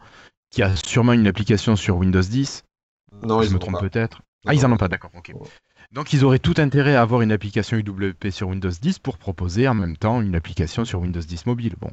[0.49, 2.63] qui a sûrement une application sur Windows 10,
[3.23, 4.21] non je ils me trompe peut-être.
[4.47, 5.33] Ah, ils en ont pas, d'accord, ok.
[5.35, 5.47] Ouais.
[5.91, 9.67] Donc, ils auraient tout intérêt à avoir une application UWP sur Windows 10 pour proposer
[9.67, 11.75] en même temps une application sur Windows 10 mobile.
[11.79, 11.91] Bon,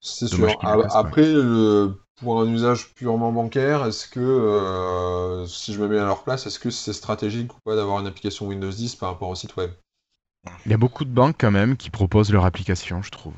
[0.00, 0.58] C'est sûr.
[0.90, 6.04] Après, le- pour un usage purement bancaire, est-ce que, euh, si je me mets à
[6.06, 9.28] leur place, est-ce que c'est stratégique ou pas d'avoir une application Windows 10 par rapport
[9.28, 9.70] au site web?
[10.66, 13.34] il y a beaucoup de banques quand même qui proposent leur application, je trouve.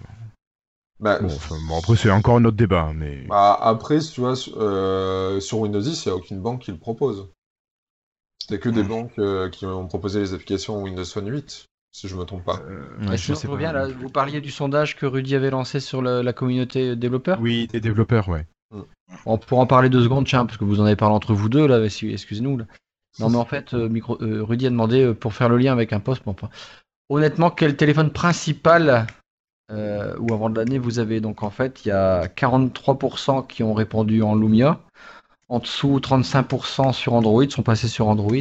[0.98, 3.24] Bah, Bon, enfin, bon, après, c'est encore un autre débat, mais.
[3.28, 6.72] bah, après, tu vois, sur- euh, sur Windows 10, il n'y a aucune banque qui
[6.72, 7.28] le propose.
[8.38, 12.16] C'était que des banques euh, qui ont proposé les applications Windows Phone 8, si je
[12.16, 12.60] me trompe pas.
[12.68, 13.52] Euh, Et ouais, je je pas.
[13.52, 17.38] reviens là, vous parliez du sondage que Rudy avait lancé sur la, la communauté développeur.
[17.40, 18.46] Oui, des développeurs, ouais.
[19.24, 21.48] On pourra en parler deux secondes, tiens, parce que vous en avez parlé entre vous
[21.48, 22.58] deux, là, excusez-nous.
[23.18, 25.72] Non, mais en fait, euh, micro, euh, Rudy a demandé euh, pour faire le lien
[25.72, 26.24] avec un poste.
[26.24, 26.50] Bon, enfin,
[27.08, 29.06] honnêtement, quel téléphone principal
[29.70, 31.20] ou avant de l'année vous avez?
[31.20, 34.80] Donc, en fait, il y a 43% qui ont répondu en Lumia.
[35.48, 38.34] En dessous, 35% sur Android sont passés sur Android.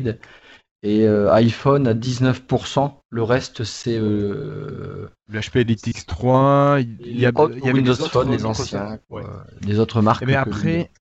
[0.84, 2.94] Et euh, iPhone à 19%.
[3.10, 7.94] Le reste, c'est euh, Le HP Elite X3, il y a, Oh, il y Windows
[7.94, 9.24] des autres Phone, les anciens, Ouais.
[9.24, 9.46] quoi.
[9.62, 10.26] les autres marques.
[10.26, 10.92] Bien que- après,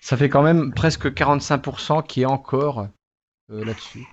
[0.00, 2.88] Ça fait quand même presque 45% qui est encore
[3.50, 4.06] euh, là-dessus.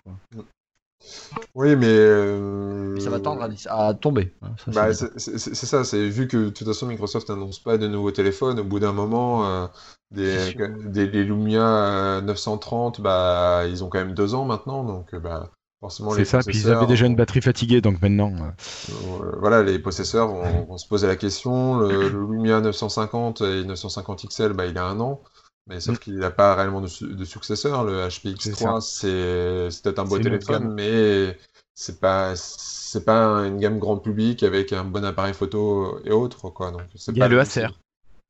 [1.56, 1.86] Oui, mais.
[1.88, 4.34] euh, Mais ça va tendre à, à tomber.
[4.42, 7.88] hein, ça, Bah, c'est- ça, c'est vu que de toute façon Microsoft n'annonce pas de
[7.88, 9.68] nouveaux téléphones, au bout d'un moment, euh,
[10.12, 10.68] des, C'est sûr.
[10.90, 15.20] des, les Lumia euh, 930, bah, ils ont quand même deux ans maintenant, donc euh,
[15.20, 18.32] bah, forcément c'est ça, puis ils avaient déjà une batterie fatiguée, donc maintenant.
[18.38, 18.52] euh,
[18.90, 21.78] euh, voilà, les possesseurs vont, vont se poser la question.
[21.80, 25.22] Le, le Lumia 950 et 950 XL, bah, il a un an,
[25.68, 26.00] mais sauf Mm.
[26.00, 27.84] qu'il n'a pas réellement de, su- de successeur.
[27.84, 31.38] Le HP C'est X3, c'est c'est peut-être un beau téléphone, mais
[31.74, 36.50] c'est pas c'est pas une gamme grand public avec un bon appareil photo et autres,
[36.50, 36.72] quoi.
[36.72, 37.40] Donc Il y a le.
[37.40, 37.68] Acer.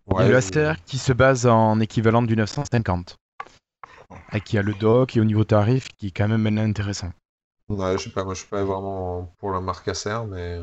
[0.09, 3.17] Il y a le Acer qui se base en équivalent du 950.
[4.33, 7.11] Et qui a le dock et au niveau tarif qui est quand même intéressant.
[7.69, 10.61] ouais, je sais pas, moi je suis pas vraiment pour la marque Acer, mais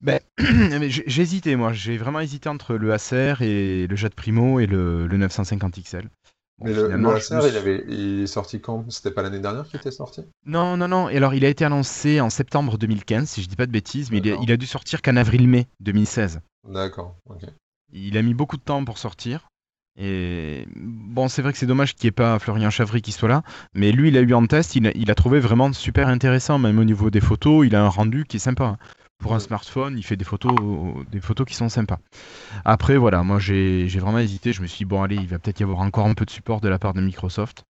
[0.00, 1.72] Ben, mais j'ai j'ai hésité, moi.
[1.72, 6.08] J'ai vraiment hésité entre le Acer et le Jet Primo et le, le 950 XL.
[6.58, 8.90] Bon, mais le, finalement, le je Acer, me il suis- avait il est sorti quand?
[8.90, 10.22] C'était pas l'année dernière qu'il était sorti?
[10.44, 11.08] Non, non, non.
[11.08, 14.10] Et alors, il a été annoncé en septembre 2015, si je dis pas de bêtises,
[14.10, 14.44] mais il a, D'accord.
[14.44, 16.40] il a dû sortir qu'en avril-mai 2016.
[16.64, 17.44] D'accord, ok.
[17.92, 19.48] Il a mis beaucoup de temps pour sortir.
[19.98, 23.28] Et bon, c'est vrai que c'est dommage qu'il n'y ait pas Florian Chavry qui soit
[23.30, 23.42] là,
[23.72, 26.58] mais lui, il a eu en test, il a, il a trouvé vraiment super intéressant,
[26.58, 28.76] même au niveau des photos, il a un rendu qui est sympa.
[29.18, 30.54] Pour un smartphone, il fait des photos,
[31.10, 31.98] des photos qui sont sympas.
[32.64, 35.58] Après, voilà, moi j'ai vraiment hésité, je me suis dit, bon, allez, il va peut-être
[35.60, 37.64] y avoir encore un peu de support de la part de Microsoft.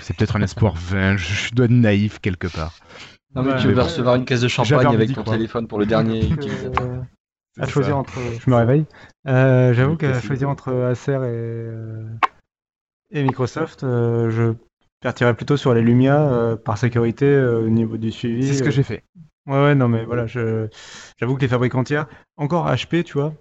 [0.00, 2.78] C'est peut-être un espoir vain, je, je dois être naïf quelque part.
[3.34, 5.86] Non, mais Ouais, tu bon, recevoir une caisse de champagne avec ton téléphone pour le
[5.86, 7.04] dernier Euh, utilisateur.
[7.58, 7.98] à choisir ça.
[7.98, 8.18] entre.
[8.44, 8.84] Je me réveille.
[9.26, 12.06] Euh, J'avoue qu'à choisir entre Acer et, euh,
[13.10, 14.54] et Microsoft, euh, je
[15.02, 18.46] partirais plutôt sur les Lumia euh, par sécurité euh, au niveau du suivi.
[18.46, 18.70] C'est ce que euh.
[18.70, 19.02] j'ai fait.
[19.46, 20.68] Ouais, ouais, non, mais voilà, je-
[21.18, 22.06] j'avoue que les fabricants tiers,
[22.36, 23.34] encore HP, tu vois.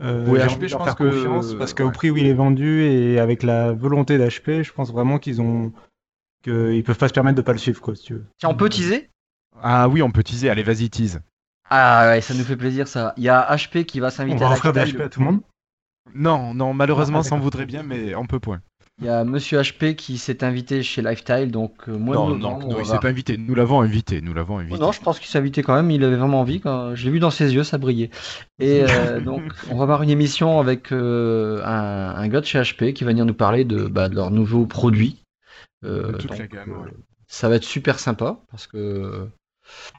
[0.00, 1.92] euh, j'ai HP, je pense que- parce qu'au ouais.
[1.92, 5.72] prix où il est vendu et avec la volonté d'HP, je pense vraiment qu'ils ont
[6.44, 8.26] qu'ils peuvent pas se permettre de pas le suivre, quoi, si tu veux.
[8.38, 9.10] Tiens, on peut teaser?
[9.62, 11.20] Ah oui, on peut teaser, allez, vas-y, tease.
[11.70, 13.14] Ah ouais, ça nous fait plaisir ça.
[13.16, 15.00] Il y a HP qui va On s'inviter va à offrir des Lifestyle.
[15.00, 15.40] HP à tout le monde?
[16.14, 17.44] Non, non, malheureusement, Ah, ça en d'accord.
[17.44, 18.60] voudrait bien, mais on peut point.
[19.00, 22.58] Il y a Monsieur HP qui s'est invité chez Lifestyle, donc euh, moi non, non,
[22.58, 23.38] non, on il s'est pas invité.
[23.38, 24.78] Nous l'avons invité, nous l'avons invité.
[24.78, 25.88] Non, je pense qu'il s'est invité quand même.
[25.92, 26.60] Il avait vraiment envie.
[26.60, 26.96] Quand...
[26.96, 28.10] Je l'ai vu dans ses yeux, ça brillait.
[28.58, 32.58] Et euh, donc, on va avoir une émission avec euh, un, un gars de chez
[32.60, 35.22] HP qui va venir nous parler de, bah, de leurs nouveaux produits.
[35.84, 36.90] Euh, De toute donc, la gamme, euh, ouais.
[37.28, 39.28] Ça va être super sympa parce que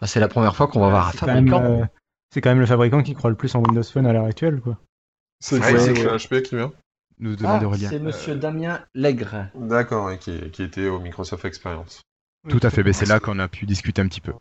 [0.01, 1.81] bah, c'est la première fois qu'on va voir un C'est quand, même, fabricant.
[1.83, 1.85] euh,
[2.33, 4.59] c'est quand même le fabricant qui croit le plus en Windows Phone à l'heure actuelle,
[4.59, 4.77] quoi.
[5.39, 6.17] C'est ouais.
[6.17, 6.73] HP qui vient?
[7.19, 7.89] Nous Ah, demande Aurélien.
[7.89, 9.47] c'est Monsieur Damien Lègre.
[9.55, 12.01] D'accord, et qui, qui était au Microsoft Experience.
[12.47, 14.33] Tout à fait, ben, c'est là qu'on a pu discuter un petit peu.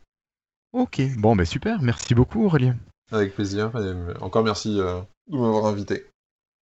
[0.73, 2.77] Ok, bon, ben super, merci beaucoup Aurélien.
[3.11, 6.07] Avec plaisir, et euh, encore merci euh, de m'avoir invité.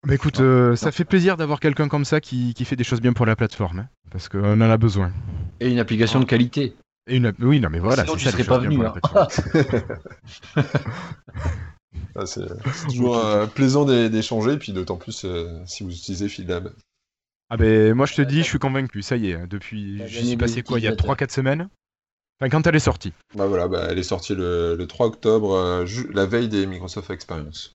[0.07, 3.01] Bah écoute, euh, ça fait plaisir d'avoir quelqu'un comme ça qui, qui fait des choses
[3.01, 5.13] bien pour la plateforme, hein, parce qu'on en a besoin.
[5.61, 6.77] Et une application de qualité.
[7.09, 7.33] Et une...
[7.41, 8.95] Oui, non mais voilà, Sinon, tu serais pas venu, hein.
[12.15, 12.47] Ah, c'est
[12.89, 16.73] toujours euh, plaisant d'é- d'échanger, puis d'autant plus euh, si vous utilisez Fieldlab.
[17.49, 20.37] Ah ben moi je te dis, je suis convaincu, ça y est, depuis, j'y suis
[20.37, 21.29] passé quoi, il y a utilisateurs.
[21.29, 21.69] 3-4 semaines
[22.41, 23.13] Enfin quand elle est sortie.
[23.35, 27.09] Bah voilà, bah, elle est sortie le, le 3 octobre, euh, la veille des Microsoft
[27.11, 27.73] Experience.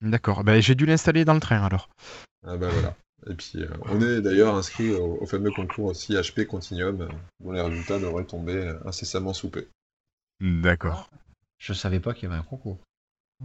[0.00, 1.88] D'accord, ben j'ai dû l'installer dans le train alors.
[2.46, 2.96] Ah bah voilà.
[3.26, 7.08] Et puis euh, on est d'ailleurs inscrit au, au fameux concours aussi HP Continuum,
[7.40, 9.66] dont les résultats devraient tomber incessamment sous peu.
[10.40, 11.10] D'accord.
[11.58, 12.78] Je savais pas qu'il y avait un concours.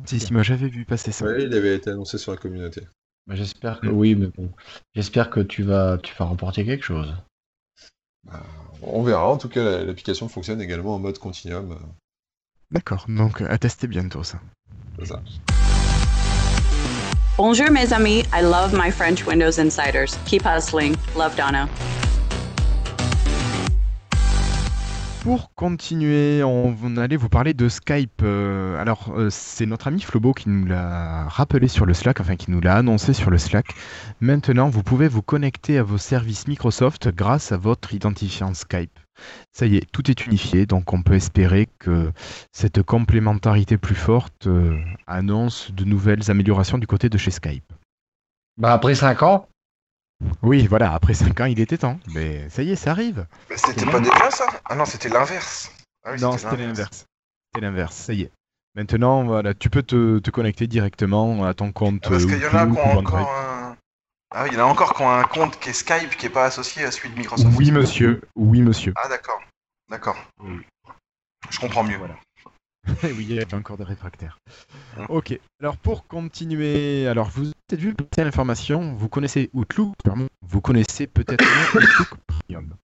[0.06, 1.26] Si, si, moi j'avais vu passer ça.
[1.26, 2.82] Ouais, il avait été annoncé sur la communauté.
[3.28, 3.92] Mais j'espère que Mm.
[3.92, 4.52] oui, mais bon.
[4.96, 7.14] J'espère que tu vas, tu vas remporter quelque chose.
[8.82, 11.78] On verra, en tout cas la- l'application fonctionne également en mode Continuum.
[12.72, 14.40] D'accord, donc à tester bientôt ça.
[15.04, 15.22] ça.
[17.38, 18.24] Bonjour, mes amis.
[18.34, 20.18] I love my French Windows Insiders.
[20.26, 20.96] Keep hustling.
[21.18, 21.68] Love Donna.
[25.24, 28.22] Pour continuer, on allait vous parler de Skype.
[28.24, 32.36] Euh, alors, euh, c'est notre ami Flobo qui nous l'a rappelé sur le Slack, enfin
[32.36, 33.68] qui nous l'a annoncé sur le Slack.
[34.20, 39.00] Maintenant, vous pouvez vous connecter à vos services Microsoft grâce à votre identifiant Skype.
[39.54, 42.12] Ça y est, tout est unifié, donc on peut espérer que
[42.52, 44.78] cette complémentarité plus forte euh,
[45.08, 47.72] annonce de nouvelles améliorations du côté de chez Skype.
[48.58, 49.48] Bah après 5 ans,
[50.42, 52.00] Oui, voilà, après 5 ans, il était temps.
[52.14, 53.26] Mais ça y est, ça arrive.
[53.50, 54.46] Mais c'était pas déjà ça?
[54.66, 55.72] Ah non, c'était l'inverse.
[56.06, 57.06] Ah oui, non, c'était l'inverse.
[57.54, 58.32] C'était l'inverse, ça y est.
[58.76, 62.02] Maintenant, voilà, tu peux te, te connecter directement à ton compte.
[62.06, 63.78] Ah, Parce euh, qu'il y en a qui ont encore un...
[64.36, 66.26] Ah oui, il y en a encore qui ont un compte qui est Skype qui
[66.26, 67.56] est pas associé à celui de Microsoft.
[67.56, 68.22] Oui, monsieur.
[68.36, 68.94] Oui, monsieur.
[68.96, 69.40] Ah d'accord.
[69.90, 70.18] D'accord.
[71.52, 71.98] Je comprends mieux.
[71.98, 72.16] Voilà.
[73.04, 74.40] oui, il y a encore des réfractaires.
[75.08, 75.40] Ok.
[75.62, 81.08] Alors, pour continuer, alors vous peut-être vu passer l'information, vous connaissez Outlook, pardon, vous connaissez
[81.08, 81.44] peut-être
[81.76, 82.76] Outlook Premium.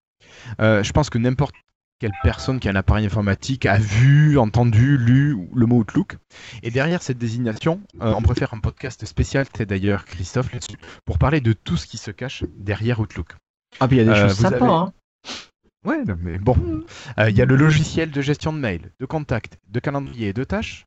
[0.62, 1.54] Euh, je pense que n'importe
[2.00, 6.18] quelle personne qui a un appareil informatique a vu, entendu, lu le mot Outlook.
[6.64, 11.18] Et derrière cette désignation, euh, on préfère un podcast spécial, c'est d'ailleurs Christophe là-dessus, pour
[11.18, 13.36] parler de tout ce qui se cache derrière Outlook.
[13.80, 14.56] ah puis il y a des Euh, choses sympas.
[14.58, 14.94] avez- Hein.
[15.86, 16.58] Ouais, mais bon.
[17.20, 20.34] Euh, Il y a le logiciel de gestion de mail, de contact, de calendrier et
[20.34, 20.86] de tâches.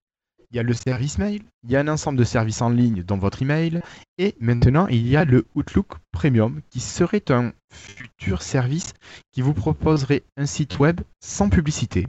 [0.53, 1.43] Il y a le service mail.
[1.65, 3.81] Il y a un ensemble de services en ligne dans votre email.
[4.19, 8.93] Et maintenant, il y a le Outlook Premium qui serait un futur service
[9.33, 12.07] qui vous proposerait un site web sans publicité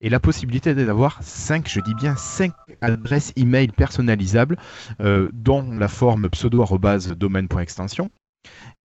[0.00, 4.56] et la possibilité d'avoir 5, je dis bien 5 adresses email personnalisables,
[5.00, 8.10] euh, dont la forme pseudo-domaine.extension.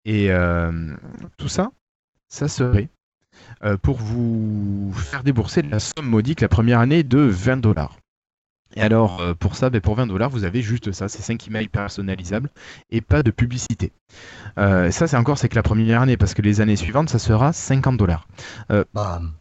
[0.05, 0.95] Et euh,
[1.37, 1.71] tout ça,
[2.29, 2.89] ça serait
[3.63, 7.98] euh, pour vous faire débourser la somme modique la première année de 20 dollars.
[8.79, 11.47] Et alors, euh, pour ça, ben, pour 20 dollars, vous avez juste ça, c'est 5
[11.47, 12.49] emails personnalisables
[12.89, 13.91] et pas de publicité.
[14.57, 17.19] Euh, ça, c'est encore, c'est que la première année, parce que les années suivantes, ça
[17.19, 18.27] sera 50 dollars.
[18.93, 19.33] Bam.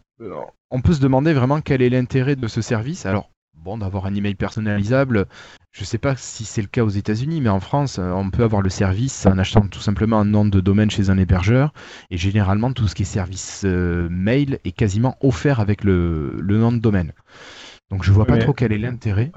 [0.71, 3.07] On peut se demander vraiment quel est l'intérêt de ce service.
[3.07, 5.27] Alors, bon, d'avoir un email personnalisable,
[5.71, 8.31] je ne sais pas si c'est le cas aux États-Unis, mais en France, euh, on
[8.31, 11.73] peut avoir le service en achetant tout simplement un nom de domaine chez un hébergeur.
[12.11, 16.59] Et généralement, tout ce qui est service euh, mail est quasiment offert avec le, le
[16.59, 17.13] nom de domaine.
[17.91, 19.33] Donc, je vois pas Mais- trop quel est l'intérêt.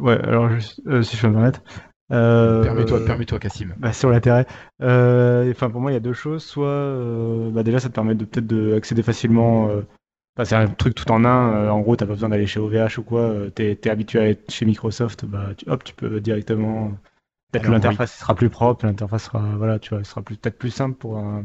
[0.00, 1.62] Ouais, alors juste, euh, si je peux me permettre.
[2.12, 3.74] euh, Permets-toi, permets-toi, Cassim.
[3.78, 4.46] Bah, sur l'intérêt.
[4.82, 6.42] Euh, Enfin, pour moi, il y a deux choses.
[6.42, 9.66] Soit, bah, déjà, ça te permet de peut-être d'accéder facilement.
[10.36, 11.68] Enfin, c'est un truc tout en un.
[11.68, 13.32] en gros, t'as pas besoin d'aller chez OVH ou quoi.
[13.54, 15.24] T'es es habitué à être chez Microsoft.
[15.24, 16.90] Bah, tu- hop, tu peux directement.
[17.52, 18.84] Peut-être que l'interface sera plus propre.
[18.86, 21.44] L'interface sera, voilà, tu vois, sera plus peut-être plus simple pour un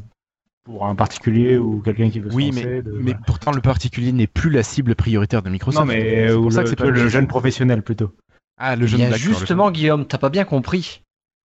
[0.69, 2.65] pour un particulier ou quelqu'un qui veut se Oui, lancer.
[2.65, 5.79] mais, de- mais pourtant, le particulier n'est plus la cible prioritaire de Microsoft.
[5.87, 8.13] non, mais c'est ou pour ça le, que c'est pas le jeune professionnel plutôt.
[8.57, 11.01] Ah, le jeune d'accord, le justement, jeune- Guillaume, t'as pas bien compris.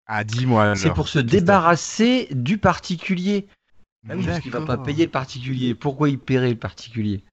[0.07, 0.75] Ah, dis-moi.
[0.77, 1.41] C'est pour se Christophe.
[1.41, 3.47] débarrasser du particulier.
[4.11, 5.75] Ah oui, parce qu'il va pas payer le particulier.
[5.75, 7.25] Pourquoi il paierait le particulier?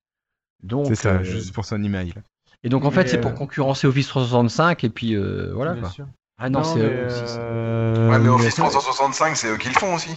[0.64, 2.14] Donc, C'est ça, euh, juste pour son email.
[2.64, 5.74] Et donc en fait, Mais, c'est pour euh, concurrencer Office 365 et puis euh, voilà.
[5.74, 5.90] Bien quoi.
[5.90, 6.08] sûr.
[6.40, 7.28] Ah non, c'est mais, eux aussi.
[7.28, 7.42] ça.
[7.42, 10.12] euh, Ouais, mais Office ça- 365, c'est eux qui le font aussi.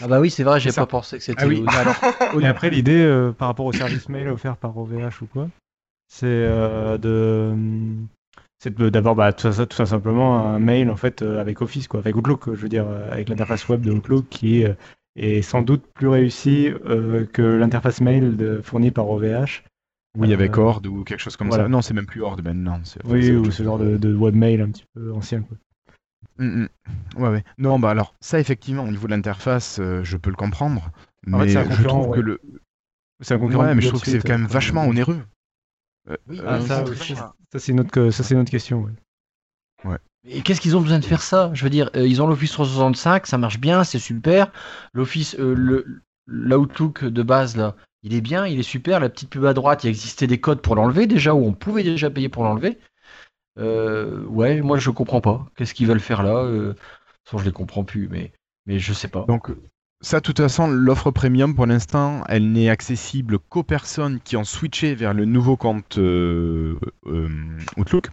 [0.00, 1.42] Ah bah oui, c'est vrai, j'ai pas pensé que c'était.
[1.42, 1.62] Ah oui.
[1.76, 1.96] alors,
[2.34, 5.48] oui, après, l'idée euh, par rapport au service mail offert par OVH ou quoi,
[6.08, 7.54] c'est euh, de
[8.60, 11.86] c'est d'avoir bah, tout, ça, tout ça simplement un mail en fait euh, avec Office
[11.88, 14.76] quoi, avec Outlook, je veux dire avec l'interface web de Outlook qui est,
[15.16, 19.62] est sans doute plus réussie euh, que l'interface mail de- fournie par OVH.
[20.16, 21.64] Oui, avec Horde ou quelque chose comme voilà.
[21.64, 21.68] ça.
[21.68, 22.80] Non, c'est même plus Horde maintenant.
[22.82, 25.56] c'est- Oui, ou ce genre de, de webmail un petit peu ancien quoi.
[26.38, 26.68] Mm, mm.
[27.16, 27.44] Ouais, ouais.
[27.58, 30.90] Non, bah alors, ça, effectivement, au niveau de l'interface, euh, je peux le comprendre.
[31.32, 32.16] En fait, Mais c'est un je concurrent, trouve ouais.
[32.16, 32.40] que le.
[33.20, 35.20] C'est un concurrent Ouais, mais je trouve que c'est quand même vachement onéreux.
[36.08, 37.32] Euh, Oui, euh, Ah, ça, c'est oui, très cher.
[37.52, 38.82] ça c'est une autre question.
[39.84, 39.98] ouais.
[40.28, 41.50] Et qu'est-ce qu'ils ont besoin de faire ça?
[41.54, 44.52] Je veux dire, euh, ils ont l'Office 365, ça marche bien, c'est super.
[44.92, 49.00] L'Office, euh, le l'Outlook de base là, il est bien, il est super.
[49.00, 51.82] La petite pub à droite, il existait des codes pour l'enlever déjà, où on pouvait
[51.84, 52.78] déjà payer pour l'enlever.
[53.58, 55.46] Euh, ouais, moi je comprends pas.
[55.56, 56.44] Qu'est-ce qu'ils veulent faire là?
[56.44, 56.74] Euh,
[57.36, 58.32] Je les comprends plus, mais
[58.66, 59.24] mais je sais pas.
[59.26, 59.50] Donc,
[60.00, 64.44] ça, de toute façon, l'offre premium, pour l'instant, elle n'est accessible qu'aux personnes qui ont
[64.44, 67.28] switché vers le nouveau compte euh, euh,
[67.76, 68.10] Outlook,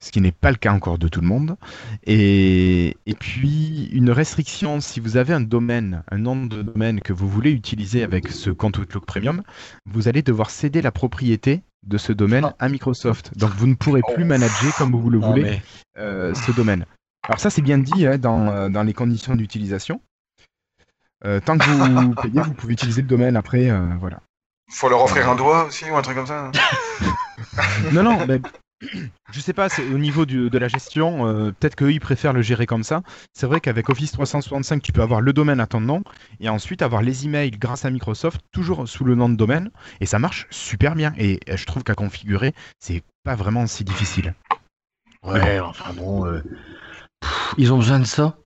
[0.00, 1.56] ce qui n'est pas le cas encore de tout le monde.
[2.04, 7.12] Et, et puis, une restriction, si vous avez un domaine, un nom de domaine que
[7.12, 9.42] vous voulez utiliser avec ce compte Outlook Premium,
[9.84, 13.36] vous allez devoir céder la propriété de ce domaine à Microsoft.
[13.36, 15.62] Donc, vous ne pourrez plus manager comme vous le Non, voulez mais-
[15.98, 16.84] euh, ce domaine.
[17.24, 20.00] Alors ça, c'est bien dit hein, dans, euh, dans les conditions d'utilisation.
[21.24, 24.20] Euh, tant que vous payez, vous pouvez utiliser le domaine après, euh, voilà.
[24.70, 26.50] Faut leur offrir un doigt aussi ou un truc comme ça.
[27.92, 28.40] Non, non, mais
[29.32, 32.32] je sais pas, c'est au niveau du- de la gestion, euh, peut-être qu'eux, ils préfèrent
[32.32, 33.02] le gérer comme ça.
[33.32, 36.02] C'est vrai qu'avec Office 365, tu peux avoir le domaine à ton nom
[36.40, 40.06] et ensuite avoir les emails grâce à Microsoft, toujours sous le nom de domaine, et
[40.06, 41.12] ça marche super bien.
[41.16, 44.34] Et euh, je trouve qu'à configurer, c'est pas vraiment si difficile.
[45.22, 46.40] Ouais, enfin bon, euh,
[47.20, 48.36] pff, ils ont besoin de ça?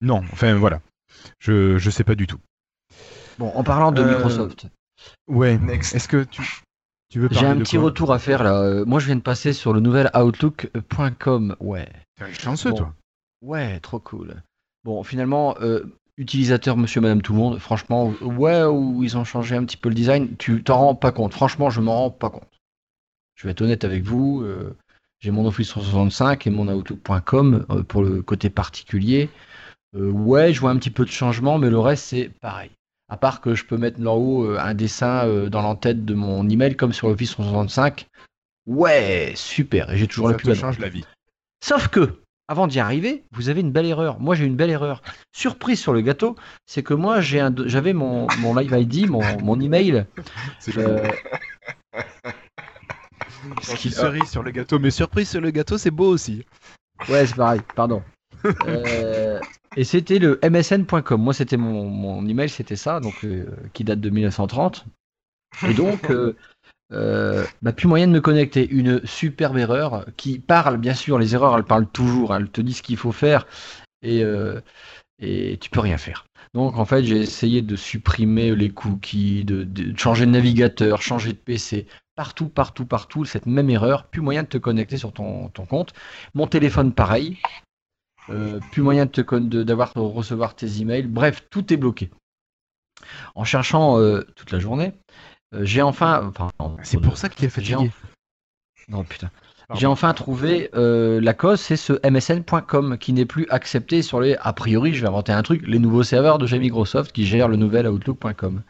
[0.00, 0.80] Non, enfin voilà.
[1.38, 2.38] Je, je sais pas du tout.
[3.38, 4.66] Bon, en parlant de Euh, Microsoft,
[5.26, 5.94] Ouais, Next.
[5.94, 6.42] est-ce que tu,
[7.30, 8.60] j'ai un de petit retour à faire là.
[8.60, 11.56] Euh, Moi, je viens de passer sur le nouvel Outlook.com.
[11.60, 11.88] Ouais.
[12.16, 12.76] T'es un chanceux, Bon.
[12.76, 12.94] toi.
[13.42, 14.42] Ouais, trop cool.
[14.84, 15.84] Bon, finalement, euh,
[16.16, 19.88] utilisateur monsieur, madame, tout le monde, franchement, ouais, où ils ont changé un petit peu
[19.88, 21.32] le design, tu t'en rends pas compte.
[21.32, 22.48] Franchement, je m'en rends pas compte.
[23.34, 24.76] Je vais être honnête avec vous, euh,
[25.20, 29.28] j'ai mon Office 365 et mon Outlook.com euh, pour le côté particulier.
[29.96, 32.70] Euh, ouais, je vois un petit peu de changement, mais le reste, c'est pareil.
[33.14, 36.14] À part que je peux mettre là haut euh, un dessin euh, dans l'entête de
[36.14, 38.08] mon email comme sur l'Office 365.
[38.66, 39.88] Ouais, super.
[39.92, 41.04] Et j'ai toujours Ça la pub à change la vie.
[41.64, 42.18] Sauf que,
[42.48, 44.18] avant d'y arriver, vous avez une belle erreur.
[44.18, 45.00] Moi, j'ai une belle erreur.
[45.30, 46.34] Surprise sur le gâteau,
[46.66, 50.06] c'est que moi, j'ai un, j'avais mon, mon Live ID, mon, mon email.
[50.58, 51.08] C'est euh,
[53.62, 56.44] cerise sur le gâteau, mais surprise sur le gâteau, c'est beau aussi.
[57.08, 58.02] ouais, c'est pareil, pardon.
[58.66, 59.38] Euh,
[59.76, 61.20] et c'était le msn.com.
[61.20, 64.86] Moi, c'était mon, mon email, c'était ça, donc euh, qui date de 1930.
[65.68, 66.36] Et donc, euh,
[66.92, 68.68] euh, bah, plus moyen de me connecter.
[68.68, 72.34] Une superbe erreur qui parle, bien sûr, les erreurs, elles parlent toujours.
[72.34, 73.46] Elles te disent ce qu'il faut faire
[74.02, 74.22] et,
[75.18, 76.26] et tu peux rien faire.
[76.52, 81.32] Donc, en fait, j'ai essayé de supprimer les cookies, de, de changer de navigateur, changer
[81.32, 81.86] de PC.
[82.14, 84.06] Partout, partout, partout, cette même erreur.
[84.06, 85.94] Plus moyen de te connecter sur ton, ton compte.
[86.34, 87.38] Mon téléphone, pareil.
[88.30, 91.06] Euh, plus moyen de d'avoir de recevoir tes emails.
[91.06, 92.10] Bref, tout est bloqué.
[93.34, 94.92] En cherchant euh, toute la journée,
[95.54, 96.26] euh, j'ai enfin.
[96.28, 97.90] enfin, non, C'est pour ça qu'il est fatigué.
[98.88, 99.30] Non, putain.
[99.74, 104.36] J'ai enfin trouvé la cause, c'est ce msn.com qui n'est plus accepté sur les.
[104.40, 107.48] A priori, je vais inventer un truc, les nouveaux serveurs de chez Microsoft qui gèrent
[107.48, 108.62] le nouvel Outlook.com.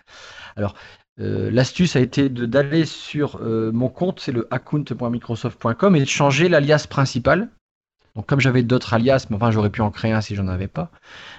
[0.56, 0.74] Alors,
[1.20, 6.04] euh, l'astuce a été de- d'aller sur euh, mon compte, c'est le account.microsoft.com et de
[6.08, 7.48] changer l'alias principal.
[8.16, 10.68] Donc, comme j'avais d'autres alias, mais enfin, j'aurais pu en créer un si j'en avais
[10.68, 10.90] pas.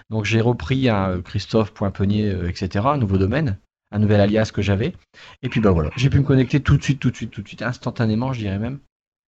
[0.09, 3.57] Donc, j'ai repris un euh, Christophe.penier, euh, etc., un nouveau domaine,
[3.91, 4.93] un nouvel alias que j'avais.
[5.41, 7.41] Et puis, bah voilà, j'ai pu me connecter tout de suite, tout de suite, tout
[7.41, 8.79] de suite, instantanément, je dirais même.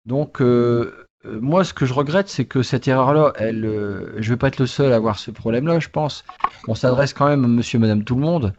[0.06, 4.30] Donc, euh, euh, moi, ce que je regrette, c'est que cette erreur-là, elle, euh, je
[4.30, 6.24] vais pas être le seul à avoir ce problème-là, je pense.
[6.68, 8.54] On s'adresse quand même à monsieur, madame, tout le monde,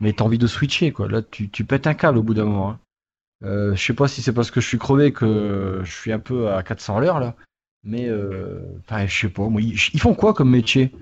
[0.00, 1.08] mais t'as envie de switcher, quoi.
[1.08, 2.70] Là, tu, tu pètes un câble au bout d'un moment.
[2.70, 2.80] hein.
[3.44, 6.18] Euh, je sais pas si c'est parce que je suis crevé que je suis un
[6.18, 7.36] peu à 400 à l'heure, là.
[7.82, 9.48] Mais, euh, enfin, je sais pas.
[9.48, 10.92] Moi, ils, ils font quoi comme métier?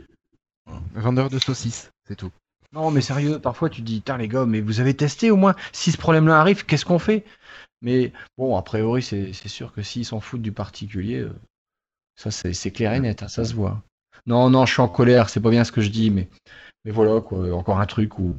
[0.94, 2.30] Vendeur de saucisses, c'est tout.
[2.72, 5.36] Non, mais sérieux, parfois tu te dis, putain les gars, mais vous avez testé au
[5.36, 7.24] moins Si ce problème-là arrive, qu'est-ce qu'on fait?
[7.80, 11.32] Mais bon, a priori, c'est c'est sûr que s'ils s'en foutent du particulier, euh,
[12.16, 13.82] ça c'est c'est clair et net, hein, ça se voit.
[14.26, 16.28] Non, non, je suis en colère, c'est pas bien ce que je dis, mais,
[16.84, 18.36] mais voilà, quoi, encore un truc où.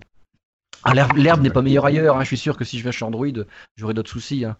[0.83, 3.05] Ah, l'herbe n'est pas meilleure ailleurs, hein, je suis sûr que si je vais chez
[3.05, 3.27] Android,
[3.75, 4.57] j'aurai d'autres soucis, hein.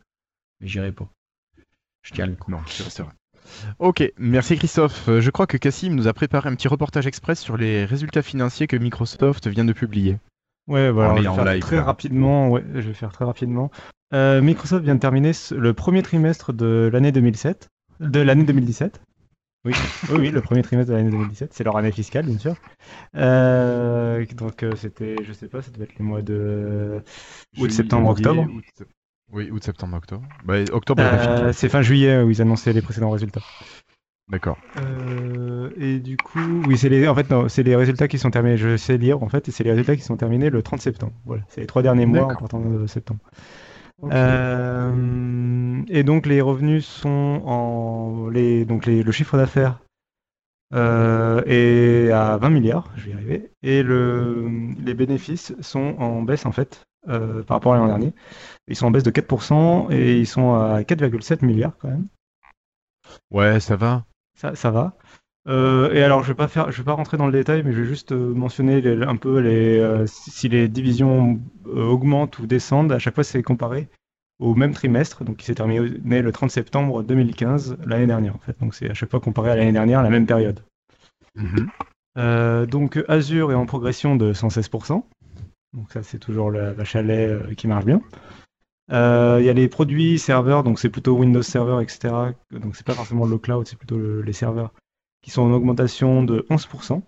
[0.60, 1.08] mais j'irai pas.
[2.02, 2.50] Je tiens le coup.
[2.50, 3.14] Non, tu resteras.
[3.80, 5.08] Ok, merci Christophe.
[5.10, 8.22] Euh, Je crois que Cassim nous a préparé un petit reportage express sur les résultats
[8.22, 10.18] financiers que Microsoft vient de publier.
[10.68, 11.86] Ouais, voilà, En je vais ayant faire live, très quoi.
[11.86, 12.50] rapidement.
[12.50, 13.72] Ouais, je vais faire très rapidement.
[14.14, 17.68] Euh, Microsoft vient de terminer ce- le premier trimestre de l'année 2007,
[18.00, 19.02] de l'année 2017.
[19.66, 19.74] Oui,
[20.10, 22.56] oui, oui, le premier trimestre de l'année 2017, c'est leur année fiscale, bien sûr.
[23.16, 27.02] Euh, donc euh, c'était, je sais pas, ça devait être les mois de
[27.58, 28.48] août, septembre, octobre.
[28.50, 28.88] août,
[29.32, 30.24] Oui, août, septembre, octobre.
[30.46, 31.04] Bah, octobre.
[31.06, 33.42] Euh, c'est fin juillet où ils annonçaient les précédents résultats.
[34.30, 34.58] D'accord.
[34.82, 38.30] Euh, et du coup, oui, c'est les, en fait, non, c'est les résultats qui sont
[38.32, 38.58] terminés.
[38.58, 41.14] Je sais lire, en fait, et c'est les résultats qui sont terminés le 30 septembre.
[41.26, 43.20] Voilà, c'est les trois derniers mois en partant de septembre.
[44.04, 49.80] Euh, et donc les revenus sont en les donc les- le chiffre d'affaires
[50.74, 54.48] euh, est à 20 milliards, je vais y arriver, et le,
[54.80, 58.14] les bénéfices sont en baisse en fait euh, par rapport à l'an dernier.
[58.68, 62.08] Ils sont en baisse de 4% et ils sont à 4,7 milliards quand même.
[63.32, 64.06] Ouais, ça va.
[64.36, 64.98] Ça, ça va.
[65.48, 67.72] Euh, et alors, je vais pas faire, je vais pas rentrer dans le détail, mais
[67.72, 72.92] je vais juste euh, mentionner les- un peu les, si les divisions augmentent ou descendent.
[72.92, 73.88] À chaque fois, c'est comparé
[74.40, 78.58] au même trimestre, donc qui s'est terminé le 30 septembre 2015, l'année dernière en fait.
[78.60, 80.62] Donc c'est à chaque fois comparé à l'année dernière, la même période.
[81.36, 81.70] Mhm.
[82.18, 85.06] Euh, donc Azure est en progression de 116%.
[85.74, 88.02] Donc ça, c'est toujours la, la chalet euh, qui marche bien.
[88.92, 92.34] Euh, Il y a les produits serveurs, donc c'est plutôt Windows Server, etc.
[92.52, 94.74] Donc c'est pas forcément le cloud, c'est plutôt le- les serveurs
[95.22, 97.04] qui sont en augmentation de 11%.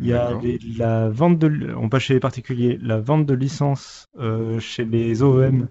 [0.00, 3.34] Il y a les- la vente de, on passe chez les particuliers, la vente de
[3.34, 5.68] licences euh, chez les OEM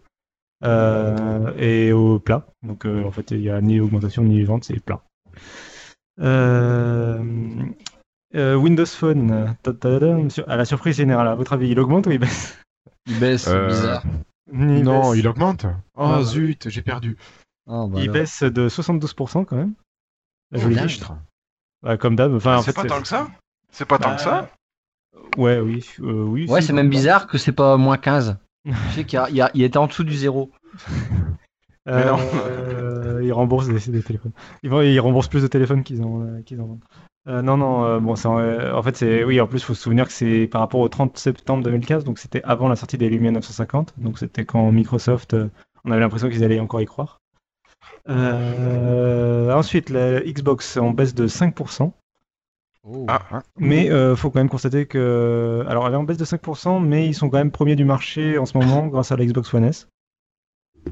[0.66, 2.48] euh, et au plat.
[2.64, 5.04] Donc en fait, il n'y a ni augmentation ni vente, c'est plat.
[8.36, 11.70] Euh, euh, Windows Phone, ta- ta- ta- sur- à la surprise générale, à votre avis,
[11.70, 12.58] il augmente ou il baisse
[13.06, 14.04] Il baisse, Euh, bizarre.
[14.52, 15.20] Il non, baisse.
[15.20, 15.66] il augmente.
[15.96, 16.24] Oh Ouais, ouais.
[16.24, 17.18] zut, j'ai perdu.
[17.70, 18.14] Ah, bah Il alors.
[18.14, 19.74] baisse de 72% quand même.
[20.52, 21.00] La Oh, jolie.
[21.84, 22.34] Ouais, comme d'hab.
[22.36, 23.28] Enfin, en C'est fait, pas tant que ça
[23.72, 24.50] C'est pas tant Bah, que ça
[25.38, 25.86] Ouais, oui.
[26.02, 28.38] euh, oui Ouais, si, c'est même bah, bizarre que c'est pas moins 15.
[28.66, 30.50] Je sais qu'il y a- il était en dessous du zéro.
[31.86, 32.18] Non.
[33.06, 34.32] Euh, ils remboursent des, des téléphones.
[34.64, 36.84] Ils, ils remboursent plus de téléphones qu'ils en, euh, qu'ils en vendent.
[37.28, 39.24] Euh, non, non, euh, bon, c'est en, euh, en fait, c'est.
[39.24, 42.04] Oui, en plus, il faut se souvenir que c'est par rapport au 30 septembre 2015,
[42.04, 43.94] donc c'était avant la sortie des Lumia 950.
[43.98, 45.50] Donc c'était quand Microsoft, euh,
[45.86, 47.20] on avait l'impression qu'ils allaient encore y croire.
[48.10, 51.94] Euh, ensuite, la Xbox en baisse de 5%.
[53.08, 53.44] Ah, hein.
[53.58, 55.64] Mais euh, faut quand même constater que.
[55.70, 58.38] Alors, elle est en baisse de 5%, mais ils sont quand même premiers du marché
[58.38, 59.88] en ce moment grâce à la Xbox One S.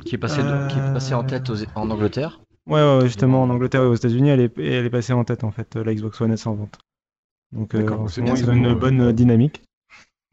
[0.06, 2.40] Qui est passé, de- qui est passé en tête aux- en Angleterre.
[2.68, 5.44] Ouais, ouais, justement, en Angleterre et aux États-Unis, elle est, elle est passée en tête
[5.44, 6.78] en fait, la Xbox One S en vente.
[7.52, 9.64] Donc, euh, en ce moment, ils ont une bonne euh, dynamique.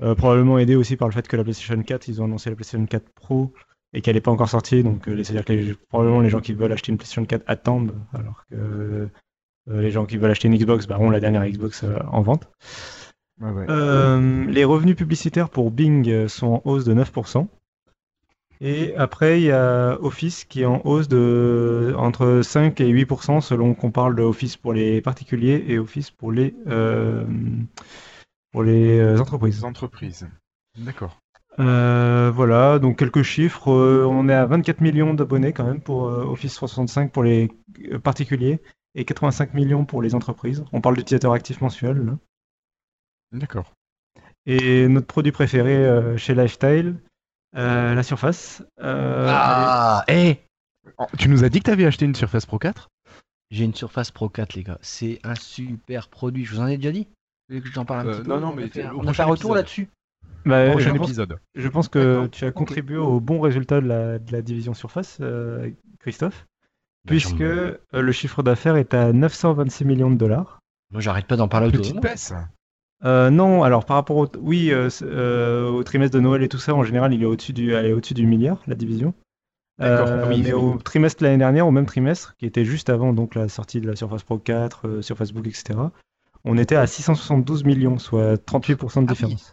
[0.01, 2.57] Euh, probablement aidé aussi par le fait que la PlayStation 4, ils ont annoncé la
[2.57, 3.53] PlayStation 4 Pro
[3.93, 4.85] et qu'elle n'est pas encore sortie.
[4.85, 7.95] Donc, euh, c'est-à-dire que les- probablement les gens qui veulent acheter une PlayStation 4 attendent,
[8.13, 9.09] alors que euh,
[9.81, 12.49] les gens qui veulent acheter une Xbox bah, ont la dernière Xbox euh, en vente.
[13.41, 13.67] Ouais.
[13.69, 17.49] Euh, les revenus publicitaires pour Bing euh, sont en hausse de 9%.
[18.61, 23.41] Et après, il y a Office qui est en hausse de entre 5 et 8%
[23.41, 27.25] selon qu'on parle de Office pour les particuliers et Office pour les, euh,
[28.51, 29.59] pour les euh, entreprises.
[29.59, 30.29] Les entreprises.
[30.77, 31.21] D'accord.
[31.61, 33.69] Euh, voilà, donc quelques chiffres.
[33.71, 37.51] On est à 24 millions d'abonnés quand même pour Office 365 pour les
[38.03, 38.61] particuliers
[38.95, 40.65] et 85 millions pour les entreprises.
[40.73, 42.17] On parle d'utilisateurs actifs mensuels.
[43.33, 43.73] D'accord.
[44.47, 46.97] Et notre produit préféré chez Lifestyle,
[47.57, 48.62] euh, la Surface.
[48.81, 50.41] Euh, ah, hé
[50.99, 52.89] Oh, Tu nous as dit que tu avais acheté une Surface Pro 4
[53.51, 54.79] J'ai une Surface Pro 4, les gars.
[54.81, 56.45] C'est un super produit.
[56.45, 57.07] Je vous en ai déjà dit?
[57.49, 58.87] Vous voulez que je t'en parle un Euh, petit peu non, non, On mais fait,
[58.89, 59.89] on a fait un retour là-dessus.
[60.45, 61.39] bah, je, Prochain pense, épisode.
[61.55, 65.19] je pense que tu as contribué au bon résultat de la, de la division Surface,
[65.20, 65.70] euh,
[66.01, 66.47] Christophe,
[67.07, 70.59] puisque euh, le chiffre d'affaires est à 926 millions de dollars.
[70.91, 72.33] Moi, j'arrête pas d'en parler autour de Petite baisse.
[73.05, 76.59] Euh, non, alors par rapport au, oui, euh, euh, au trimestre de Noël et tout
[76.59, 79.15] ça, en général, il est au-dessus du, elle est au-dessus du milliard, la division.
[79.79, 80.73] D'accord, oui, mais oui.
[80.75, 83.81] au trimestre de l'année dernière, au même trimestre, qui était juste avant donc la sortie
[83.81, 85.79] de la Surface Pro 4 euh, sur Facebook, etc.,
[86.45, 89.07] on était à 672 millions, soit 38% de Ah oui.
[89.07, 89.53] différence.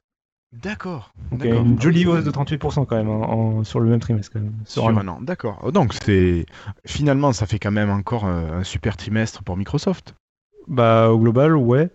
[0.53, 1.13] D'accord.
[1.31, 4.31] Donc une jolie hausse de 38% quand même en- en- sur le même trimestre.
[4.33, 5.19] Quand même, sur Sur un an.
[5.21, 5.59] D'accord.
[5.63, 6.45] Oh, Donc c'est
[6.85, 10.15] finalement ça fait quand même encore un super trimestre pour Microsoft.
[10.67, 11.89] Bah, au global, ouais.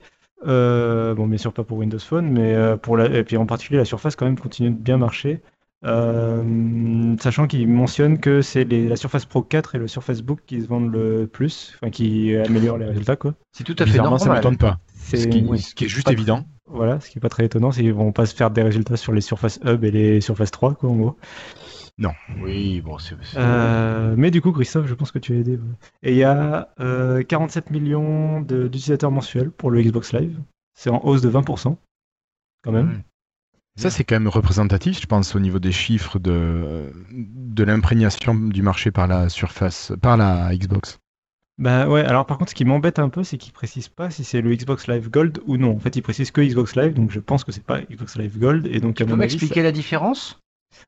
[0.47, 3.07] Euh, bon, bien sûr, pas pour Windows Phone, mais euh, pour la...
[3.07, 5.41] et puis en particulier, la Surface quand même continue de bien marcher.
[5.85, 8.87] Euh, sachant qu'il mentionne que c'est les...
[8.89, 12.37] la Surface Pro 4 et le Surface Book qui se vendent le plus, enfin qui
[12.37, 13.35] améliorent les résultats, quoi.
[13.53, 14.43] C'est tout à fait Bizarrement, ça normal.
[14.45, 14.79] m'étonne pas.
[14.95, 15.59] C'est Ce qui, oui.
[15.59, 16.45] ce qui est juste Pas- évident.
[16.73, 18.97] Voilà, ce qui est pas très étonnant, c'est qu'ils vont pas se faire des résultats
[18.97, 21.17] sur les Surface Hub et les Surface 3, quoi, en gros.
[22.41, 23.15] Oui, bon, c'est.
[23.37, 25.53] Euh, mais du coup, Christophe, je pense que tu as aidé.
[25.53, 25.63] ouais.
[26.03, 30.39] Et il y a euh, 47 millions de- d'utilisateurs mensuels pour le Xbox Live.
[30.75, 31.77] C'est en hausse de 20%,
[32.63, 32.89] quand même.
[32.89, 33.05] Ouais.
[33.77, 38.63] Ça c'est quand même représentatif, je pense, au niveau des chiffres de de l'imprégnation du
[38.63, 40.99] marché par la Surface, par la Xbox.
[41.59, 44.25] Bah ouais, alors par contre, ce qui m'embête un peu, c'est qu'ils précisent pas si
[44.25, 45.77] c'est le Xbox Live Gold ou non.
[45.77, 48.39] En fait, ils précisent que Xbox Live, donc je pense que c'est pas Xbox Live
[48.39, 48.67] Gold.
[48.67, 50.41] Et donc, à Tu peux m'expliquer la différence?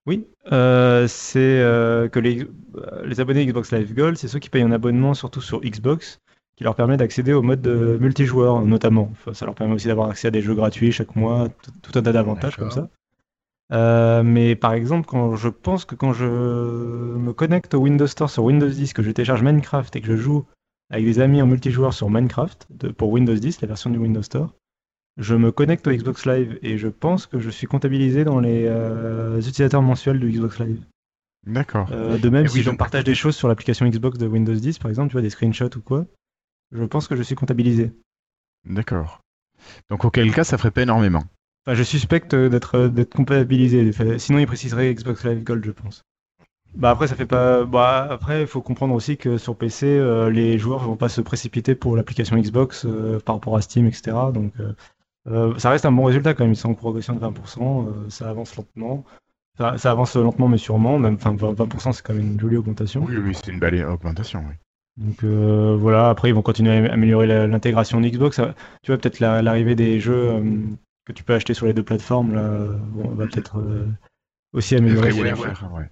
[0.06, 2.46] Oui, euh, c'est euh, que les,
[2.76, 6.20] euh, les abonnés Xbox Live Gold, c'est ceux qui payent un abonnement surtout sur Xbox,
[6.56, 9.08] qui leur permet d'accéder au mode de multijoueur notamment.
[9.12, 11.48] Enfin, ça leur permet aussi d'avoir accès à des jeux gratuits chaque mois,
[11.82, 12.88] tout, un tas d'avantages comme ça.
[13.72, 18.28] Euh, mais par exemple, quand je pense que quand je me connecte au Windows Store
[18.28, 20.44] sur Windows 10, que je télécharge Minecraft et que je joue
[20.90, 24.22] avec des amis en multijoueur sur Minecraft de- pour Windows 10, la version du Windows
[24.22, 24.54] Store,
[25.18, 28.64] je me connecte au Xbox Live et je pense que je suis comptabilisé dans les
[28.66, 30.80] euh, utilisateurs mensuels du Xbox Live.
[31.46, 31.88] D'accord.
[31.92, 34.26] Euh, de même, Et si oui, je donc- partage des choses sur l'application Xbox de
[34.26, 36.06] Windows 10, par exemple, tu vois, des screenshots ou quoi,
[36.70, 37.92] je pense que je suis comptabilisé.
[38.64, 39.20] D'accord.
[39.90, 41.24] Donc auquel cas, ça ferait pas énormément.
[41.66, 43.92] Enfin, je suspecte d'être d'être comptabilisé.
[44.18, 46.02] Sinon, il préciserait Xbox Live Gold, je pense.
[46.74, 47.64] Bah après, ça fait pas.
[47.64, 51.20] Bah après, il faut comprendre aussi que sur PC, euh, les joueurs vont pas se
[51.20, 54.16] précipiter pour l'application Xbox euh, par rapport à Steam, etc.
[54.32, 54.72] Donc, euh,
[55.28, 56.52] euh, ça reste un bon résultat quand même.
[56.52, 57.86] Ils sont en progression de 20%.
[57.88, 59.04] euh, ça avance lentement.
[59.58, 60.98] Ça, ça avance lentement, mais sûrement.
[60.98, 63.04] Même, enfin, 20%, c'est quand même une jolie augmentation.
[63.08, 64.44] Oui, oui, c'est une belle augmentation.
[64.48, 64.54] Oui.
[64.98, 68.40] Donc euh, voilà, après ils vont continuer à améliorer l'intégration Xbox.
[68.82, 70.42] Tu vois, peut-être la- l'arrivée des jeux
[71.06, 72.50] que tu peux acheter sur les deux plateformes, là,
[72.92, 73.56] bon, va peut-être
[74.52, 75.12] aussi améliorer.
[75.12, 75.32] Ouais.
[75.32, 75.88] Ouais.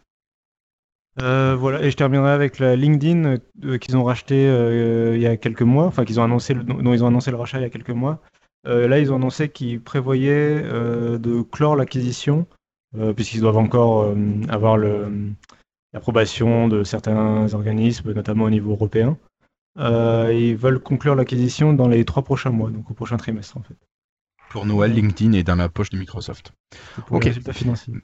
[1.23, 5.27] Euh, voilà, et je terminerai avec la LinkedIn euh, qu'ils ont racheté euh, il y
[5.27, 7.63] a quelques mois, enfin qu'ils ont annoncé, le- dont ils ont annoncé le rachat il
[7.63, 8.21] y a quelques mois.
[8.67, 12.47] Euh, là, ils ont annoncé qu'ils prévoyaient euh, de clore l'acquisition,
[12.99, 14.15] euh, puisqu'ils doivent encore
[14.49, 14.77] avoir
[15.93, 19.17] l'approbation de certains organismes, notamment au niveau européen.
[19.79, 23.77] Ils veulent conclure l'acquisition dans les trois prochains mois, donc au prochain trimestre en fait.
[24.51, 26.53] Pour Noël, LinkedIn est dans la poche de Microsoft.
[27.07, 27.25] Pour Ok.
[27.25, 27.95] les résultats financiers.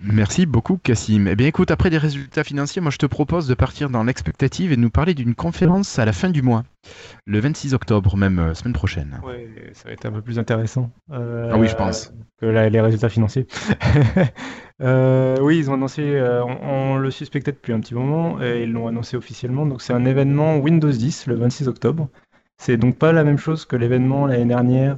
[0.00, 1.28] Merci beaucoup, Cassim.
[1.28, 4.72] Eh bien, écoute, après des résultats financiers, moi, je te propose de partir dans l'expectative
[4.72, 6.64] et de nous parler d'une conférence à la fin du mois,
[7.24, 9.20] le 26 octobre, même euh, semaine prochaine.
[9.24, 10.90] Ouais, ça va être un peu plus intéressant.
[11.12, 12.12] Euh, Ah oui, je pense.
[12.40, 13.46] Que la- les résultats financiers.
[14.80, 18.72] Euh, oui, ils ont annoncé, on, on le suspectait depuis un petit moment, et ils
[18.72, 19.64] l'ont annoncé officiellement.
[19.64, 22.08] Donc c'est un événement Windows 10 le 26 octobre.
[22.60, 24.96] C'est donc pas la même chose que l'événement l'année dernière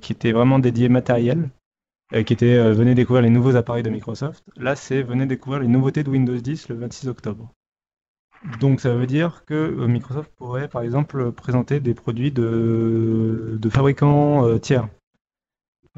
[0.00, 1.50] qui était vraiment dédié matériel,
[2.24, 4.44] qui était euh, venez découvrir les nouveaux appareils de Microsoft.
[4.56, 7.52] Là, c'est venez découvrir les nouveautés de Windows 10 le 26 octobre.
[8.60, 13.68] Donc ça veut dire que euh, Microsoft pourrait par exemple présenter des produits de, de
[13.70, 14.88] fabricants euh, tiers.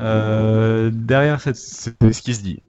[0.01, 2.63] Euh, derrière, cette, C'est ce qui se dit.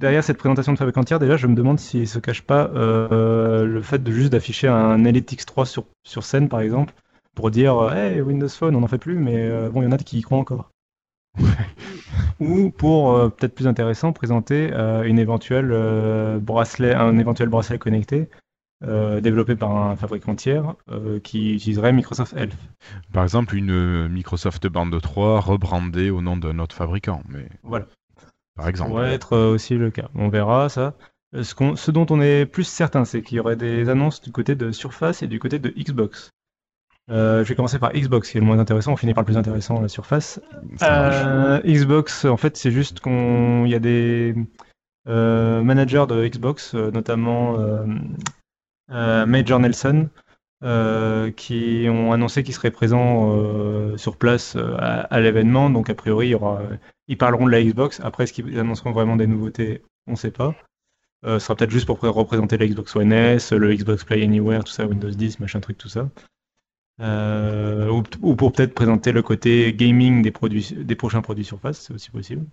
[0.00, 3.64] derrière cette présentation de fabricants tiers, déjà je me demande s'il se cache pas euh,
[3.64, 6.94] le fait de juste d'afficher un Elite X3 sur, sur scène par exemple
[7.34, 9.88] pour dire euh, Hey, Windows Phone on n'en fait plus mais euh, bon il y
[9.88, 10.70] en a qui y croient encore.
[12.40, 17.78] Ou pour euh, peut-être plus intéressant présenter euh, une éventuelle euh, bracelet, un éventuel bracelet
[17.78, 18.28] connecté
[18.82, 20.74] développé par un fabricant tiers
[21.24, 22.54] qui utiliserait Microsoft Elf.
[23.10, 27.86] Par exemple, une Microsoft Band 3 rebrandée au nom d'un autre fabricant, mais Voilà.
[28.54, 28.90] par Ça exemple.
[28.90, 30.10] pourrait être aussi le cas.
[30.14, 30.94] On verra ça.
[31.32, 34.54] Ce, ce dont on est plus certain, c'est qu'il y aurait des annonces du côté
[34.54, 36.30] de Surface et du côté de Xbox.
[37.10, 38.92] Euh, je vais commencer par Xbox, qui est le moins intéressant.
[38.92, 40.40] On finit par le plus intéressant, la Surface.
[40.82, 44.34] Euh, Xbox, en fait, c'est juste qu'on, il y a des
[45.08, 47.56] euh, managers de Xbox, notamment
[48.88, 50.08] Major Nelson,
[51.36, 55.70] qui ont annoncé qu'ils seraient présents sur place à, à l'événement.
[55.70, 56.60] Donc, a priori, il y aura,
[57.06, 58.00] ils parleront de la Xbox.
[58.02, 59.82] Après, est-ce qu'ils annonceront vraiment des nouveautés?
[60.08, 60.54] On ne sait pas.
[61.24, 64.64] Ce sera peut-être juste pour pré- représenter la Xbox One S, le Xbox Play Anywhere,
[64.64, 66.08] tout ça, Windows 10, machin truc, tout ça.
[67.00, 71.80] Euh, ou, ou pour peut-être présenter le côté gaming des produits, des prochains produits Surface,
[71.80, 72.46] c'est aussi possible.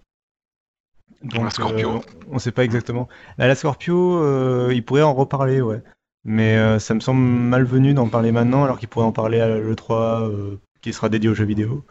[1.34, 1.98] la Scorpio.
[1.98, 2.00] euh,
[2.30, 3.08] on ne sait pas exactement.
[3.38, 5.82] Là, la Scorpio, euh, il pourrait en reparler, ouais.
[6.26, 9.48] Mais euh, ça me semble malvenu d'en parler maintenant, alors qu'il pourrait en parler à
[9.48, 11.86] l'E3, euh, qui sera dédié aux jeux vidéo.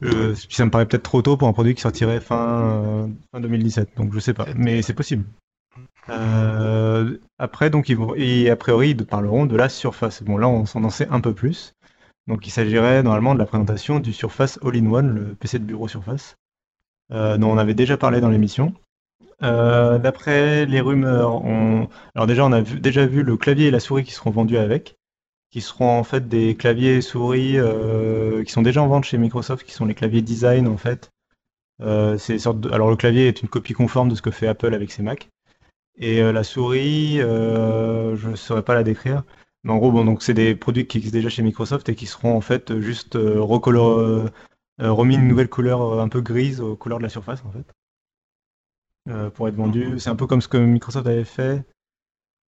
[0.00, 3.90] Puis ça me paraît peut-être trop tôt pour un produit qui sortirait fin, fin 2017,
[3.96, 4.46] donc je sais pas.
[4.56, 5.24] Mais c'est possible.
[6.08, 10.22] Euh, après, donc, ils vont, et a priori, ils parleront de la Surface.
[10.22, 11.74] Bon, là, on s'en en sait un peu plus.
[12.30, 16.36] Donc, il s'agirait normalement de la présentation du Surface All-in-One, le PC de bureau Surface,
[17.10, 18.72] euh, dont on avait déjà parlé dans l'émission.
[19.42, 21.88] Euh, D'après les rumeurs, on...
[22.14, 24.96] alors déjà, on a déjà vu le clavier et la souris qui seront vendus avec,
[25.50, 29.18] qui seront en fait des claviers et souris euh, qui sont déjà en vente chez
[29.18, 31.10] Microsoft, qui sont les claviers design en fait.
[31.80, 35.28] Alors, le clavier est une copie conforme de ce que fait Apple avec ses Mac.
[35.98, 39.24] Et la souris, je ne saurais pas la décrire.
[39.64, 42.06] Mais en gros, bon, donc c'est des produits qui existent déjà chez Microsoft et qui
[42.06, 44.28] seront en fait juste euh, recolor- euh,
[44.80, 47.66] euh, remis une nouvelle couleur un peu grise aux couleurs de la surface en fait.
[49.08, 49.98] Euh, pour être vendus.
[49.98, 51.64] C'est un peu comme ce que Microsoft avait fait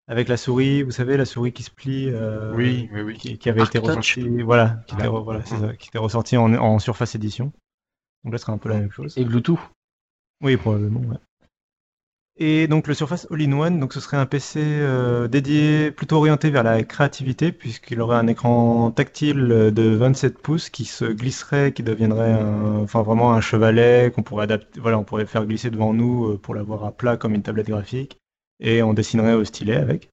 [0.08, 3.18] avec la souris, vous savez, la souris qui se plie, euh, Oui, oui, oui.
[3.18, 5.98] qui, qui avait été Arc ressortie, voilà, qui était, re- voilà, c'est ça, qui était
[5.98, 7.54] ressorti en, en Surface Edition.
[8.24, 9.18] Donc là, ce sera un peu la même chose.
[9.18, 9.60] Et Bluetooth.
[10.42, 11.00] Oui, probablement.
[11.02, 11.18] ouais.
[12.38, 16.64] Et donc le Surface All-in-One, donc ce serait un PC euh, dédié, plutôt orienté vers
[16.64, 19.36] la créativité, puisqu'il aurait un écran tactile
[19.74, 24.46] de 27 pouces qui se glisserait, qui deviendrait un- enfin vraiment un chevalet qu'on pourrait
[24.46, 27.44] adapter, voilà, on pourrait faire glisser devant nous euh, pour l'avoir à plat comme une
[27.44, 28.18] tablette graphique,
[28.60, 30.10] et on dessinerait au stylet avec.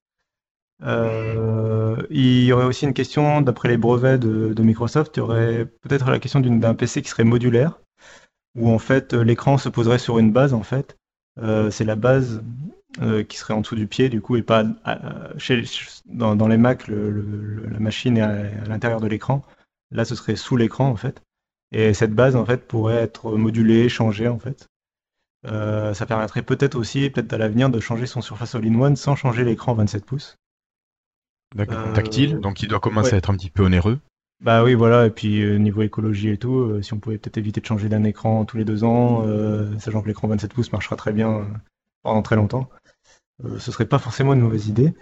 [0.83, 5.23] Euh, il y aurait aussi une question, d'après les brevets de, de Microsoft, il y
[5.23, 7.79] aurait peut-être la question d'un PC qui serait modulaire,
[8.55, 10.98] où en fait euh, l'écran se poserait sur une base en fait.
[11.41, 12.43] Euh, c'est la base
[13.01, 15.63] euh, qui serait en dessous du pied du coup et pas à- chez,
[16.05, 19.43] dans, dans les Mac le- le- le- la machine est à, à l'intérieur de l'écran.
[19.91, 21.21] Là ce serait sous l'écran en fait.
[21.71, 24.67] Et cette base en fait pourrait être modulée, changée en fait.
[25.47, 29.45] Euh, ça permettrait peut-être aussi, peut-être à l'avenir, de changer son Surface All-in-One sans changer
[29.45, 30.35] l'écran 27 pouces.
[31.55, 31.79] D'accord.
[31.79, 33.13] Euh, Tactile, donc il doit commencer ouais.
[33.15, 33.99] à être un petit peu onéreux.
[34.41, 37.37] Bah oui, voilà, et puis euh, niveau écologie et tout, euh, si on pouvait peut-être
[37.37, 40.71] éviter de changer d'un écran tous les deux ans, euh, sachant que l'écran 27 pouces
[40.71, 41.43] marchera très bien euh,
[42.03, 42.69] pendant très longtemps,
[43.43, 44.93] euh, ce serait pas forcément une mauvaise idée.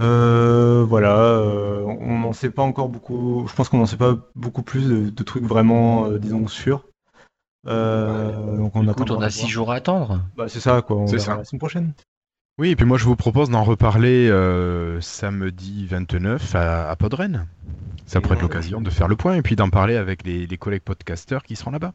[0.00, 4.16] Euh, voilà, euh, on n'en sait pas encore beaucoup, je pense qu'on n'en sait pas
[4.34, 6.84] beaucoup plus de, de trucs vraiment, euh, disons, sûrs.
[7.68, 9.50] Euh, donc on Écoute, on a de 6 voir.
[9.50, 10.22] jours à attendre.
[10.36, 11.36] Bah, c'est ça, quoi, on C'est verra ça.
[11.38, 11.92] la semaine prochaine.
[12.58, 17.46] Oui, et puis moi je vous propose d'en reparler euh, samedi 29 à, à Podren.
[18.06, 20.56] Ça pourrait être l'occasion de faire le point et puis d'en parler avec les, les
[20.56, 21.92] collègues podcasteurs qui seront là-bas.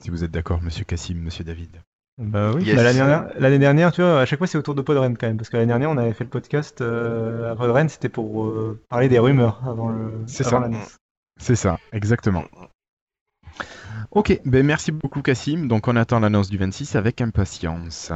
[0.00, 1.80] Si vous êtes d'accord, monsieur Cassim, monsieur David.
[2.18, 2.76] Bah oui, Yes.
[2.76, 5.26] Bah, l'année dernière, l'année dernière, tu vois, à chaque fois c'est autour de Podren quand
[5.26, 8.44] même, parce que l'année dernière on avait fait le podcast euh, à Podren, c'était pour
[8.46, 10.60] euh, parler des rumeurs avant le, C'est avant ça.
[10.60, 10.96] l'annonce.
[11.40, 12.44] C'est ça, exactement.
[14.10, 15.66] Ok, ben merci beaucoup Cassim.
[15.66, 18.12] Donc on attend l'annonce du 26 avec impatience.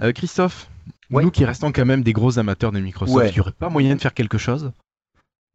[0.00, 0.68] Euh, Christophe,
[1.10, 1.22] Ouais.
[1.24, 3.28] nous qui restons quand même des gros amateurs de Microsoft, Ouais.
[3.30, 4.72] il n'y aurait pas moyen de faire quelque chose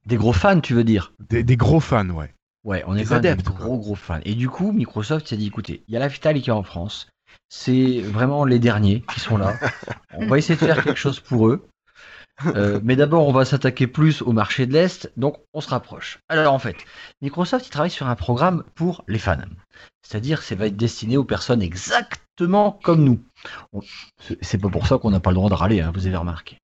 [0.06, 2.34] Des gros fans, tu veux dire des, des gros fans, ouais.
[2.64, 3.56] Ouais, on est Des des adeptes, quoi.
[3.66, 4.20] gros gros fans.
[4.26, 6.64] Et du coup, Microsoft s'est dit, écoutez, il y a la Vital qui est en
[6.64, 7.08] France.
[7.50, 9.54] C'est vraiment les derniers qui sont là.
[10.14, 11.68] On va essayer de faire quelque chose pour eux.
[12.48, 16.20] Euh, mais d'abord, on va s'attaquer plus au marché de l'Est, donc on se rapproche.
[16.28, 16.76] Alors en fait,
[17.22, 19.38] Microsoft il travaille sur un programme pour les fans.
[20.06, 21.62] C'est-à-dire que ça va être destiné aux personnes
[22.36, 23.20] exactement comme nous.
[24.42, 26.58] C'est- pas pour ça qu'on n'a pas le droit de râler, hein, vous avez remarqué.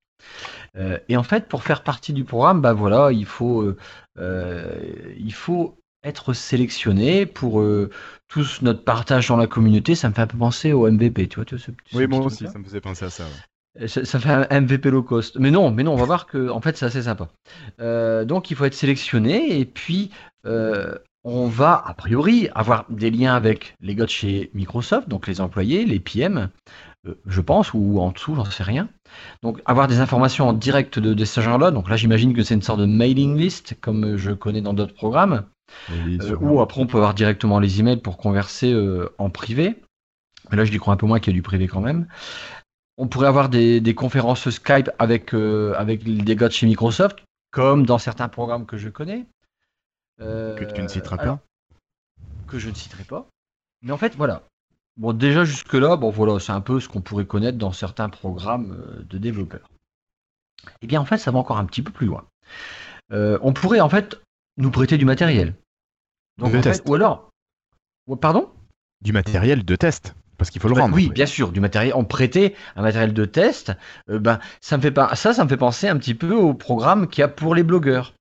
[0.78, 3.78] Euh, et en fait, pour faire partie du programme, bah voilà, il faut, euh,
[4.20, 4.80] euh,
[5.18, 7.90] il faut être sélectionné pour euh,
[8.28, 9.96] tous notre partage dans la communauté.
[9.96, 12.08] Ça me fait un peu penser au MVP, tu vois, tu vois, ce- ce Oui,
[12.08, 13.24] moi aussi, ça me faisait penser à ça.
[13.24, 13.88] ouais.
[13.88, 15.38] Ça, ça fait un MVP low cost.
[15.40, 17.30] Mais non, mais non, on va voir que en fait c'est assez sympa.
[18.26, 20.12] Donc il faut être sélectionné et puis
[21.24, 25.40] on va a priori avoir des liens avec les gars de chez Microsoft, donc les
[25.40, 26.50] employés, les PM,
[27.08, 28.90] euh, je pense, ou en dessous, j'en sais rien.
[29.44, 31.72] Donc avoir des informations en direct de, de ces gens-là.
[31.72, 34.96] Donc là j'imagine que c'est une sorte de mailing list comme je connais dans d'autres
[34.96, 35.46] programmes.
[35.90, 39.76] Oui, Euh, ou après on peut avoir directement les emails pour converser euh, en privé.
[40.50, 42.08] Mais là je y crois un peu moins qu'il y a du privé quand même.
[42.98, 47.20] On pourrait avoir des, des conférences Skype avec, avec des gars de chez Microsoft,
[47.52, 49.26] comme dans certains programmes que je connais.
[50.22, 51.40] Euh, Que tu ne citeras pas.
[52.48, 53.28] Que je ne citerai pas.
[53.82, 54.44] Mais en fait, voilà.
[54.98, 58.74] Bon, déjà jusque-là, bon voilà, c'est un peu ce qu'on pourrait connaître dans certains programmes
[58.74, 59.70] euh, de développeurs.
[60.82, 62.26] Eh bien, en fait, ça va encore un petit peu plus loin.
[63.12, 64.22] Euh, on pourrait en fait
[64.58, 65.56] nous prêter du matériel.
[66.38, 67.30] Donc, en fait- ou alors,
[68.08, 68.50] ou- pardon?
[69.02, 70.96] Du matériel de test, parce qu'il faut le Bah, rendre.
[70.96, 71.94] Oui, bien sûr, du matériel.
[71.96, 73.72] On prêtait un matériel de test.
[74.10, 76.54] euh, ben, ça me fait pas, ça, ça me fait penser un petit peu au
[76.54, 78.14] programme qu'il y a pour les blogueurs,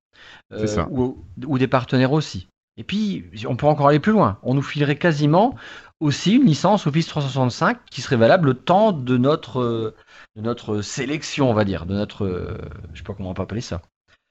[0.66, 0.88] ça.
[0.90, 2.48] ou, ou des partenaires aussi.
[2.76, 4.38] Et puis, on peut encore aller plus loin.
[4.42, 5.54] On nous filerait quasiment
[6.00, 9.94] aussi une licence Office 365 qui serait valable le temps de notre, euh,
[10.34, 12.56] de notre sélection, on va dire, de notre, euh,
[12.94, 13.82] je sais pas comment on peut appeler ça.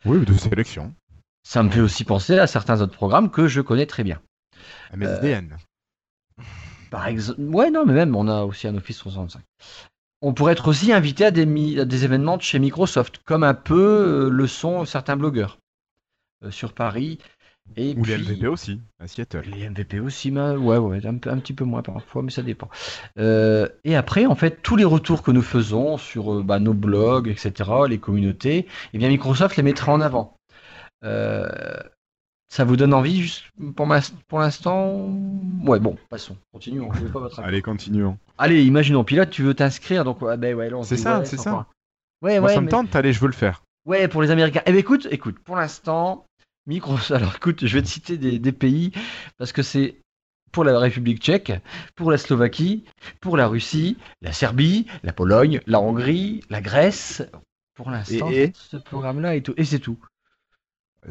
[0.06, 0.94] Oui, de sélection.
[1.44, 4.20] Ça me fait aussi penser à certains autres programmes que je connais très bien.
[4.96, 5.58] MSDN.
[6.90, 9.44] Par exemple, ouais, non, mais même, on a aussi un Office 365.
[10.22, 13.54] On pourrait être aussi invité à des, à des événements de chez Microsoft, comme un
[13.54, 15.69] peu euh, le sont certains blogueurs euh,
[16.50, 17.20] sur Paris.
[17.76, 19.44] Et Ou puis, les MVP aussi, à Seattle.
[19.46, 22.68] les MVP aussi, mais ouais, ouais, un, un petit peu moins parfois, mais ça dépend.
[23.20, 26.74] Euh, et après, en fait, tous les retours que nous faisons sur euh, bah, nos
[26.74, 30.36] blogs, etc., les communautés, eh bien, Microsoft les mettra en avant.
[31.04, 31.48] Euh,
[32.52, 33.44] ça vous donne envie, juste
[33.76, 35.08] pour, ma- pour l'instant?
[35.64, 36.92] Ouais, bon, passons, continuons.
[36.94, 37.48] Je vais pas votre avis.
[37.50, 38.18] Allez, continuons.
[38.40, 41.52] Allez, imaginons, là, tu veux t'inscrire, donc ben ouais, C'est ça, ouais, c'est ça.
[41.52, 41.66] un-
[42.24, 43.62] Ouais, Moi, ouais, ça me mais- tente, allez, je veux le faire.
[43.86, 44.62] Ouais, pour les Américains.
[44.66, 46.26] Eh bien, écoute, écoute, pour l'instant,
[46.70, 47.12] Microsoft.
[47.12, 48.92] Alors, écoute, je vais te citer des, des pays
[49.38, 49.98] parce que c'est
[50.52, 51.52] pour la République tchèque,
[51.96, 52.86] pour la Slovaquie,
[53.22, 57.22] pour la Russie, la Serbie, la Pologne, la Hongrie, la Grèce.
[57.76, 59.54] Pour l'instant, Et- ce programme-là et tout.
[59.58, 59.98] Et c'est tout.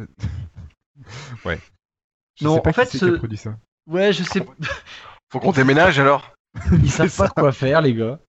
[2.40, 3.56] Je Non, sais pas en fait, c'est ce- a produit ça.
[3.89, 4.40] Ouais, je sais.
[5.32, 6.32] Faut qu'on déménage alors
[6.82, 7.32] Ils savent pas ça.
[7.36, 8.20] quoi faire, les gars.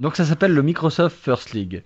[0.00, 1.82] Donc ça s'appelle le Microsoft First League.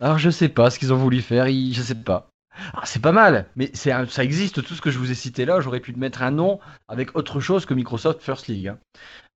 [0.00, 2.30] Alors je sais pas ce qu'ils ont voulu faire, ils- je sais pas.
[2.74, 5.14] Ah, c'est pas mal, mais c'est un- ça existe, tout ce que je vous ai
[5.14, 8.68] cité là, j'aurais pu mettre un nom avec autre chose que Microsoft First League.
[8.68, 8.78] hein.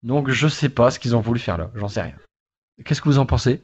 [0.03, 2.15] Donc je sais pas ce qu'ils ont voulu faire là, j'en sais rien.
[2.85, 3.63] Qu'est-ce que vous en pensez?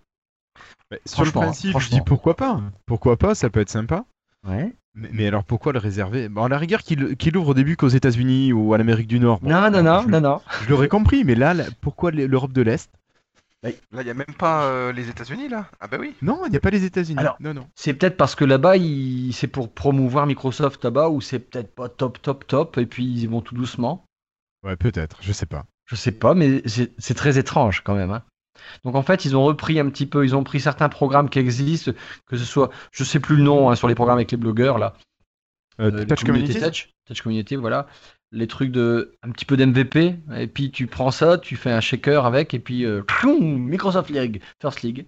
[0.90, 2.60] Mais sur le Franchement, principe, je dis pourquoi pas.
[2.86, 4.05] Pourquoi pas, ça peut être sympa.
[4.47, 4.74] Ouais.
[4.94, 6.28] Mais, mais alors pourquoi le réserver?
[6.28, 9.18] Bon, À la rigueur, qu'il qu'il ouvre au début qu'aux États-Unis ou à l'Amérique du
[9.20, 9.40] Nord.
[9.40, 10.40] bon, Non, non, non, je, non, non.
[10.62, 12.90] je l'aurais compris, mais là, là, pourquoi l'Europe de l'Est?
[13.65, 16.15] Là, il n'y a même pas euh, les États-Unis, là Ah, bah oui.
[16.23, 17.19] Non, il n'y a pas les États-Unis.
[17.19, 17.66] Alors- non, non.
[17.74, 21.89] C'est peut-être parce que là-bas, il- c'est pour promouvoir Microsoft là-bas, ou c'est peut-être pas
[21.89, 24.05] top, top, top, et puis ils vont tout doucement?
[24.62, 25.65] Ouais, peut-être, je sais pas.
[25.86, 28.11] Je sais pas, mais c'est très étrange quand même.
[28.11, 28.23] hein.
[28.85, 31.39] Donc en fait, ils ont repris un petit peu, ils ont pris certains programmes qui
[31.39, 31.93] existent,
[32.27, 34.78] que ce soit, je sais plus le nom, hein, sur les programmes avec les blogueurs
[34.78, 34.95] là.
[35.81, 37.86] Euh, Euh, les Touch communautés Community Touch, Touch Community, voilà.
[38.35, 41.81] Les trucs de un petit peu d'MVP, et puis tu prends ça, tu fais un
[41.81, 45.06] shaker avec, et puis euh, ploum, Microsoft League, First League.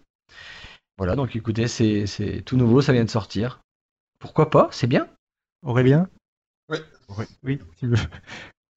[0.98, 3.60] Voilà, donc écoutez, c'est c'est tout nouveau, ça vient de sortir.
[4.18, 5.08] Pourquoi pas, c'est bien.
[5.64, 6.08] Aurélien
[6.70, 6.78] Oui.
[7.18, 7.24] Oui.
[7.42, 7.96] Oui, si tu veux.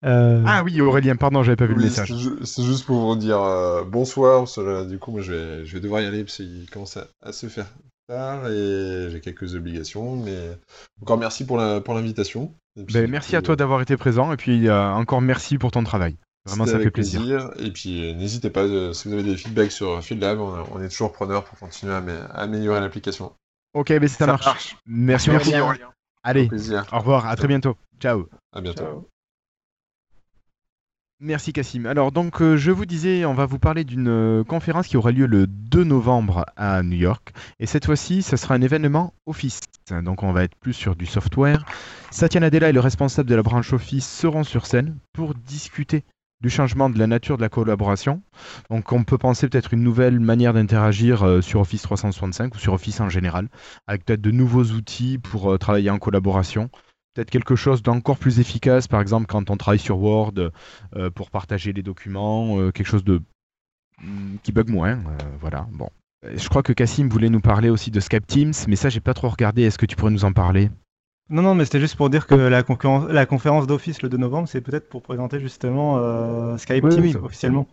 [0.05, 2.07] Euh, Ah oui, Aurélien, pardon, j'avais pas vu le message.
[2.09, 5.21] c'est ju- C'est juste pour vous dire euh, bonsoir, parce que là, du coup, moi,
[5.21, 7.67] je vais, je vais devoir y aller parce qu'il commence à, à se faire
[8.07, 10.57] tard et j'ai quelques obligations, mais
[11.01, 12.53] encore merci pour la- pour l'invitation.
[12.75, 16.17] Ben, merci à toi d'avoir été présent et puis euh, encore merci pour ton travail.
[16.45, 17.51] Vraiment, ça fait plaisir.
[17.59, 20.81] Et puis, euh, n'hésitez pas, euh, si vous avez des feedbacks sur FieldLab, on, on
[20.81, 23.33] est toujours preneur pour continuer à, amé- à améliorer l'application.
[23.73, 24.77] Ok, ben ça, marche.
[24.85, 25.65] Merci, Merci, Aurélien.
[25.65, 25.87] Aurélien.
[25.87, 25.91] Au
[26.23, 26.85] Allez, plaisir.
[26.91, 27.75] au revoir, à très bientôt.
[27.99, 28.27] Ciao.
[28.53, 29.09] À bientôt.
[31.21, 31.85] Merci Cassim.
[31.85, 35.11] Alors donc euh, je vous disais, on va vous parler d'une euh, conférence qui aura
[35.11, 37.33] lieu le 2 novembre à New York.
[37.59, 39.59] Et cette fois-ci, ce sera un événement Office.
[39.91, 41.65] Donc on va être plus sur du software.
[42.09, 46.05] Satya Nadella et le responsable de la branche Office seront sur scène pour discuter
[46.39, 48.21] du changement de la nature de la collaboration.
[48.69, 52.71] Donc on peut penser peut-être une nouvelle manière d'interagir euh, sur Office 365 ou sur
[52.71, 53.49] Office en général,
[53.87, 56.69] avec peut-être de nouveaux outils pour travailler en collaboration.
[57.19, 60.35] Peut-être quelque chose d'encore plus efficace, par exemple quand on travaille sur Word,
[60.95, 63.21] euh, pour partager les documents, euh, quelque chose de
[64.01, 64.91] mm, qui bug moins.
[64.93, 65.67] euh, voilà.
[65.73, 65.89] Bon,
[66.33, 69.13] je crois que Cassim voulait nous parler aussi de Skype Teams, mais ça j'ai pas
[69.13, 69.63] trop regardé.
[69.63, 70.71] Est-ce que tu pourrais nous en parler?
[71.29, 74.15] Non, non, mais c'était juste pour dire que la, concurrence- la conférence d'Office le 2
[74.15, 77.15] novembre, c'est peut-être pour présenter justement euh, Skype Oui, Teams oui.
[77.21, 77.67] officiellement.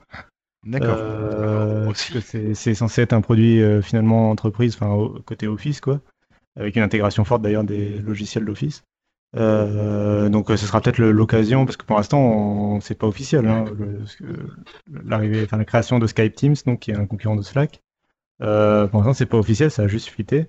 [0.66, 0.96] D'accord.
[0.98, 6.00] Euh, c'est- censé être un produit euh, finalement entreprise, enfin au- côté Office quoi,
[6.58, 8.82] avec une intégration forte d'ailleurs des logiciels d'Office.
[9.36, 13.64] Euh, donc euh, ce sera peut-être l'occasion, parce que pour l'instant c'est pas officiel, hein,
[15.04, 17.82] l'arrivée, enfin la création de Skype Teams, donc qui est un concurrent de Slack.
[18.42, 20.46] Euh, pour l'instant c'est pas officiel, ça a juste fuité.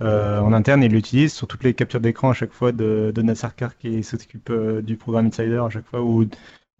[0.00, 3.34] En interne, ils l'utilisent sur toutes les captures d'écran à chaque fois de, de Nat
[3.34, 6.26] Sarkar qui s'occupe du programme Insider à chaque fois, ou,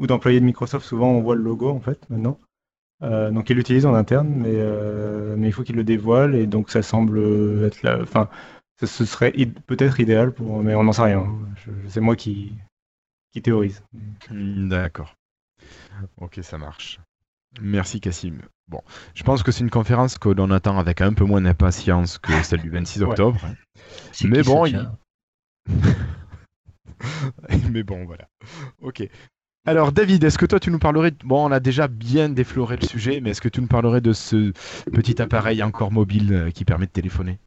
[0.00, 0.84] d'employés de Microsoft.
[0.84, 2.38] Souvent, on voit le logo en fait maintenant.
[3.00, 7.18] Donc, ils l'utilisent en interne, mais, il faut qu'ils le dévoilent et donc ça semble
[7.64, 8.04] être la.
[8.80, 11.26] Ce, ce serait id- peut-être idéal pour, mais on n'en sait rien.
[11.88, 12.52] C'est moi qui,
[13.32, 13.82] qui théorise.
[14.30, 15.14] Hmm, D'accord.
[16.18, 17.00] Ok, ça marche.
[17.60, 18.38] Merci Cassim.
[18.68, 18.82] Bon,
[19.14, 22.42] je pense que c'est une conférence que l'on attend avec un peu moins d'impatience que
[22.42, 23.08] celle du 26 Ouais.
[23.10, 23.40] octobre.
[24.24, 24.64] Mais bon,
[27.70, 28.28] Mais bon, voilà.
[28.82, 29.08] Ok.
[29.66, 31.12] Alors, David, est-ce que toi, tu nous parlerais...
[31.24, 34.12] Bon, on a déjà bien défloré le sujet, mais est-ce que tu nous parlerais de
[34.12, 34.52] ce
[34.92, 37.38] petit appareil encore mobile euh, qui permet de téléphoner?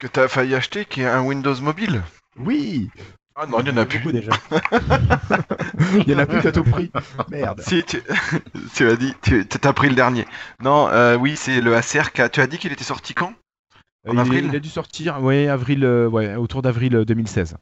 [0.00, 2.02] Que t'as failli acheter, qui est un Windows mobile
[2.38, 2.88] Oui
[3.36, 3.98] Ah non, il y en a plus.
[3.98, 4.32] Beaucoup déjà.
[6.06, 6.90] Il y en a plus qu'à tout prix.
[7.30, 7.60] Merde.
[7.66, 8.02] Si, tu,
[8.74, 10.26] tu as dit, tu as pris le dernier.
[10.62, 12.12] Non, euh, oui, c'est le ACR.
[12.12, 13.32] qui a- Tu as dit qu'il était sorti quand?
[14.08, 14.46] En il, avril?
[14.46, 17.56] il a dû sortir, ouais, avril, euh, ouais, autour d'avril euh, 2016.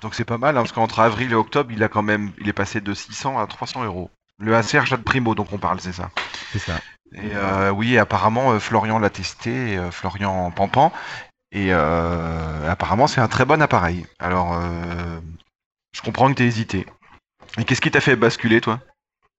[0.00, 2.48] Donc c'est pas mal, hein, parce qu'entre avril et octobre, il a quand même, il
[2.48, 4.10] est passé de 600 à 300 euros.
[4.38, 6.10] Le ACR Jade Primo dont on parle, c'est ça?
[6.52, 6.80] C'est ça.
[7.14, 10.92] Et euh, oui, apparemment, euh, Florian l'a testé, euh, Florian Pampan.
[11.54, 14.04] Et euh, apparemment, c'est un très bon appareil.
[14.18, 15.20] Alors, euh,
[15.92, 16.84] je comprends que tu hésité.
[17.58, 18.80] Et qu'est-ce qui t'a fait basculer, toi?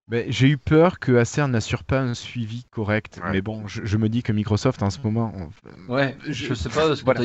[0.07, 3.31] Ben, j'ai eu peur que Acer n'assure pas un suivi correct, Ouais.
[3.31, 6.69] mais bon, je, je me dis que Microsoft en ce moment, on- Ouais, je sais
[6.69, 7.21] pas ce que Voilà.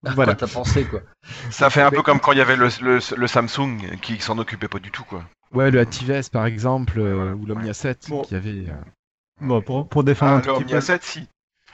[0.00, 0.34] t'as Voilà.
[0.34, 1.00] pensé quoi.
[1.50, 4.38] Ça fait un peu comme quand il y avait le, le- le Samsung qui s'en
[4.38, 5.24] occupait pas du tout, quoi.
[5.52, 8.22] ouais, le ActiveS par exemple, euh, ou l'Omnia 7, Bon.
[8.22, 8.68] qui avait.
[8.68, 8.74] euh,
[9.40, 10.80] Bon, pour, pour défendre Ah, un le tout petit Omnia peu.
[10.82, 11.28] 7, si.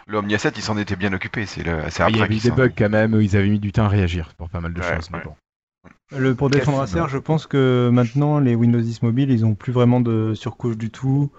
[0.09, 1.47] Le Omnia 7, il s'en était bien occupé.
[1.47, 3.73] C'est le, c'est il y après avait des bugs quand même, ils avaient mis du
[3.73, 5.11] temps à réagir pour pas mal de Ouais, choses.
[5.11, 5.25] mais ouais.
[5.25, 5.35] bon.
[6.17, 6.81] Le, pour défendre.
[6.81, 10.77] Acer, je pense que maintenant les Windows 10 mobiles, ils ont plus vraiment de surcouche
[10.77, 11.31] du tout.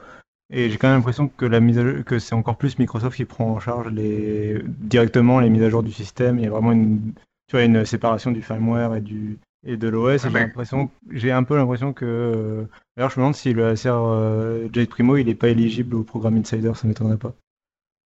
[0.52, 3.15] Et j'ai quand même l'impression que la mise à jour- que c'est encore plus Microsoft
[3.18, 6.38] qui prend en charge les directement les mises à jour du système.
[6.38, 7.14] Il y a vraiment une
[7.49, 10.26] tu vois une séparation du firmware et du et de l'OS.
[10.26, 12.65] et J'ai mais- l'impression, j'ai un peu l'impression que.
[12.95, 16.03] D'ailleurs, je me demande si le ASR euh, Jade Primo, il est pas éligible au
[16.03, 17.34] programme Insider, ça m'étonnerait pas.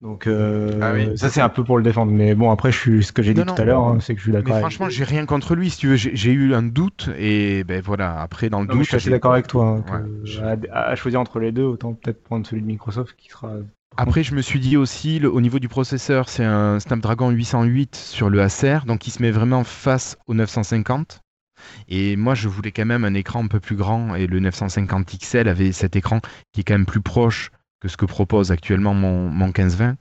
[0.01, 1.15] Donc euh, Ah oui.
[1.17, 2.11] ça c'est un peu pour le défendre.
[2.11, 3.61] Mais bon, après, je suis, ce que j'ai dit Non, tout non.
[3.61, 4.53] à l'heure, hein, c'est que je suis Mais d'accord.
[4.55, 5.69] avec- franchement, j'ai rien contre lui.
[5.69, 8.19] Si tu veux, j'ai eu un doute et ben voilà.
[8.19, 9.65] Après, dans le Non, doute, je suis assez d'accord avec toi.
[9.67, 10.41] hein, que, Ouais, je-
[10.71, 13.51] à, à choisir entre les deux, autant peut-être prendre celui de Microsoft qui sera.
[13.97, 17.95] Après, je me suis dit aussi, le- au niveau du processeur, c'est un Snapdragon 808
[17.95, 21.19] sur le Acer, donc il se met vraiment face au 950.
[21.89, 25.05] Et moi, je voulais quand même un écran un peu plus grand, et le 950
[25.13, 26.21] XL avait cet écran
[26.53, 29.97] qui est quand même plus proche que ce que propose actuellement mon, mon 1520,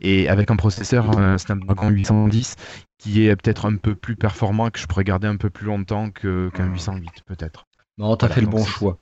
[0.00, 2.56] et avec un processeur un Snapdragon 810
[2.98, 6.10] qui est peut-être un peu plus performant, que je pourrais garder un peu plus longtemps
[6.10, 7.66] que- qu'un 808 peut-être.
[7.98, 8.98] Non, t'as Voilà, fait le bon c'est- choix.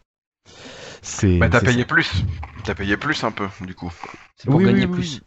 [1.02, 1.38] C'est.
[1.38, 1.84] Bah, t'as c'est payé ça.
[1.86, 2.24] plus.
[2.64, 3.92] T'as payé plus un peu, du coup.
[4.36, 5.20] C'est pour Oui, oui, gagner oui, plus.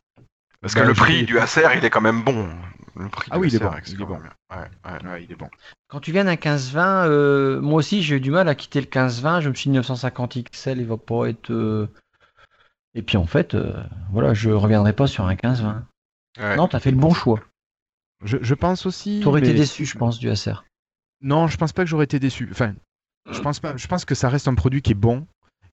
[0.61, 2.47] Parce Bah, que le j'ai prix payé du Acer, il est quand même bon.
[2.95, 4.13] Le prix Ah du oui, il est bon, c'est il est quand bon.
[4.13, 4.57] même bien.
[4.57, 5.09] Ouais, ouais.
[5.11, 5.49] Ouais, il est bon.
[5.87, 8.85] Quand tu viens d'un 15-20, euh, moi aussi j'ai eu du mal à quitter le
[8.87, 9.41] 15-20.
[9.41, 11.51] Je me suis dit 950 XL, il va pas être.
[11.51, 11.87] euh,
[12.95, 15.83] Et puis en fait, euh, voilà, je reviendrai pas sur un 15-20.
[16.39, 16.55] Ouais.
[16.55, 17.39] Non, t'as fait le bon choix.
[18.23, 19.21] Je, je pense aussi.
[19.23, 20.53] T'aurais été mais- déçu, je pense, du Acer.
[21.21, 22.47] Non, je pense pas que j'aurais été déçu.
[22.51, 22.73] Enfin,
[23.31, 23.75] je pense pas.
[23.77, 25.25] Je pense que ça reste un produit qui est bon.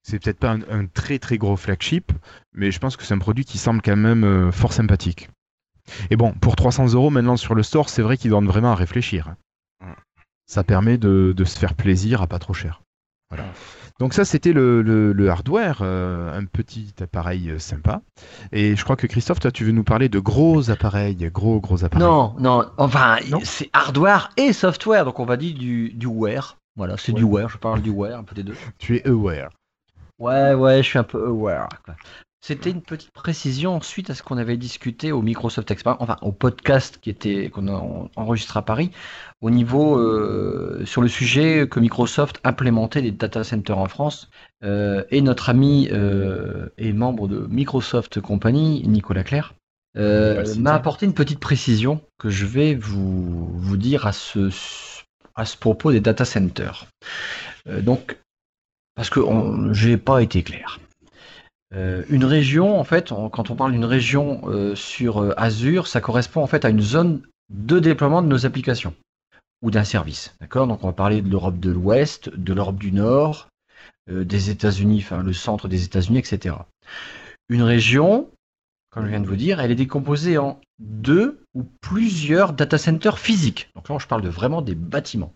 [0.02, 2.12] C'est peut-être pas un, un très très gros flagship,
[2.55, 5.28] mais je pense que c'est un produit qui semble quand même euh, fort sympathique.
[6.10, 8.74] Et bon, pour 300 euros maintenant sur le store, c'est vrai qu'ils donnent vraiment à
[8.76, 9.34] réfléchir.
[10.47, 12.82] Ça permet de, de se faire plaisir à pas trop cher.
[13.28, 13.44] Voilà.
[14.01, 18.01] Donc ça, c'était le, le- le hardware, euh, un petit appareil euh, sympa.
[18.51, 21.85] Et je crois que Christophe, toi, tu veux nous parler de gros appareils, gros gros
[21.85, 22.09] appareils.
[22.09, 26.56] Non, non, enfin, c'est hardware et software, donc on va dire du, du wear.
[26.77, 28.55] Voilà, c'est du wear, je parle du wear, un peu des deux.
[28.78, 29.51] Tu es aware.
[30.18, 31.68] Ouais, ouais, je suis un peu aware.
[31.85, 31.94] quoi.
[32.43, 36.33] C'était une petite précision suite à ce qu'on avait discuté au Microsoft Experience, enfin au
[36.33, 38.91] podcast qui était qu'on a enregistré à Paris,
[39.43, 44.31] au niveau euh, sur le sujet que Microsoft implémentait des data centers en France.
[44.65, 49.55] Euh, et notre ami euh, et membre de Microsoft Company, Nicolas Claire,
[49.99, 54.49] euh, m'a apporté une petite précision que je vais vous, vous dire à ce,
[55.35, 56.87] à ce propos des data centers.
[57.69, 58.17] Euh, donc,
[58.95, 60.81] parce que on- j'ai pas été clair.
[61.74, 66.01] Euh, une région, en fait, quand on parle d'une région euh, sur euh, Azure, ça
[66.01, 68.94] correspond en fait à une zone de déploiement de nos applications
[69.62, 70.34] ou d'un service.
[70.40, 70.66] D'accord?
[70.66, 73.48] Donc on va parler de l'Europe de l'Ouest, de l'Europe du Nord,
[74.10, 76.56] des États-Unis, enfin le centre des États-Unis, etc.
[77.48, 78.28] Une région,
[78.90, 83.18] comme je viens de vous dire, elle est décomposée en deux ou plusieurs data centers
[83.18, 83.70] physiques.
[83.76, 85.34] Donc là, je parle de vraiment des bâtiments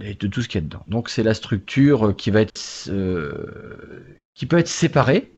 [0.00, 0.84] et de tout ce qu'il y a dedans.
[0.88, 2.90] Donc c'est la structure qui va être
[4.34, 5.34] qui peut être séparée,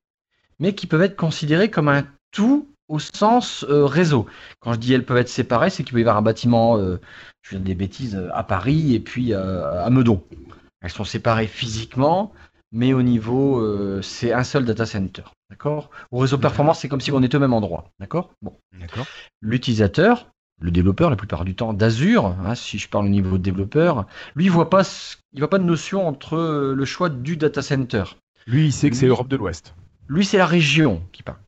[0.62, 4.26] mais qui peuvent être considérées comme un tout au sens euh, réseau.
[4.60, 7.00] Quand je dis elles peuvent être séparées, c'est qu'il peut y avoir un bâtiment, euh,
[7.42, 10.22] je dire des bêtises, euh, à Paris et puis euh, à Meudon.
[10.80, 12.32] Elles sont séparées physiquement,
[12.70, 13.62] mais au niveau,
[14.02, 15.22] c'est un seul data center.
[15.50, 15.90] D'accord?
[16.10, 17.90] Au réseau performance, c'est comme si on était au même endroit.
[18.00, 18.32] D'accord?
[18.40, 18.56] Bon.
[18.80, 19.06] D'accord.
[19.40, 20.26] L'utilisateur,
[20.60, 24.46] le développeur, la plupart du temps d'Azure, hein, si je parle au niveau développeur, lui,
[24.46, 24.82] il voit pas,
[25.32, 26.36] il voit pas de notion entre
[26.74, 28.04] le choix du data center.
[28.46, 29.74] Lui, il sait que c'est l'Europe de l'Ouest.
[30.08, 31.38] Lui, c'est la région qui parle.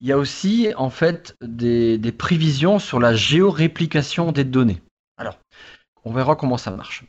[0.00, 4.82] Il y a aussi, en fait, des, des prévisions sur la géoréplication des données.
[5.16, 5.38] Alors,
[6.04, 7.04] on verra comment ça marche.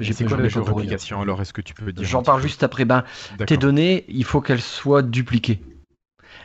[0.00, 2.84] J'ai C'est quoi la géoréplication alors Est-ce que tu peux dire J'en parle juste après.
[2.84, 3.04] Ben,
[3.46, 5.60] tes données, il faut qu'elles soient dupliquées.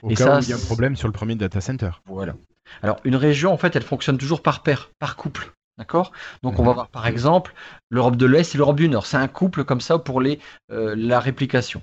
[0.04, 1.92] Au et cas ça, où il y a un problème sur le premier data center.
[2.06, 2.36] Voilà.
[2.82, 5.54] Alors, une région, en fait, elle fonctionne toujours par paire, par couple.
[5.78, 6.12] D'accord?
[6.44, 6.76] Donc, on va Mhm.
[6.76, 7.54] voir par exemple
[7.90, 9.06] l'Europe de l'Est et l'Europe du Nord.
[9.06, 10.40] C'est un couple comme ça pour les,
[10.72, 11.82] euh, la réplication.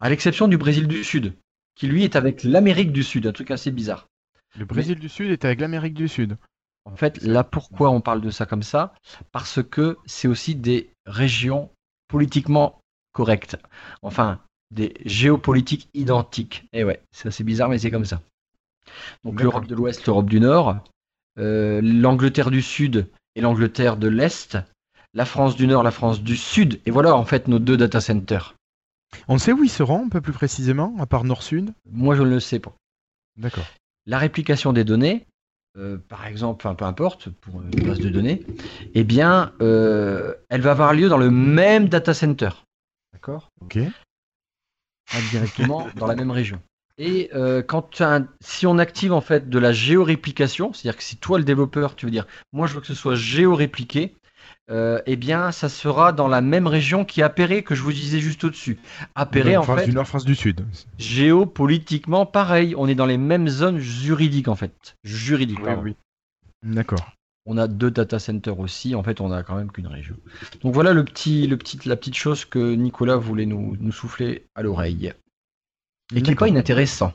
[0.00, 1.34] À l'exception du Brésil du Sud,
[1.74, 4.08] qui lui est avec l'Amérique du Sud, un truc assez bizarre.
[4.58, 6.36] Le Brésil du Sud est avec l'Amérique du Sud.
[6.84, 8.92] En fait, là, pourquoi on parle de ça comme ça?
[9.30, 11.70] Parce que c'est aussi des régions
[12.08, 12.80] politiquement
[13.12, 13.56] correctes.
[14.02, 14.40] Enfin,
[14.70, 16.64] des géopolitiques identiques.
[16.72, 18.20] Et ouais, c'est assez bizarre, mais c'est comme ça.
[19.24, 20.76] Donc l'Europe de l'Ouest, l'Europe du Nord,
[21.38, 24.58] euh, l'Angleterre du Sud et l'Angleterre de l'Est,
[25.14, 26.80] la France du Nord, la France du Sud.
[26.84, 28.54] Et voilà, en fait, nos deux data centers.
[29.28, 31.72] On sait où ils seront un peu plus précisément, à part Nord-Sud?
[31.90, 32.74] Moi, je ne le sais pas.
[33.36, 33.66] D'accord.
[34.06, 35.26] la réplication des données,
[35.78, 38.42] euh, par exemple, enfin peu importe, pour une base de données,
[38.94, 42.50] eh bien, euh, elle va avoir lieu dans le même data center.
[43.14, 43.78] D'accord Ok.
[45.14, 46.60] Indirectement dans la même région.
[46.98, 51.16] Et euh, quand un- si on active en fait de la géoréplication, c'est-à-dire que si
[51.16, 54.14] toi le développeur, tu veux dire, moi je veux que ce soit géorépliqué,
[54.70, 57.92] euh, eh bien, ça sera dans la même région qui est Appéré que je vous
[57.92, 58.78] disais juste au-dessus.
[59.14, 60.64] Appéré, en France fait, du Nord, France du Sud.
[60.98, 62.74] géopolitiquement pareil.
[62.76, 64.96] On est dans les mêmes zones juridiques en fait.
[65.04, 65.62] Juridiques.
[65.62, 65.94] pardon.
[66.62, 67.12] D'accord.
[67.44, 68.94] On a deux data centers aussi.
[68.94, 70.14] En fait, on a quand même qu'une région.
[70.62, 74.46] Donc voilà le petit, le petit, la petite chose que Nicolas voulait nous, nous souffler
[74.54, 75.12] à l'oreille.
[76.14, 77.12] Et qui n'est pas inintéressant.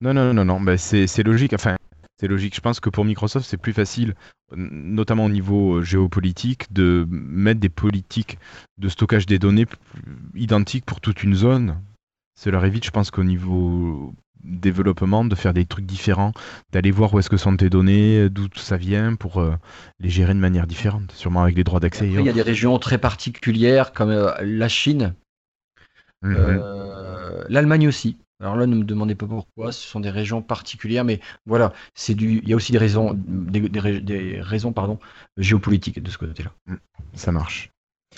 [0.00, 1.52] Non, non, non, non, bah, c'est c'est logique.
[1.52, 1.76] Enfin,
[2.20, 2.54] c'est logique.
[2.54, 4.14] Je pense que pour Microsoft, c'est plus facile,
[4.54, 8.38] notamment au niveau euh, géopolitique, de mettre des politiques
[8.76, 9.66] de stockage des données
[10.34, 11.80] identiques pour toute une zone.
[12.38, 16.32] Cela évite, je pense qu'au niveau développement, de faire des trucs différents,
[16.72, 19.54] d'aller voir où est-ce que sont tes données, d'où ça vient, pour euh,
[19.98, 22.06] les gérer de manière différente, sûrement avec les droits d'accès.
[22.08, 25.14] il y a des régions très particulières comme euh, la Chine,
[26.22, 26.36] Mhm.
[26.36, 28.18] euh, l'Allemagne aussi.
[28.40, 32.14] Alors là, ne me demandez pas pourquoi, ce sont des régions particulières, mais voilà, c'est
[32.14, 32.40] du.
[32.42, 34.98] Il y a aussi des raisons, des, des rais- des raisons pardon,
[35.36, 36.50] géopolitiques de ce côté-là.
[37.14, 37.70] Ça marche.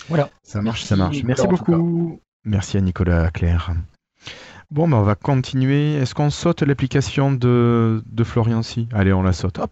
[0.07, 0.29] Voilà.
[0.41, 1.15] Ça marche, Merci, ça marche.
[1.17, 2.21] Nicolas, Merci beaucoup.
[2.45, 3.73] Merci à Nicolas Claire.
[4.71, 5.93] Bon, ben on va continuer.
[5.95, 8.87] Est-ce qu'on saute l'application de, de Florian Si?
[8.91, 9.59] Allez, on la saute.
[9.59, 9.71] Hop.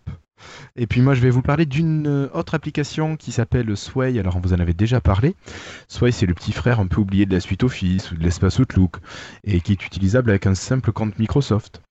[0.75, 4.19] Et puis moi, je vais vous parler d'une euh, autre application qui s'appelle Sway.
[4.19, 5.35] Alors, on vous en avait déjà parlé.
[5.87, 8.59] Sway, c'est le petit frère un peu oublié de la suite Office ou de l'espace
[8.59, 8.97] Outlook
[9.43, 11.81] et qui est utilisable avec un simple compte Microsoft.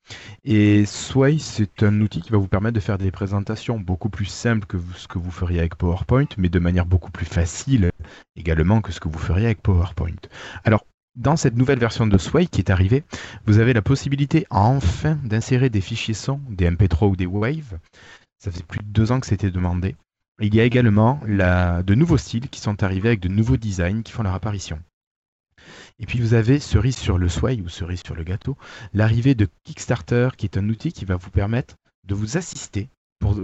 [0.44, 4.27] Et Sway, c'est un outil qui va vous permettre de faire des présentations beaucoup plus
[4.27, 7.90] simples que ce que vous feriez avec PowerPoint, mais de manière beaucoup plus facile
[8.36, 10.16] également que ce que vous feriez avec PowerPoint.
[10.64, 10.85] Alors,
[11.16, 13.02] dans cette nouvelle version de Sway qui est arrivée,
[13.47, 17.78] vous avez la possibilité enfin d'insérer des fichiers son, des MP3 ou des Wave.
[18.40, 19.96] Ça faisait plus de deux ans que c'était demandé.
[20.40, 24.12] Il y a également de nouveaux styles qui sont arrivés avec de nouveaux designs qui
[24.12, 24.80] font leur apparition.
[25.98, 28.56] Et puis vous avez, cerise sur le Sway ou cerise sur le gâteau,
[28.94, 32.88] l'arrivée de Kickstarter qui est un outil qui va vous permettre de vous assister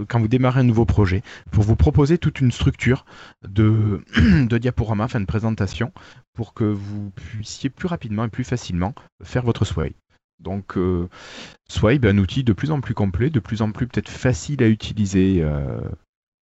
[0.07, 1.21] quand vous démarrez un nouveau projet,
[1.51, 3.05] pour vous proposer toute une structure
[3.47, 5.91] de, de diaporama, enfin de présentation,
[6.33, 9.93] pour que vous puissiez plus rapidement et plus facilement faire votre Sway.
[10.39, 11.09] Donc euh,
[11.81, 14.67] ben, un outil de plus en plus complet, de plus en plus peut-être facile à
[14.67, 15.79] utiliser euh,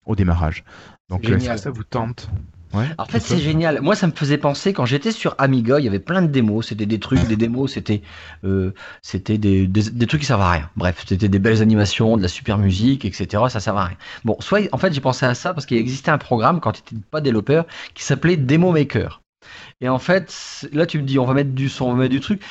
[0.07, 0.65] au démarrage.
[1.09, 2.29] Donc est-ce que ça vous tente?
[2.73, 3.81] Ouais, En fait, c'est génial.
[3.83, 6.67] Moi, ça me faisait penser quand j'étais sur Amiga, il y avait plein de démos.
[6.67, 8.03] C'était des trucs, des démos, c'était
[8.43, 10.71] euh, c'était des, des, des trucs qui servent à rien.
[10.75, 13.45] Bref, c'était des belles animations, de la super musique, etc.
[13.49, 13.97] Ça servait à rien.
[14.25, 16.83] Bon, soit en fait, j'ai pensé à ça parce qu'il existait un programme quand tu
[16.95, 17.65] n'étais pas développeur
[17.95, 19.23] qui s'appelait Demo Maker.
[19.81, 22.15] Et en fait, là, tu me dis, on va mettre du son, on va mettre
[22.15, 22.43] du truc.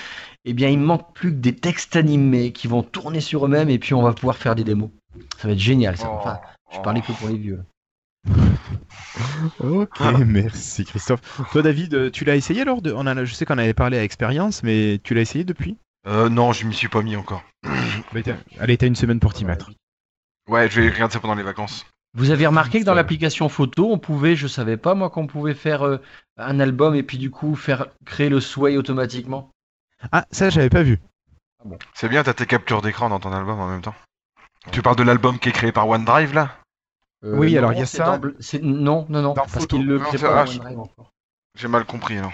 [0.46, 3.70] Eh bien, il me manque plus que des textes animés qui vont tourner sur eux-mêmes
[3.70, 4.90] et puis on va pouvoir faire des démos.
[5.38, 6.10] Ça va être génial, ça.
[6.10, 6.40] Enfin,
[6.74, 7.64] je parlais que pour les vieux.
[9.60, 11.42] Ok, merci Christophe.
[11.52, 12.92] Toi David, euh, tu l'as essayé alors de...
[12.92, 15.78] on a- Je sais qu'on avait parlé à expérience, mais tu l'as essayé depuis?
[16.08, 17.44] Euh, non, je m'y suis pas mis encore.
[18.60, 19.72] Allez, t'as une semaine pour t'y mettre.
[20.50, 21.86] Ouais, je vais regarder ça pendant les vacances.
[22.16, 25.28] Vous avez remarqué que dans Ça- l'application photo, on pouvait, je savais pas moi, qu'on
[25.28, 25.98] pouvait faire euh,
[26.38, 29.50] un album et puis du coup faire créer le sway automatiquement?
[30.12, 31.00] Ah, ça j'avais pas vu.
[31.94, 33.96] C'est bien, t'as tes captures d'écran dans ton album en même temps.
[34.72, 36.58] Tu parles de l'album qui est créé par OneDrive là?
[37.24, 38.18] Euh, Oui, non, alors, il y a ça.
[38.18, 38.30] dans
[38.62, 39.78] Non, non, non, Dans parce photo.
[39.78, 41.12] qu'il le Non, crée pas ah, OneDrive encore.
[41.58, 42.34] J'ai mal compris alors.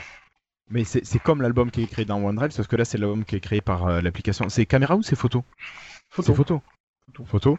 [0.71, 3.23] Mais c'est c'est comme l'album qui est créé dans OneDrive, sauf que là c'est l'album
[3.25, 4.49] qui est créé par euh, l'application.
[4.49, 5.43] C'est caméra ou c'est photo?
[6.15, 6.61] C'est photo.
[7.25, 7.57] Photo.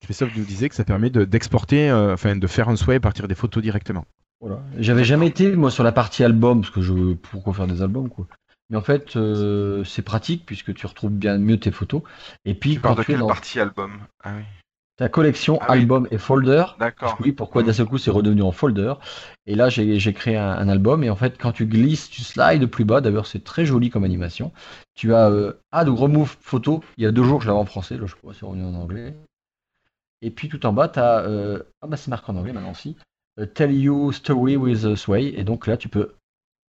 [0.00, 3.00] Christophe nous disait que ça permet de- d'exporter, euh, enfin de faire un sway à
[3.00, 4.06] partir des photos directement.
[4.40, 4.58] Voilà.
[4.78, 8.08] J'avais jamais été moi sur la partie album parce que je pourquoi faire des albums
[8.08, 8.26] quoi.
[8.70, 12.02] Mais en fait, euh, c'est pratique puisque tu retrouves bien mieux tes photos.
[12.44, 14.00] Et puis Tu quand parles de tu quelle dans partie album?
[14.24, 14.42] Ah oui.
[14.96, 15.78] ta collection Ah oui.
[15.80, 17.16] album et folder, D'accord.
[17.20, 18.94] Oui, pourquoi d'un seul coup c'est redevenu en folder?
[19.46, 21.04] Et là, j'ai créé un, un album.
[21.04, 23.00] Et en fait, quand tu glisses, tu slides plus bas.
[23.00, 24.52] D'ailleurs, c'est très joli comme animation.
[24.94, 26.82] Tu as euh, Add ou Remove Photo.
[26.96, 27.96] Il y a deux jours, je l'avais en français.
[27.96, 29.14] Là, je crois que c'est revenu en anglais.
[30.22, 31.24] Et puis tout en bas, tu as.
[31.82, 32.96] ah, bah, c'est marqué en anglais maintenant aussi.
[33.38, 35.34] euh, Tell You Story with euh, Sway.
[35.36, 36.14] Et donc là, tu peux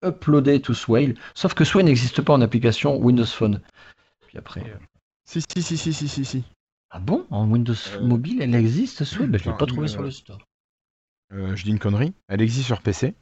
[0.06, 1.14] uploader to Sway.
[1.34, 3.60] Sauf que Sway n'existe pas en application Windows Phone.
[4.26, 4.60] Puis après.
[4.60, 4.76] euh,
[5.24, 6.44] Si, si, si, si, si, si, si.
[6.90, 7.26] Ah bon?
[7.30, 10.02] En Windows Euh, mobile, elle existe Sway bah, Je ne l'ai pas trouvé euh, sur
[10.02, 10.38] le store.
[11.32, 12.12] Euh, je dis une connerie.
[12.28, 13.14] Elle existe sur PC.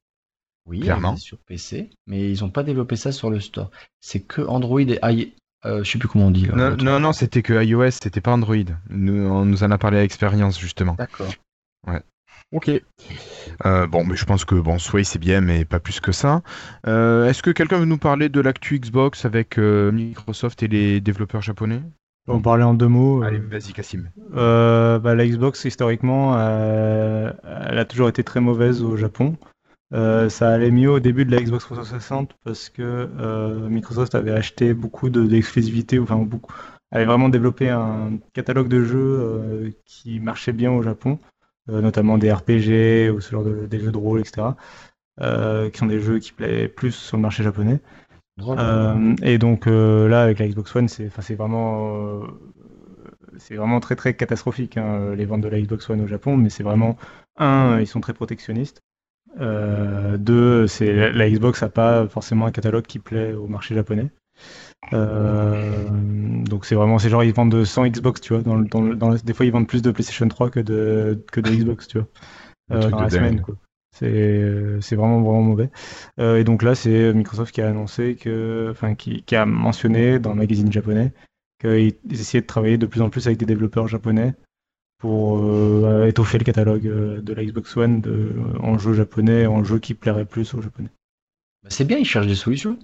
[0.67, 1.09] Oui, Clairement.
[1.09, 3.71] elle existe sur PC, mais ils n'ont pas développé ça sur le store.
[4.01, 5.35] C'est que Android et i...
[5.67, 6.55] euh, je sais plus comment on dit là.
[6.55, 8.57] Non, non, non, c'était que iOS, c'était pas Android.
[8.91, 10.95] Nous, on nous en a parlé à expérience justement.
[10.95, 11.33] D'accord.
[12.55, 12.71] Ok.
[13.67, 16.43] Euh, bon, mais je pense que bon, Sway c'est bien, mais pas plus que ça.
[16.87, 21.01] Euh, Est-ce que quelqu'un veut nous parler de l'actu Xbox avec euh, Microsoft et les
[21.01, 21.83] développeurs japonais?
[22.29, 23.23] On parlait en deux mots.
[23.23, 24.09] Allez, vas-y, Cassim.
[24.33, 29.37] Bah, la Xbox, historiquement, elle a toujours été très mauvaise au Japon.
[29.93, 33.09] Ça allait mieux au début de la Xbox 360 parce que
[33.69, 36.55] Microsoft avait acheté beaucoup de- d'exclusivités, enfin beaucoup,
[36.93, 41.19] avait vraiment développé un catalogue de jeux qui marchait bien au Japon,
[41.69, 44.57] notamment des RPG ou ce genre de des jeux de rôle, etc.
[45.21, 47.81] euh, qui sont des jeux qui plaisent plus sur le marché japonais.
[48.41, 52.27] Euh, et donc euh, là, avec la Xbox One, c'est enfin, c'est vraiment euh,
[53.39, 56.51] c'est vraiment très très catastrophique hein, les ventes de la Xbox One au Japon, mais
[56.51, 56.97] c'est vraiment
[57.37, 58.83] un, ils sont très protectionnistes.
[59.41, 63.75] Euh, deux, c'est la, la Xbox a pas forcément un catalogue qui plaît au marché
[63.75, 64.11] japonais.
[64.93, 65.89] Euh,
[66.45, 68.43] donc c'est vraiment, c'est genre ils vendent 100 Xbox, tu vois.
[68.43, 70.61] Dans, le- dans, le- dans le- des fois ils vendent plus de PlayStation 3 que
[70.61, 72.09] de que de Xbox, tu vois.
[72.71, 73.57] Un euh, dans de la semaine, quoi.
[73.97, 75.71] C'est c'est vraiment vraiment mauvais.
[76.19, 80.19] Euh, et donc là, c'est Microsoft qui a annoncé que, enfin, qui, qui a mentionné
[80.19, 81.13] dans le magazine japonais
[81.61, 84.35] qu'ils essayaient de travailler de plus en plus avec des développeurs japonais
[84.99, 86.83] pour euh, étoffer le catalogue
[87.23, 90.91] de la Xbox One de, en jeux japonais, en jeux qui plairaient plus aux japonais.
[91.63, 92.79] Bah, c'est bien, ils cherchent des solutions.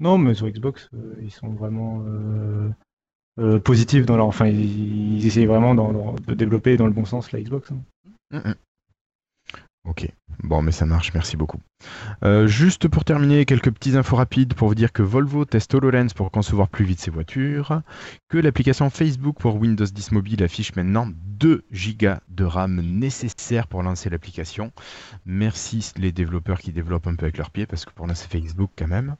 [0.00, 2.70] Non, mais sur Xbox, euh, ils sont vraiment euh,
[3.38, 7.40] euh, positifs dans leur, enfin, ils, essayent vraiment de développer dans le bon sens la
[7.40, 7.70] Xbox.
[7.70, 7.80] hein.
[8.32, 8.54] Mhm.
[9.88, 10.06] Ok,
[10.42, 11.58] bon, mais ça marche, merci beaucoup.
[12.44, 16.30] Juste pour terminer, quelques petites infos rapides pour vous dire que Volvo teste HoloLens pour
[16.30, 17.80] concevoir plus vite ses voitures,
[18.28, 21.64] que l'application Facebook pour Windows 10 Mobile affiche maintenant 2
[21.98, 24.70] Go de RAM nécessaires pour lancer l'application.
[25.24, 28.30] Merci les développeurs qui développent un peu avec leurs pieds, parce que pour nous c'est
[28.30, 29.16] Facebook quand même.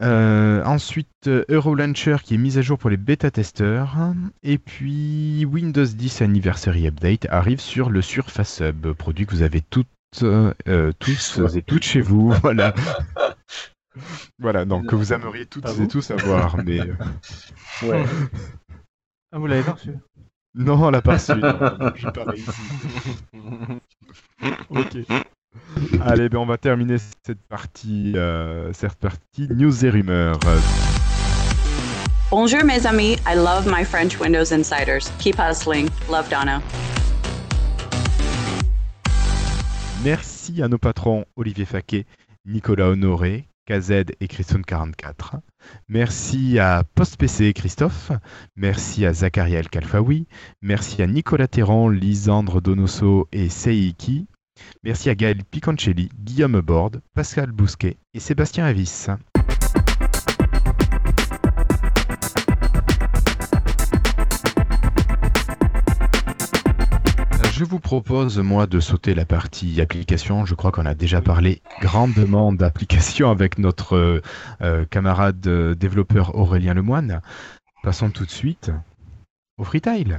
[0.00, 3.96] Euh, ensuite, euh, Eurolauncher qui est mise à jour pour les bêta-testeurs.
[4.42, 9.60] Et puis, Windows 10 Anniversary Update arrive sur le Surface Hub, produit que vous avez
[9.60, 9.86] toutes,
[10.22, 12.32] euh, euh, tous et toutes chez vous.
[12.42, 12.74] Voilà.
[14.38, 16.56] voilà, donc que vous aimeriez toutes Pas et vous tous avoir.
[16.64, 16.94] Mais euh,
[17.82, 18.04] Ouais.
[19.32, 19.90] Ah, vous l'avez pas reçu?
[20.54, 21.32] Non, on l'a pas reçu.
[24.70, 24.98] ok.
[26.00, 30.38] Allez, ben on va terminer cette partie, euh, cette partie news et rumeurs.
[32.30, 33.16] Bonjour, mes amis.
[33.26, 35.10] I love my French Windows Insiders.
[35.18, 35.88] Keep hustling.
[36.10, 36.62] Love Donna.
[40.04, 42.06] Merci à nos patrons Olivier Faquet,
[42.44, 45.40] Nicolas Honoré, KZ et Christone44.
[45.88, 48.10] Merci à PostPC et Christophe.
[48.56, 50.26] Merci à Zachariel Kalfaoui.
[50.60, 54.26] Merci à Nicolas Terran, Lisandre Donoso et Seiki.
[54.84, 59.08] Merci à Gaël Piconcelli, Guillaume Borde, Pascal Bousquet et Sébastien Avis.
[67.62, 70.44] Je vous propose, moi, de sauter la partie application.
[70.46, 74.20] Je crois qu'on a déjà parlé grandement d'applications avec notre
[74.62, 77.20] euh, camarade euh, développeur Aurélien Lemoine.
[77.84, 78.72] Passons tout de suite
[79.58, 80.18] au freetail.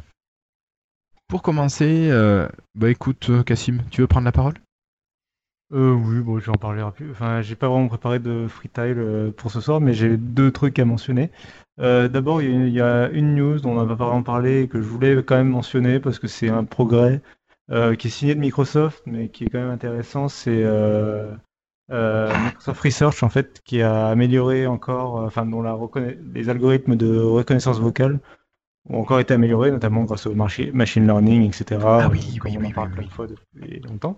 [1.28, 4.54] Pour commencer, euh, bah écoute, euh, Cassim, tu veux prendre la parole?
[5.74, 7.08] Euh, oui, bon, je vais en parler rapide.
[7.12, 10.78] Enfin, j'ai pas vraiment préparé de freestyle euh, pour ce soir, mais j'ai deux trucs
[10.78, 11.32] à mentionner.
[11.80, 14.80] Euh, d'abord, il y, a- une news dont on n'a pas vraiment parlé et que
[14.82, 17.22] je voulais quand même mentionner parce que c'est un progrès
[17.72, 20.28] euh, qui est signé de Microsoft, mais qui est quand même intéressant.
[20.28, 21.32] C'est euh,
[21.92, 25.78] euh, Microsoft Research en fait qui a amélioré encore, euh, enfin, dont la
[26.34, 28.20] les algorithmes de reconnaissance vocale
[28.90, 31.80] ont encore été améliorés, notamment grâce au marchi- machine learning, etc.
[32.02, 34.18] Ah oui, oui, on en parle oui, plein de fois depuis longtemps.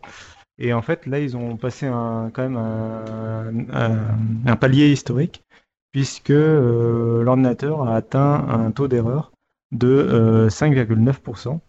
[0.58, 5.44] Et en fait, là, ils ont passé un, quand même un, un- un palier historique,
[5.92, 9.32] puisque euh, l'ordinateur a atteint un taux d'erreur
[9.72, 11.60] de euh, 5,9%.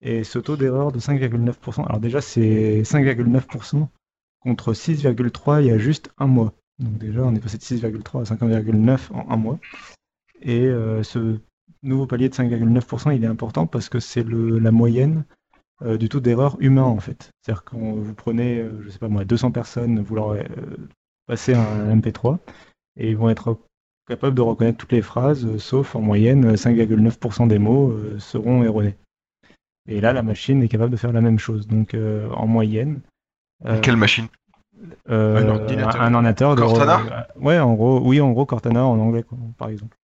[0.00, 3.88] Et ce taux d'erreur de 5,9%, alors déjà, c'est 5,9%
[4.40, 6.52] contre 6,3% il y a juste un mois.
[6.78, 9.58] Donc déjà, on est passé de 6,3 à 5,9 en un mois.
[10.42, 11.40] Et euh, ce
[11.82, 15.24] nouveau palier de 5,9%, il est important parce que c'est le- la moyenne
[15.82, 17.30] euh, du taux d'erreur humain en fait.
[17.42, 20.42] C'est-à-dire quand vous prenez, euh, je sais pas moi, 200 personnes, vous leur euh,
[21.26, 22.38] passez un MP3
[22.96, 23.58] et ils vont être
[24.08, 28.64] capables de reconnaître toutes les phrases, euh, sauf en moyenne 5,9% des mots euh, seront
[28.64, 28.96] erronés.
[29.86, 31.66] Et là, la machine est capable de faire la même chose.
[31.68, 33.00] Donc euh, en moyenne.
[33.66, 34.26] euh, Quelle machine?
[35.10, 36.00] euh, Un ordinateur.
[36.02, 37.00] un ordinateur de- Cortana?
[37.36, 39.96] euh, Ouais, en gros, oui, en gros Cortana en anglais, quoi, par exemple.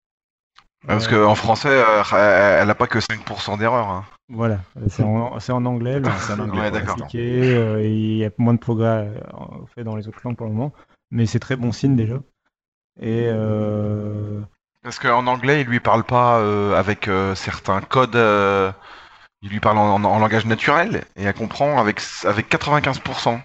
[0.88, 3.88] Parce qu'en français, euh, elle n'a pas que 5% d'erreur.
[3.90, 4.06] hein.
[4.30, 6.00] Voilà, c'est en, anglais.
[6.00, 9.84] le- c'est en anglais, Ouais, appliqué, euh, il y a moins de progrès euh, fait
[9.84, 10.74] dans les autres langues pour le moment,
[11.12, 12.16] mais c'est très bon signe déjà.
[13.02, 14.42] Et euh,
[14.82, 18.16] Parce qu'en anglais, il lui parle pas euh, avec euh, certains codes.
[19.42, 23.42] il lui parle en, en- en langage naturel et elle comprend avec, avec 95%.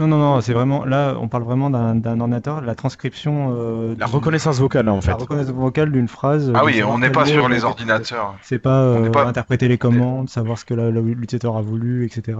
[0.00, 4.06] Non, non, non, c'est vraiment là, on parle vraiment d'un ordinateur, la transcription, euh, La
[4.06, 5.10] reconnaissance vocale, en fait.
[5.10, 6.50] la reconnaissance vocale d'une phrase.
[6.54, 8.36] Ah oui, savoir on n'est pas sur les ordinateurs.
[8.42, 12.38] C'est pas, euh, pas- interpréter les commandes, savoir ce que l'utilisateur a voulu, etc.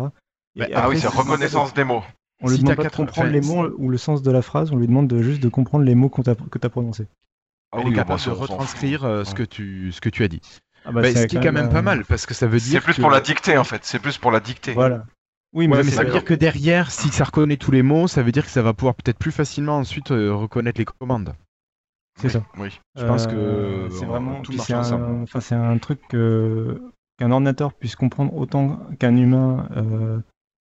[0.56, 2.02] Et Bah, Ah oui, c'est reconnaissance des mots.
[2.42, 4.72] On lui Si demande pas de comprendre les mots ou le sens de la phrase,
[4.72, 7.06] on lui demande de, juste de comprendre les mots que tu as prononcés.
[7.72, 10.28] Ah Elle oui, est capable de retranscrire euh, ce, que tu, ce que tu as
[10.28, 10.40] dit.
[10.84, 12.46] Ah bah, Bah, c'est ce qui est quand même pas euh, mal, parce que ça
[12.46, 13.00] veut C'est dire plus que...
[13.02, 13.84] pour la dictée en fait.
[13.84, 14.72] C'est plus pour la dictée.
[14.72, 15.04] Voilà.
[15.52, 17.72] Oui, mais, Ouais, ça, mais c'est ça veut dire que derrière, si ça reconnaît tous
[17.72, 20.78] les mots, ça veut dire que ça va pouvoir peut-être plus facilement ensuite euh, reconnaître
[20.78, 21.34] les commandes.
[22.20, 22.42] C'est ça.
[22.58, 22.78] Oui.
[22.96, 25.22] Je pense que, Euh, c'est euh, vraiment tout marche c'est un, ensemble.
[25.22, 26.80] enfin, c'est un truc que-
[27.18, 30.20] qu'un ordinateur puisse comprendre autant qu'un humain euh,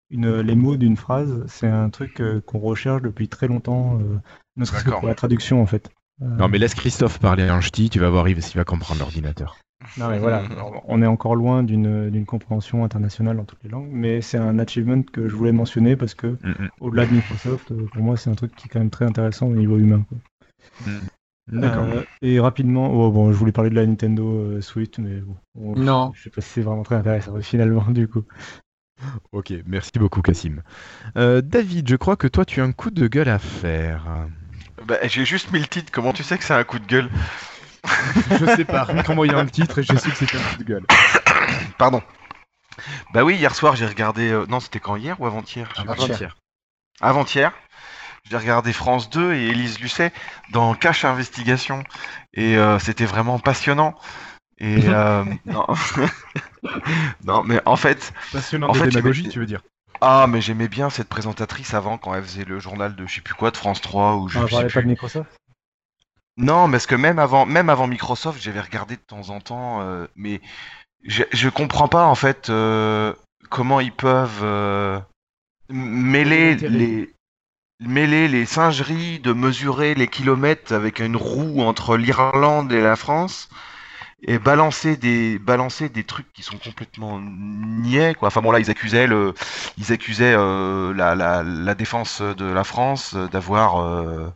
[0.09, 1.43] une, les mots d'une phrase.
[1.47, 4.19] C'est un truc euh, qu'on recherche depuis très longtemps, euh,
[4.55, 5.89] ne serait-ce que pour la traduction en fait.
[6.21, 8.99] Euh, Non, mais laisse Christophe parler en ch'ti, tu vas voir Yves s'il va comprendre
[8.99, 9.57] l'ordinateur.
[9.97, 10.43] non, mais voilà,
[10.87, 14.59] on est encore loin d'une d'une compréhension internationale dans toutes les langues, mais c'est un
[14.59, 16.69] achievement que je voulais mentionner parce que Mm, mm.
[16.81, 19.47] au-delà de Microsoft, euh, pour moi, c'est un truc qui est quand même très intéressant
[19.47, 20.05] au niveau humain.
[20.09, 20.17] quoi.
[21.51, 21.83] D'accord.
[21.85, 25.35] Euh, et rapidement, oh, bon, je voulais parler de la Nintendo euh, Switch, mais bon,
[25.55, 26.11] on- Non.
[26.13, 28.23] je sais pas si c'est vraiment très intéressant finalement du coup.
[29.31, 30.61] Ok, merci beaucoup Cassim.
[31.17, 34.27] Euh, David, je crois que toi tu as un coup de gueule à faire.
[34.89, 37.09] Bah, j'ai juste mis le titre, comment tu sais que c'est un coup de gueule
[38.31, 40.63] je sais pas, rien qu'en voyant le titre, j'ai su que c'était un coup de
[40.65, 40.85] gueule.
[41.77, 42.03] Pardon.
[43.13, 44.29] Bah oui, hier soir j'ai regardé.
[44.31, 45.69] euh, Non, c'était quand hier ou avant-hier?
[45.71, 45.91] Je sais plus.
[46.03, 46.37] Avant-hier.
[46.99, 47.53] Avant-hier.
[48.29, 50.11] J'ai regardé France 2 et Élise Lucet
[50.51, 51.83] dans Cache Investigation.
[52.33, 53.95] Et euh, c'était vraiment passionnant.
[54.57, 55.65] Et euh, non.
[57.23, 59.61] non, mais en fait, Passionnant En de fait, démagogie, il- tu veux dire
[60.01, 63.21] ah, mais j'aimais bien cette présentatrice avant quand elle faisait le journal de je sais
[63.21, 65.29] plus quoi de France 3 ou je On sais parlait pas de Microsoft
[66.37, 70.07] Non, parce que même avant, même avant Microsoft, j'avais regardé de temps en temps, euh,
[70.15, 70.41] mais
[71.03, 73.13] je, je comprends pas en fait euh,
[73.49, 74.99] comment ils peuvent euh,
[75.69, 77.13] les
[77.81, 83.49] mêler les singeries de mesurer les kilomètres avec une roue entre l'Irlande et la France
[84.23, 88.27] et balancer des balancer des trucs qui sont complètement niais quoi.
[88.27, 89.33] Enfin bon là ils accusaient le
[89.77, 94.33] ils accusaient euh, la, la, la défense de la France d'avoir euh,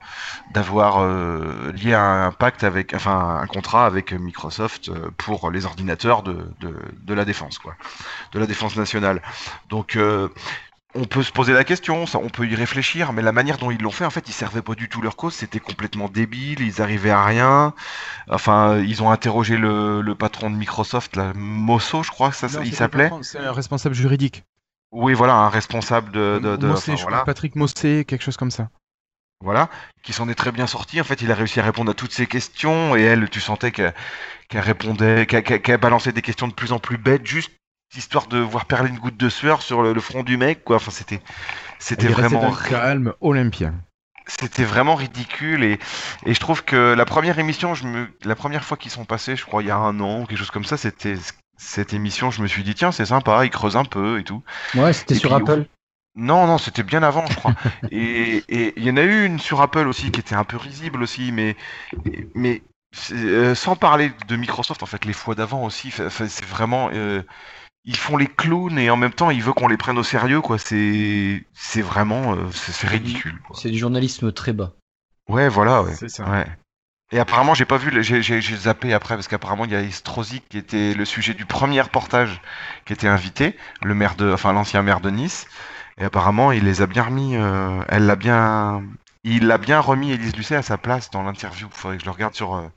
[0.53, 6.23] d'avoir euh, lié un pacte avec enfin un contrat avec Microsoft euh, pour les ordinateurs
[6.23, 7.75] de, de, de la défense quoi,
[8.31, 9.21] de la défense nationale.
[9.69, 10.29] Donc euh,
[10.95, 13.71] on peut se poser la question, ça, on peut y réfléchir, mais la manière dont
[13.71, 16.59] ils l'ont fait, en fait, ils servaient pas du tout leur cause, c'était complètement débile,
[16.61, 17.73] ils arrivaient à rien.
[18.29, 22.47] Enfin, ils ont interrogé le, le patron de Microsoft, là, Mosso, je crois que ça,
[22.47, 23.09] Non, il s'appelait.
[23.21, 24.43] C'est un responsable juridique.
[24.91, 27.17] Oui, voilà, un responsable de, de, de- Mossé, enfin, je voilà.
[27.17, 28.69] crois, Patrick Mossé, quelque chose comme ça.
[29.43, 29.69] voilà,
[30.03, 31.01] qui s'en est très bien sorti.
[31.01, 33.71] En fait, il a réussi à répondre à toutes ces questions et elle, tu sentais
[33.71, 33.93] qu'elle
[34.53, 37.51] répondait, qu'elle balançait des questions de plus en plus bêtes, juste
[37.95, 40.77] histoire de voir perler une goutte de sueur sur le, le front du mec, quoi.
[40.77, 41.21] Enfin, c'était,
[41.79, 43.73] c'était vraiment, calme olympien.
[44.27, 45.79] c'était vraiment ridicule et,
[46.25, 49.35] et je trouve que la première émission, je me, la première fois qu'ils sont passés,
[49.35, 51.15] je crois il y a un an ou quelque chose comme ça, c'était
[51.57, 52.31] cette émission.
[52.31, 54.43] Je me suis dit tiens, c'est sympa, ils creusent un peu et tout.
[54.75, 55.65] Ouais, c'était sur puis, Apple.
[56.15, 57.53] Non, non, c'était bien avant, je crois.
[57.91, 60.57] et et il y en a eu une sur Apple aussi qui était un peu
[60.57, 61.55] risible aussi, mais
[62.35, 62.61] mais
[63.11, 67.23] euh, sans parler de Microsoft, en fait, les fois d'avant aussi, c'est vraiment euh,
[67.85, 70.41] ils font les clowns et en même temps ils veulent qu'on les prenne au sérieux,
[70.41, 70.57] quoi.
[70.57, 73.39] C'est c'est vraiment euh, c'est c'est ridicule.
[73.47, 73.55] Quoi.
[73.59, 74.73] C'est du journalisme très bas.
[75.29, 75.93] Ouais, voilà, ouais.
[75.95, 76.29] C'est ça.
[76.29, 76.45] Ouais.
[77.11, 79.75] Et apparemment, j'ai pas vu, le- j'ai j'ai- j'ai zappé après parce qu'apparemment il y
[79.75, 82.41] a Estrosi qui était le sujet du premier reportage
[82.85, 85.47] qui était invité, le maire de, enfin l'ancien maire de Nice.
[85.99, 88.81] Et apparemment, il les a bien remis, euh, elle l'a bien,
[89.23, 91.67] il l'a bien remis Élise Lucet à sa place dans l'interview.
[91.71, 92.55] Faudrait que je le regarde sur.
[92.55, 92.67] euh,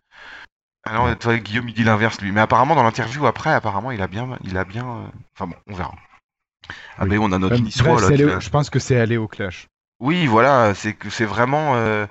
[0.89, 2.33] Ah non, toi, Guillaume il dit l'inverse lui.
[2.33, 4.87] Mais apparemment dans l'interview après, apparemment il a bien, il a bien.
[4.87, 5.07] euh,
[5.37, 5.95] Enfin bon, on verra.
[6.99, 7.11] Ah Oui.
[7.11, 8.37] ben on a notre Euh, Niçois bref, là.
[8.37, 9.67] au- Je pense que c'est allé au clash.
[10.01, 11.75] oui, voilà, c'est que c'est vraiment.
[11.77, 12.07] euh,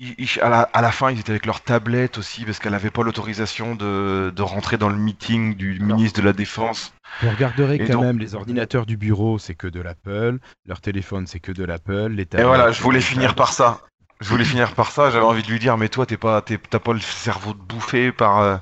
[0.00, 2.72] ils- ils- à, la, à la fin, ils étaient avec leur tablette aussi parce qu'elle
[2.72, 6.92] n'avait pas l'autorisation de, de rentrer dans le meeting du ministre de la Défense.
[7.22, 10.38] Vous regarderez Et quand donc- même les ordinateurs du bureau, c'est que de l'Apple.
[10.66, 12.08] Leur téléphone, c'est que de l'Apple.
[12.08, 13.80] Les Et voilà, je voulais finir par ça.
[14.20, 15.10] Je voulais finir par ça.
[15.10, 18.12] J'avais envie de lui dire, mais toi, t'es pas, t'as pas le cerveau de bouffé
[18.12, 18.56] par, euh,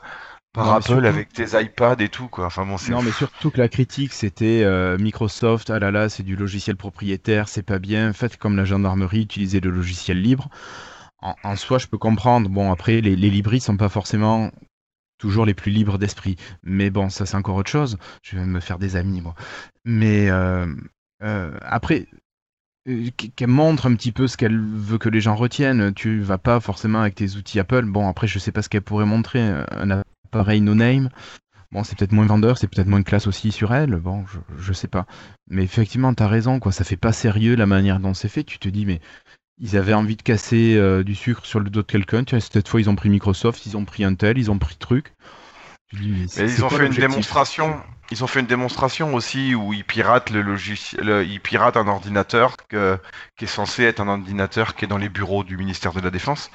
[0.52, 2.46] par Non, mais Apple surtout- avec tes iPads et tout, quoi.
[2.46, 2.76] Enfin bon.
[2.90, 6.76] Non, mais surtout que la critique, c'était euh, Microsoft, ah là là, c'est du logiciel
[6.76, 10.48] propriétaire, c'est pas bien, faites comme la gendarmerie, utilisez le logiciel libre.
[11.20, 12.48] En, en soi, je peux comprendre.
[12.50, 14.50] Bon, après, les, les libristes sont pas forcément
[15.18, 16.36] toujours les plus libres d'esprit.
[16.64, 17.96] Mais bon, ça, c'est encore autre chose.
[18.22, 19.34] Je vais me faire des amis, moi.
[19.84, 20.66] Mais euh,
[21.22, 22.08] euh, après,
[22.86, 25.92] qu'elle montre un petit peu ce qu'elle veut que les gens retiennent.
[25.94, 27.84] Tu vas pas forcément avec tes outils Apple.
[27.84, 29.40] Bon, après, je sais pas ce qu'elle pourrait montrer.
[29.42, 31.08] Un appareil no-name.
[31.70, 33.96] Bon, c'est peut-être moins vendeur, c'est peut-être moins de classe aussi sur elle.
[33.96, 35.06] Bon, je, je sais pas.
[35.48, 36.70] Mais effectivement, t'as raison, quoi.
[36.70, 38.44] Ça fait pas sérieux la manière dont c'est fait.
[38.44, 39.00] Tu te dis, mais
[39.58, 42.24] ils avaient envie de casser euh, du sucre sur le dos de quelqu'un.
[42.24, 44.76] Tu vois, cette fois, ils ont pris Microsoft, ils ont pris Intel, ils ont pris
[44.76, 45.14] truc.
[45.88, 47.80] Tu te dis, mais c'est- Mais c'est ils ont fait une démonstration.
[48.12, 52.56] Ils ont fait une démonstration aussi où ils piratent le logiciel, ils piratent un ordinateur
[52.68, 52.98] que-
[53.36, 56.10] qui est censé être un ordinateur qui est dans les bureaux du ministère de la
[56.10, 56.50] Défense.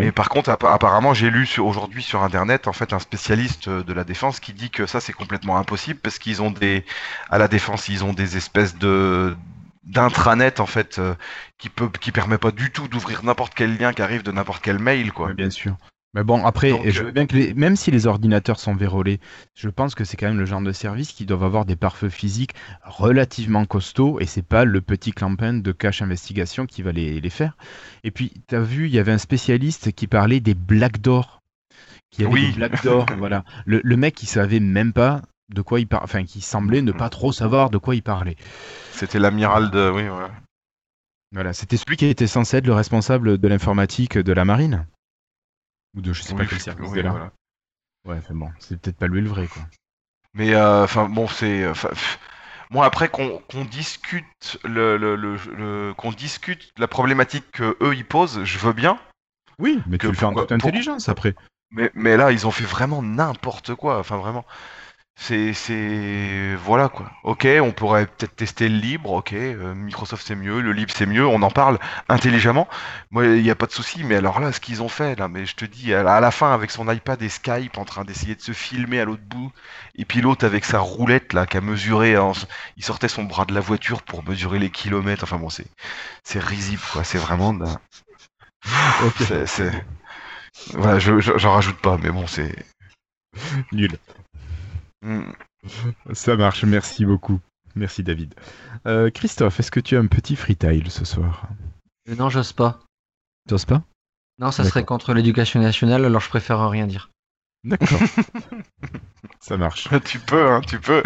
[0.00, 3.92] Et par contre, appa- apparemment, j'ai lu aujourd'hui sur internet en fait un spécialiste de
[3.92, 6.84] la défense qui dit que ça c'est complètement impossible parce qu'ils ont des
[7.30, 9.36] à la défense ils ont des espèces de
[9.84, 11.14] d'intranet en fait euh,
[11.58, 14.62] qui peut qui permet pas du tout d'ouvrir n'importe quel lien qui arrive de n'importe
[14.62, 15.32] quel mail quoi.
[15.34, 15.74] Bien sûr.
[16.14, 19.18] Mais bon, après, Donc, je veux bien que les- même si les ordinateurs sont vérolés,
[19.54, 22.10] je pense que c'est quand même le genre de service qui doivent avoir des pare-feux
[22.10, 27.18] physiques relativement costauds et c'est pas le petit clampin de cache investigation qui va les,
[27.20, 27.56] les faire.
[28.04, 31.40] Et puis, tu as vu, il y avait un spécialiste qui parlait des black doors.
[32.10, 32.50] Qui avait Oui.
[32.50, 33.42] des black doors, voilà.
[33.64, 35.22] Le, le mec, il savait même pas
[35.54, 38.36] de quoi il parlait, enfin, qui semblait ne pas trop savoir de quoi il parlait.
[38.92, 40.30] C'était l'amiral de oui voilà.
[41.32, 44.86] Voilà, c'était celui qui était censé être le responsable de l'informatique de la marine.
[45.94, 47.10] Ou de je sais pas quel service oui, là.
[47.10, 47.32] voilà.
[48.04, 49.62] Ouais, bon, c'est peut-être pas lui le vrai, quoi.
[50.34, 52.18] Mais euh, enfin bon, c'est pff,
[52.70, 57.94] moi après qu'on qu'on discute le, le, le- le- qu'on discute la problématique que eux
[57.94, 58.98] ils posent, je veux bien.
[59.58, 61.34] Oui, mais Que tu le fais en toute intelligence après.
[61.70, 63.98] Mais mais là ils ont fait vraiment n'importe quoi.
[63.98, 64.44] Enfin vraiment.
[65.14, 67.10] C'est c'est voilà quoi.
[67.22, 69.12] Ok, on pourrait peut-être tester le libre.
[69.12, 71.24] Ok, euh, Microsoft c'est mieux, le libre c'est mieux.
[71.26, 71.78] On en parle
[72.08, 72.66] intelligemment.
[73.10, 74.02] Moi il n'y a pas de souci.
[74.04, 76.52] Mais alors là, ce qu'ils ont fait là, mais je te dis à la, fin
[76.52, 79.52] avec son iPad et Skype en train d'essayer de se filmer à l'autre bout,
[79.96, 82.16] et puis l'autre avec sa roulette là qui a mesuré,
[82.76, 85.24] il sortait son bras de la voiture pour mesurer les kilomètres.
[85.24, 85.66] Enfin bon, c'est
[86.24, 87.04] c'est risible quoi.
[87.04, 87.78] C'est vraiment d'un-
[89.18, 89.72] c'est c'est
[90.74, 92.54] voilà, je je- j'en rajoute pas, mais bon c'est
[93.72, 93.98] Nul.
[95.02, 95.32] Hmm.
[96.12, 97.40] Ça marche, merci beaucoup.
[97.74, 98.34] Merci David.
[98.86, 101.48] Euh, Christophe, est-ce que tu as un petit freetail ce soir?
[102.08, 102.80] Euh, Non, j'ose pas.
[103.48, 103.82] T'oses pas?
[104.38, 104.98] Non, ça serait D'accord.
[104.98, 107.10] contre l'éducation nationale, alors je préfère rien dire.
[107.64, 107.98] D'accord.
[109.40, 109.88] Ça marche.
[110.04, 111.02] tu peux, hein, tu peux.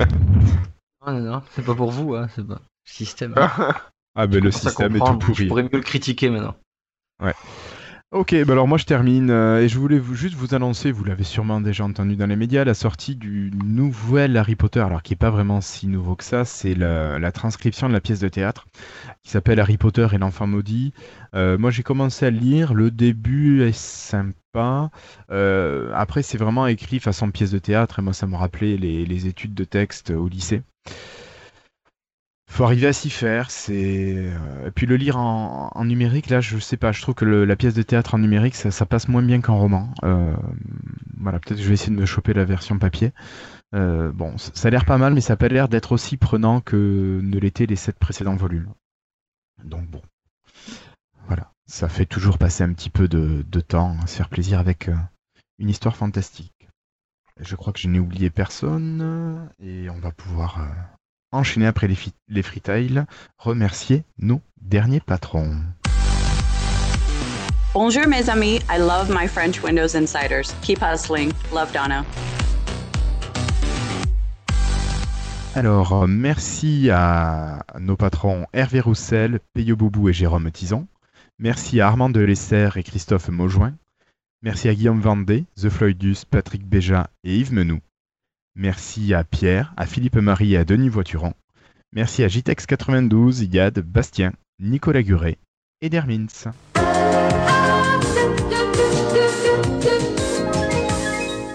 [1.06, 2.60] Non, non, non, c'est pas pour vous, hein, c'est pas le
[2.90, 3.34] système.
[3.36, 5.46] Ah ben le Je commence à système est tout comprendre, Je pourri.
[5.48, 6.56] pourrais mieux le critiquer maintenant.
[8.12, 11.24] Ok, bah alors moi je termine euh, et je voulais juste vous annoncer, vous l'avez
[11.24, 15.16] sûrement déjà entendu dans les médias, la sortie du nouvel Harry Potter, alors qui est
[15.16, 18.68] pas vraiment si nouveau que ça, c'est la, transcription de la pièce de théâtre
[19.24, 20.92] qui s'appelle Harry Potter et l'enfant maudit.
[21.34, 24.90] Euh, moi j'ai commencé à lire, le début est sympa,
[25.30, 29.26] Euh, après c'est vraiment écrit façon pièce de théâtre et moi ça me rappelait les
[29.26, 30.62] études de texte au lycée.
[32.48, 36.58] Faut arriver à s'y faire, c'est euh, et puis le lire en, numérique là, je
[36.58, 39.40] sais pas, je trouve que la pièce de théâtre en numérique ça, passe moins bien
[39.40, 39.92] qu'en roman.
[40.04, 40.34] Euh,
[41.18, 43.12] voilà, peut-être que je vais essayer de me choper la version papier.
[43.74, 46.60] Euh, bon, ça, a l'air pas mal, mais ça a pas l'air d'être aussi prenant
[46.60, 48.72] que ne l'étaient les sept précédents volumes.
[49.64, 50.02] Donc bon,
[51.26, 54.88] voilà, ça fait toujours passer un petit peu de, temps, à se faire plaisir avec
[55.58, 56.68] une histoire fantastique.
[57.40, 60.60] Je crois que je n'ai oublié personne et on va pouvoir
[61.36, 61.96] enchaîner après les,
[62.28, 62.42] les
[63.38, 65.56] remercier nos derniers patrons.
[67.74, 68.60] Bonjour, mes amis.
[68.70, 70.54] I love my French Windows Insiders.
[70.62, 71.30] Keep hustling.
[71.52, 72.04] Love Donna.
[75.54, 80.86] Alors, merci à nos patrons Hervé Roussel, Peyo Boubou et Jérôme Tison.
[81.38, 83.74] Merci à Armand Delesser et Christophe Maujoin.
[84.42, 87.80] Merci à Guillaume Vendée, The Floydus, Patrick Béja et Yves Menou.
[88.56, 91.34] Merci à Pierre, à Philippe Marie et à Denis Voituron.
[91.92, 95.36] Merci à JTEX92, Yad, Bastien, Nicolas Guret
[95.82, 96.26] et Dermins.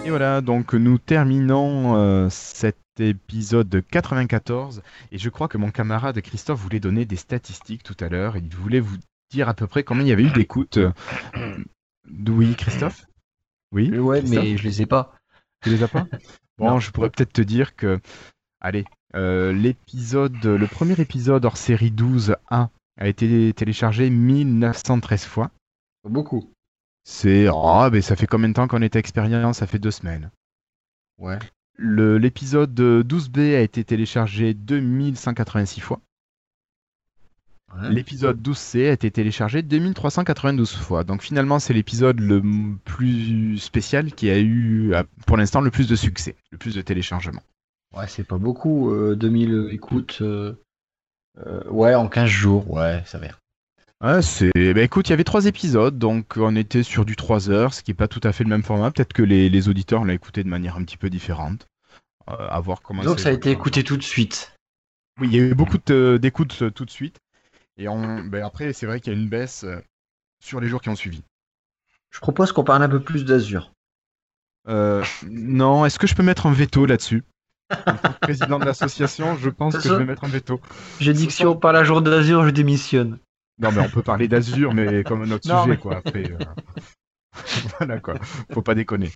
[0.05, 6.19] Et voilà, donc nous terminons euh, cet épisode 94 et je crois que mon camarade
[6.21, 8.37] Christophe voulait donner des statistiques tout à l'heure.
[8.37, 8.97] Il voulait vous
[9.31, 10.77] dire à peu près combien il y avait eu d'écoutes.
[10.77, 10.91] euh,
[12.29, 13.05] Oui, Christophe?
[13.71, 14.43] Oui Ouais, Christophe?
[14.43, 15.15] mais je les ai pas.
[15.63, 16.05] Tu les as pas?
[16.61, 16.79] Bon, Non.
[16.79, 17.99] je pourrais peut-être te dire que,
[18.59, 18.85] allez,
[19.15, 22.69] euh, l'épisode, le premier épisode hors série 12A
[22.99, 25.49] a été téléchargé 1913 fois.
[26.07, 26.51] Beaucoup.
[27.03, 29.57] C'est, oh, mais ça fait combien de temps qu'on est à expérience?
[29.57, 30.29] Ça fait deux semaines.
[31.17, 31.39] Ouais.
[31.79, 35.99] L'épisode 12B a été téléchargé 2186 fois.
[37.89, 41.03] L'épisode 12C a été téléchargé 2392 fois.
[41.03, 42.41] Donc finalement, c'est l'épisode le
[42.83, 46.81] plus spécial qui a eu, euh, pour l'instant, le plus de succès, le plus de
[46.81, 47.43] téléchargements.
[47.95, 48.91] Ouais, c'est pas beaucoup.
[48.91, 50.19] euh, 2000 écoutes.
[50.21, 50.53] euh,
[51.45, 52.69] euh, ouais, en 15 jours.
[52.71, 53.27] Ouais, ça va.
[54.03, 54.51] Ouais, c'est.
[54.73, 57.83] Bah écoute, il y avait trois épisodes, donc on était sur du 3 heures, ce
[57.83, 58.91] qui est pas tout à fait le même format.
[58.91, 61.67] Peut-être que les, les auditeurs l'ont écouté de manière un petit peu différente.
[62.27, 64.53] À voir comment Donc ça a été écouté tout de suite.
[65.19, 67.17] Oui, il y a eu beaucoup d'écoutes tout de suite.
[67.81, 68.23] Et on...
[68.23, 69.81] bah, après, c'est vrai qu'il y a une baisse euh,
[70.39, 71.23] sur les jours qui ont suivi.
[72.11, 73.71] Je propose qu'on parle un peu plus d'Azur.
[74.67, 77.23] Euh, non, est-ce que je peux mettre un veto là-dessus?
[77.71, 80.61] En tant que président de l'association, je pense que je vais mettre un veto.
[80.99, 83.17] J'ai dit que si on parle un jour d'Azur, je démissionne.
[83.59, 85.97] Non, mais on peut parler d'Azur, mais comme un autre Non, sujet, mais- quoi.
[85.97, 86.37] Après, euh,
[87.79, 88.15] voilà, quoi.
[88.51, 89.11] Faut pas déconner.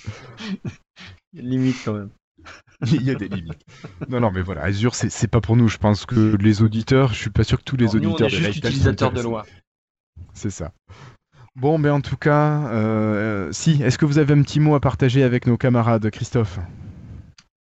[1.34, 2.10] Limite quand même.
[2.92, 3.66] Il y a des limites.
[4.10, 5.68] Non, non, mais voilà, Azure, c'est c'est pas pour nous.
[5.68, 8.14] Je pense que les auditeurs, je suis pas sûr que tous les Alors, nous, on
[8.14, 9.46] auditeurs est juste utilisateurs de loi.
[10.34, 10.72] C'est ça.
[11.56, 14.82] Bon, mais en tout cas, euh, si, est-ce que vous avez un petit mot à
[14.82, 16.60] partager avec nos camarades, Christophe?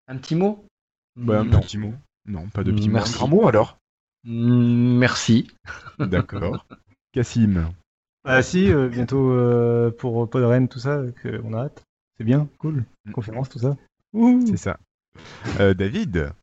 [0.07, 0.65] Un petit mot?
[1.15, 1.61] Bah, Un Non.
[1.61, 1.93] petit mot
[2.25, 2.95] Non, pas de petit mot.
[2.95, 3.13] Merci.
[3.13, 3.77] Un grand mot alors?
[4.25, 5.47] Mm, Merci.
[5.99, 6.65] D'accord.
[7.13, 7.71] Cassim
[8.25, 11.83] Ah si, euh, bientôt euh, pour Podren, tout ça, que on a hâte.
[12.17, 12.83] C'est bien, cool.
[13.05, 13.11] Mm.
[13.13, 13.77] Conférence, tout ça.
[14.13, 14.45] Ouh.
[14.45, 14.77] c'est ça.
[15.59, 16.33] Euh, David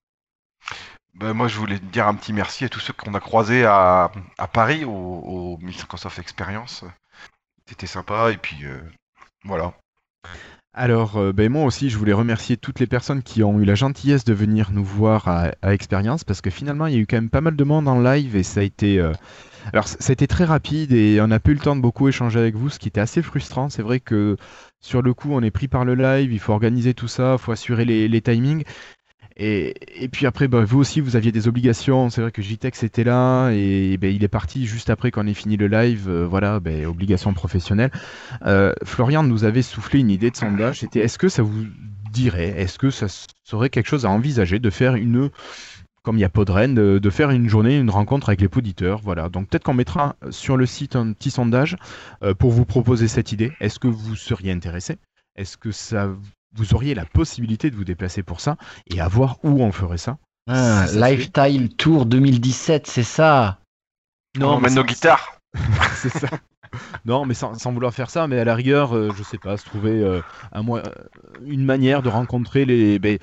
[1.15, 4.11] Bah, moi, je voulais dire un petit merci à tous ceux qu'on a croisés à,
[4.39, 6.85] à Paris, au, au Microsoft Experience.
[7.69, 8.81] C'était sympa, et puis euh,
[9.45, 9.75] voilà.
[10.75, 13.75] Alors, euh, ben, moi aussi, je voulais remercier toutes les personnes qui ont eu la
[13.75, 17.07] gentillesse de venir nous voir à, à Expérience, parce que finalement, il y a eu
[17.07, 19.13] quand même pas mal de monde en live et ça a été, euh,
[19.75, 22.09] alors ça a été très rapide et on n'a pas eu le temps de beaucoup
[22.09, 23.69] échanger avec vous, ce qui était assez frustrant.
[23.69, 24.39] C'est vrai que
[24.83, 27.43] sur le coup, on est pris par le live, il faut organiser tout ça, il
[27.43, 28.65] faut assurer les, timings.
[29.37, 32.11] Et, et puis après, bah, vous aussi, vous aviez des obligations.
[32.11, 35.35] C'est vrai que JTEX était là et, ben, il est parti juste après qu'on ait
[35.35, 36.09] fini le live.
[36.09, 37.93] euh, voilà, ben, obligation professionnelle.
[38.45, 40.81] Euh, Florian nous avait soufflé une idée de sondage.
[40.81, 41.65] C'était est-ce que ça vous
[42.11, 43.07] dirait, est-ce que ça
[43.45, 45.31] serait quelque chose à envisager de faire une,
[46.03, 49.01] comme il y a Podren, de, de faire une journée, une rencontre avec les poditeurs.
[49.03, 49.29] Voilà.
[49.29, 51.77] Donc peut-être qu'on mettra sur le site un petit sondage
[52.23, 53.53] euh, pour vous proposer cette idée.
[53.61, 54.99] Est-ce que vous seriez intéressé?
[55.37, 56.09] Est-ce que ça
[56.55, 58.57] vous auriez la possibilité de vous déplacer pour ça
[58.87, 60.19] et à voir où on ferait ça?
[60.49, 61.09] Ah, ça.
[61.11, 63.59] Lifestyle Tour 2017, c'est ça?
[64.37, 65.39] on mais emmène ça- nos guitares.
[65.95, 66.29] c'est ça.
[67.05, 69.57] Non, mais sans, sans vouloir faire ça, mais à la rigueur, euh, je sais pas,
[69.57, 70.21] se trouver euh,
[70.53, 70.83] un euh,
[71.45, 73.19] une manière de rencontrer les, ben,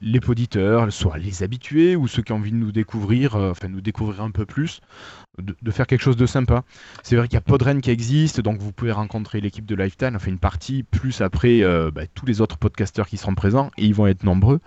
[0.00, 3.68] les poditeurs, soit les habitués ou ceux qui ont envie de nous découvrir, euh, enfin
[3.68, 4.80] nous découvrir un peu plus,
[5.38, 6.62] de, de faire quelque chose de sympa.
[7.02, 10.16] C'est vrai qu'il y a Podren qui existe, donc vous pouvez rencontrer l'équipe de Lifetime,
[10.16, 13.84] enfin une partie, plus après euh, ben, tous les autres podcasteurs qui seront présents, et
[13.84, 14.60] ils vont être nombreux.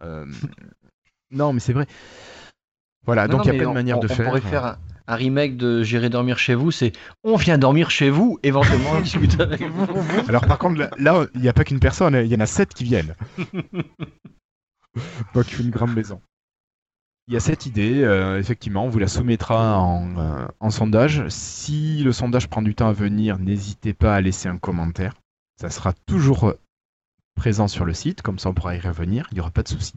[1.30, 1.86] Non, mais c'est vrai.
[3.04, 4.26] Voilà, Non, donc il y a plein de manières on, de on faire.
[4.26, 8.10] pourrait faire un, un remake de J'irai dormir chez vous, c'est on vient dormir chez
[8.10, 9.86] vous, éventuellement on discute avec vous.
[10.28, 12.72] Alors par contre, là- il n'y a pas qu'une personne, il y en a sept
[12.74, 13.14] qui viennent.
[15.32, 16.20] pas qu'une grande maison.
[17.26, 21.26] Il y a cette idée, euh, effectivement, on vous la soumettra en, euh, en sondage.
[21.28, 25.14] Si le sondage prend du temps à venir, n'hésitez pas à laisser un commentaire.
[25.58, 26.52] Ça sera toujours
[27.34, 29.68] présent sur le site, comme ça on pourra y revenir, il n'y aura pas de
[29.68, 29.94] souci.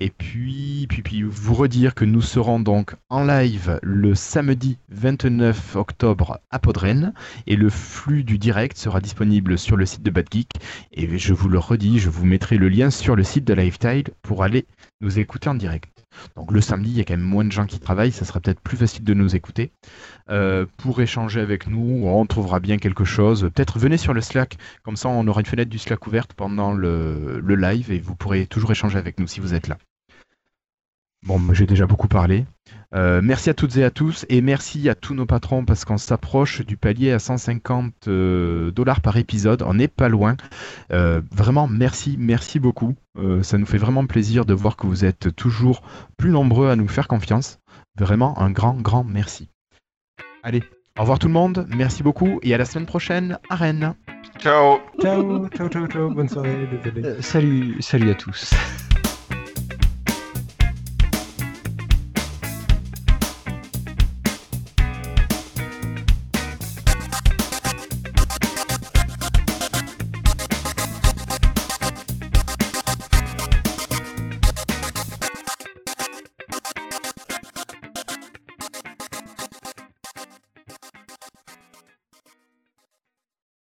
[0.00, 5.74] Et puis, puis, puis, vous redire que nous serons donc en live le samedi 29
[5.74, 7.12] octobre à Podren
[7.48, 10.52] et le flux du direct sera disponible sur le site de Bad Geek.
[10.92, 14.04] Et je vous le redis, je vous mettrai le lien sur le site de Lifetile
[14.22, 14.66] pour aller
[15.00, 15.90] nous écouter en direct.
[16.36, 18.38] Donc le samedi, il y a quand même moins de gens qui travaillent, ça sera
[18.38, 19.72] peut-être plus facile de nous écouter.
[20.30, 23.50] Euh, pour échanger avec nous, on trouvera bien quelque chose.
[23.52, 26.72] Peut-être venez sur le Slack, comme ça on aura une fenêtre du Slack ouverte pendant
[26.72, 29.76] le, le live et vous pourrez toujours échanger avec nous si vous êtes là.
[31.26, 32.46] Bon, moi, j'ai déjà beaucoup parlé.
[32.94, 35.98] Euh, merci à toutes et à tous et merci à tous nos patrons parce qu'on
[35.98, 39.62] s'approche du palier à 150 euh, dollars par épisode.
[39.62, 40.36] On n'est pas loin.
[40.92, 42.94] Euh, vraiment, merci, merci beaucoup.
[43.18, 45.82] Euh, ça nous fait vraiment plaisir de voir que vous êtes toujours
[46.16, 47.58] plus nombreux à nous faire confiance.
[47.98, 49.50] Vraiment, un grand, grand merci.
[50.42, 50.62] Allez,
[50.96, 51.66] au revoir tout le monde.
[51.68, 53.94] Merci beaucoup et à la semaine prochaine à Rennes.
[54.38, 56.10] Ciao Ciao, ciao, ciao, ciao.
[56.10, 57.04] Bonne soirée, désolé.
[57.04, 58.54] Euh, salut, salut à tous.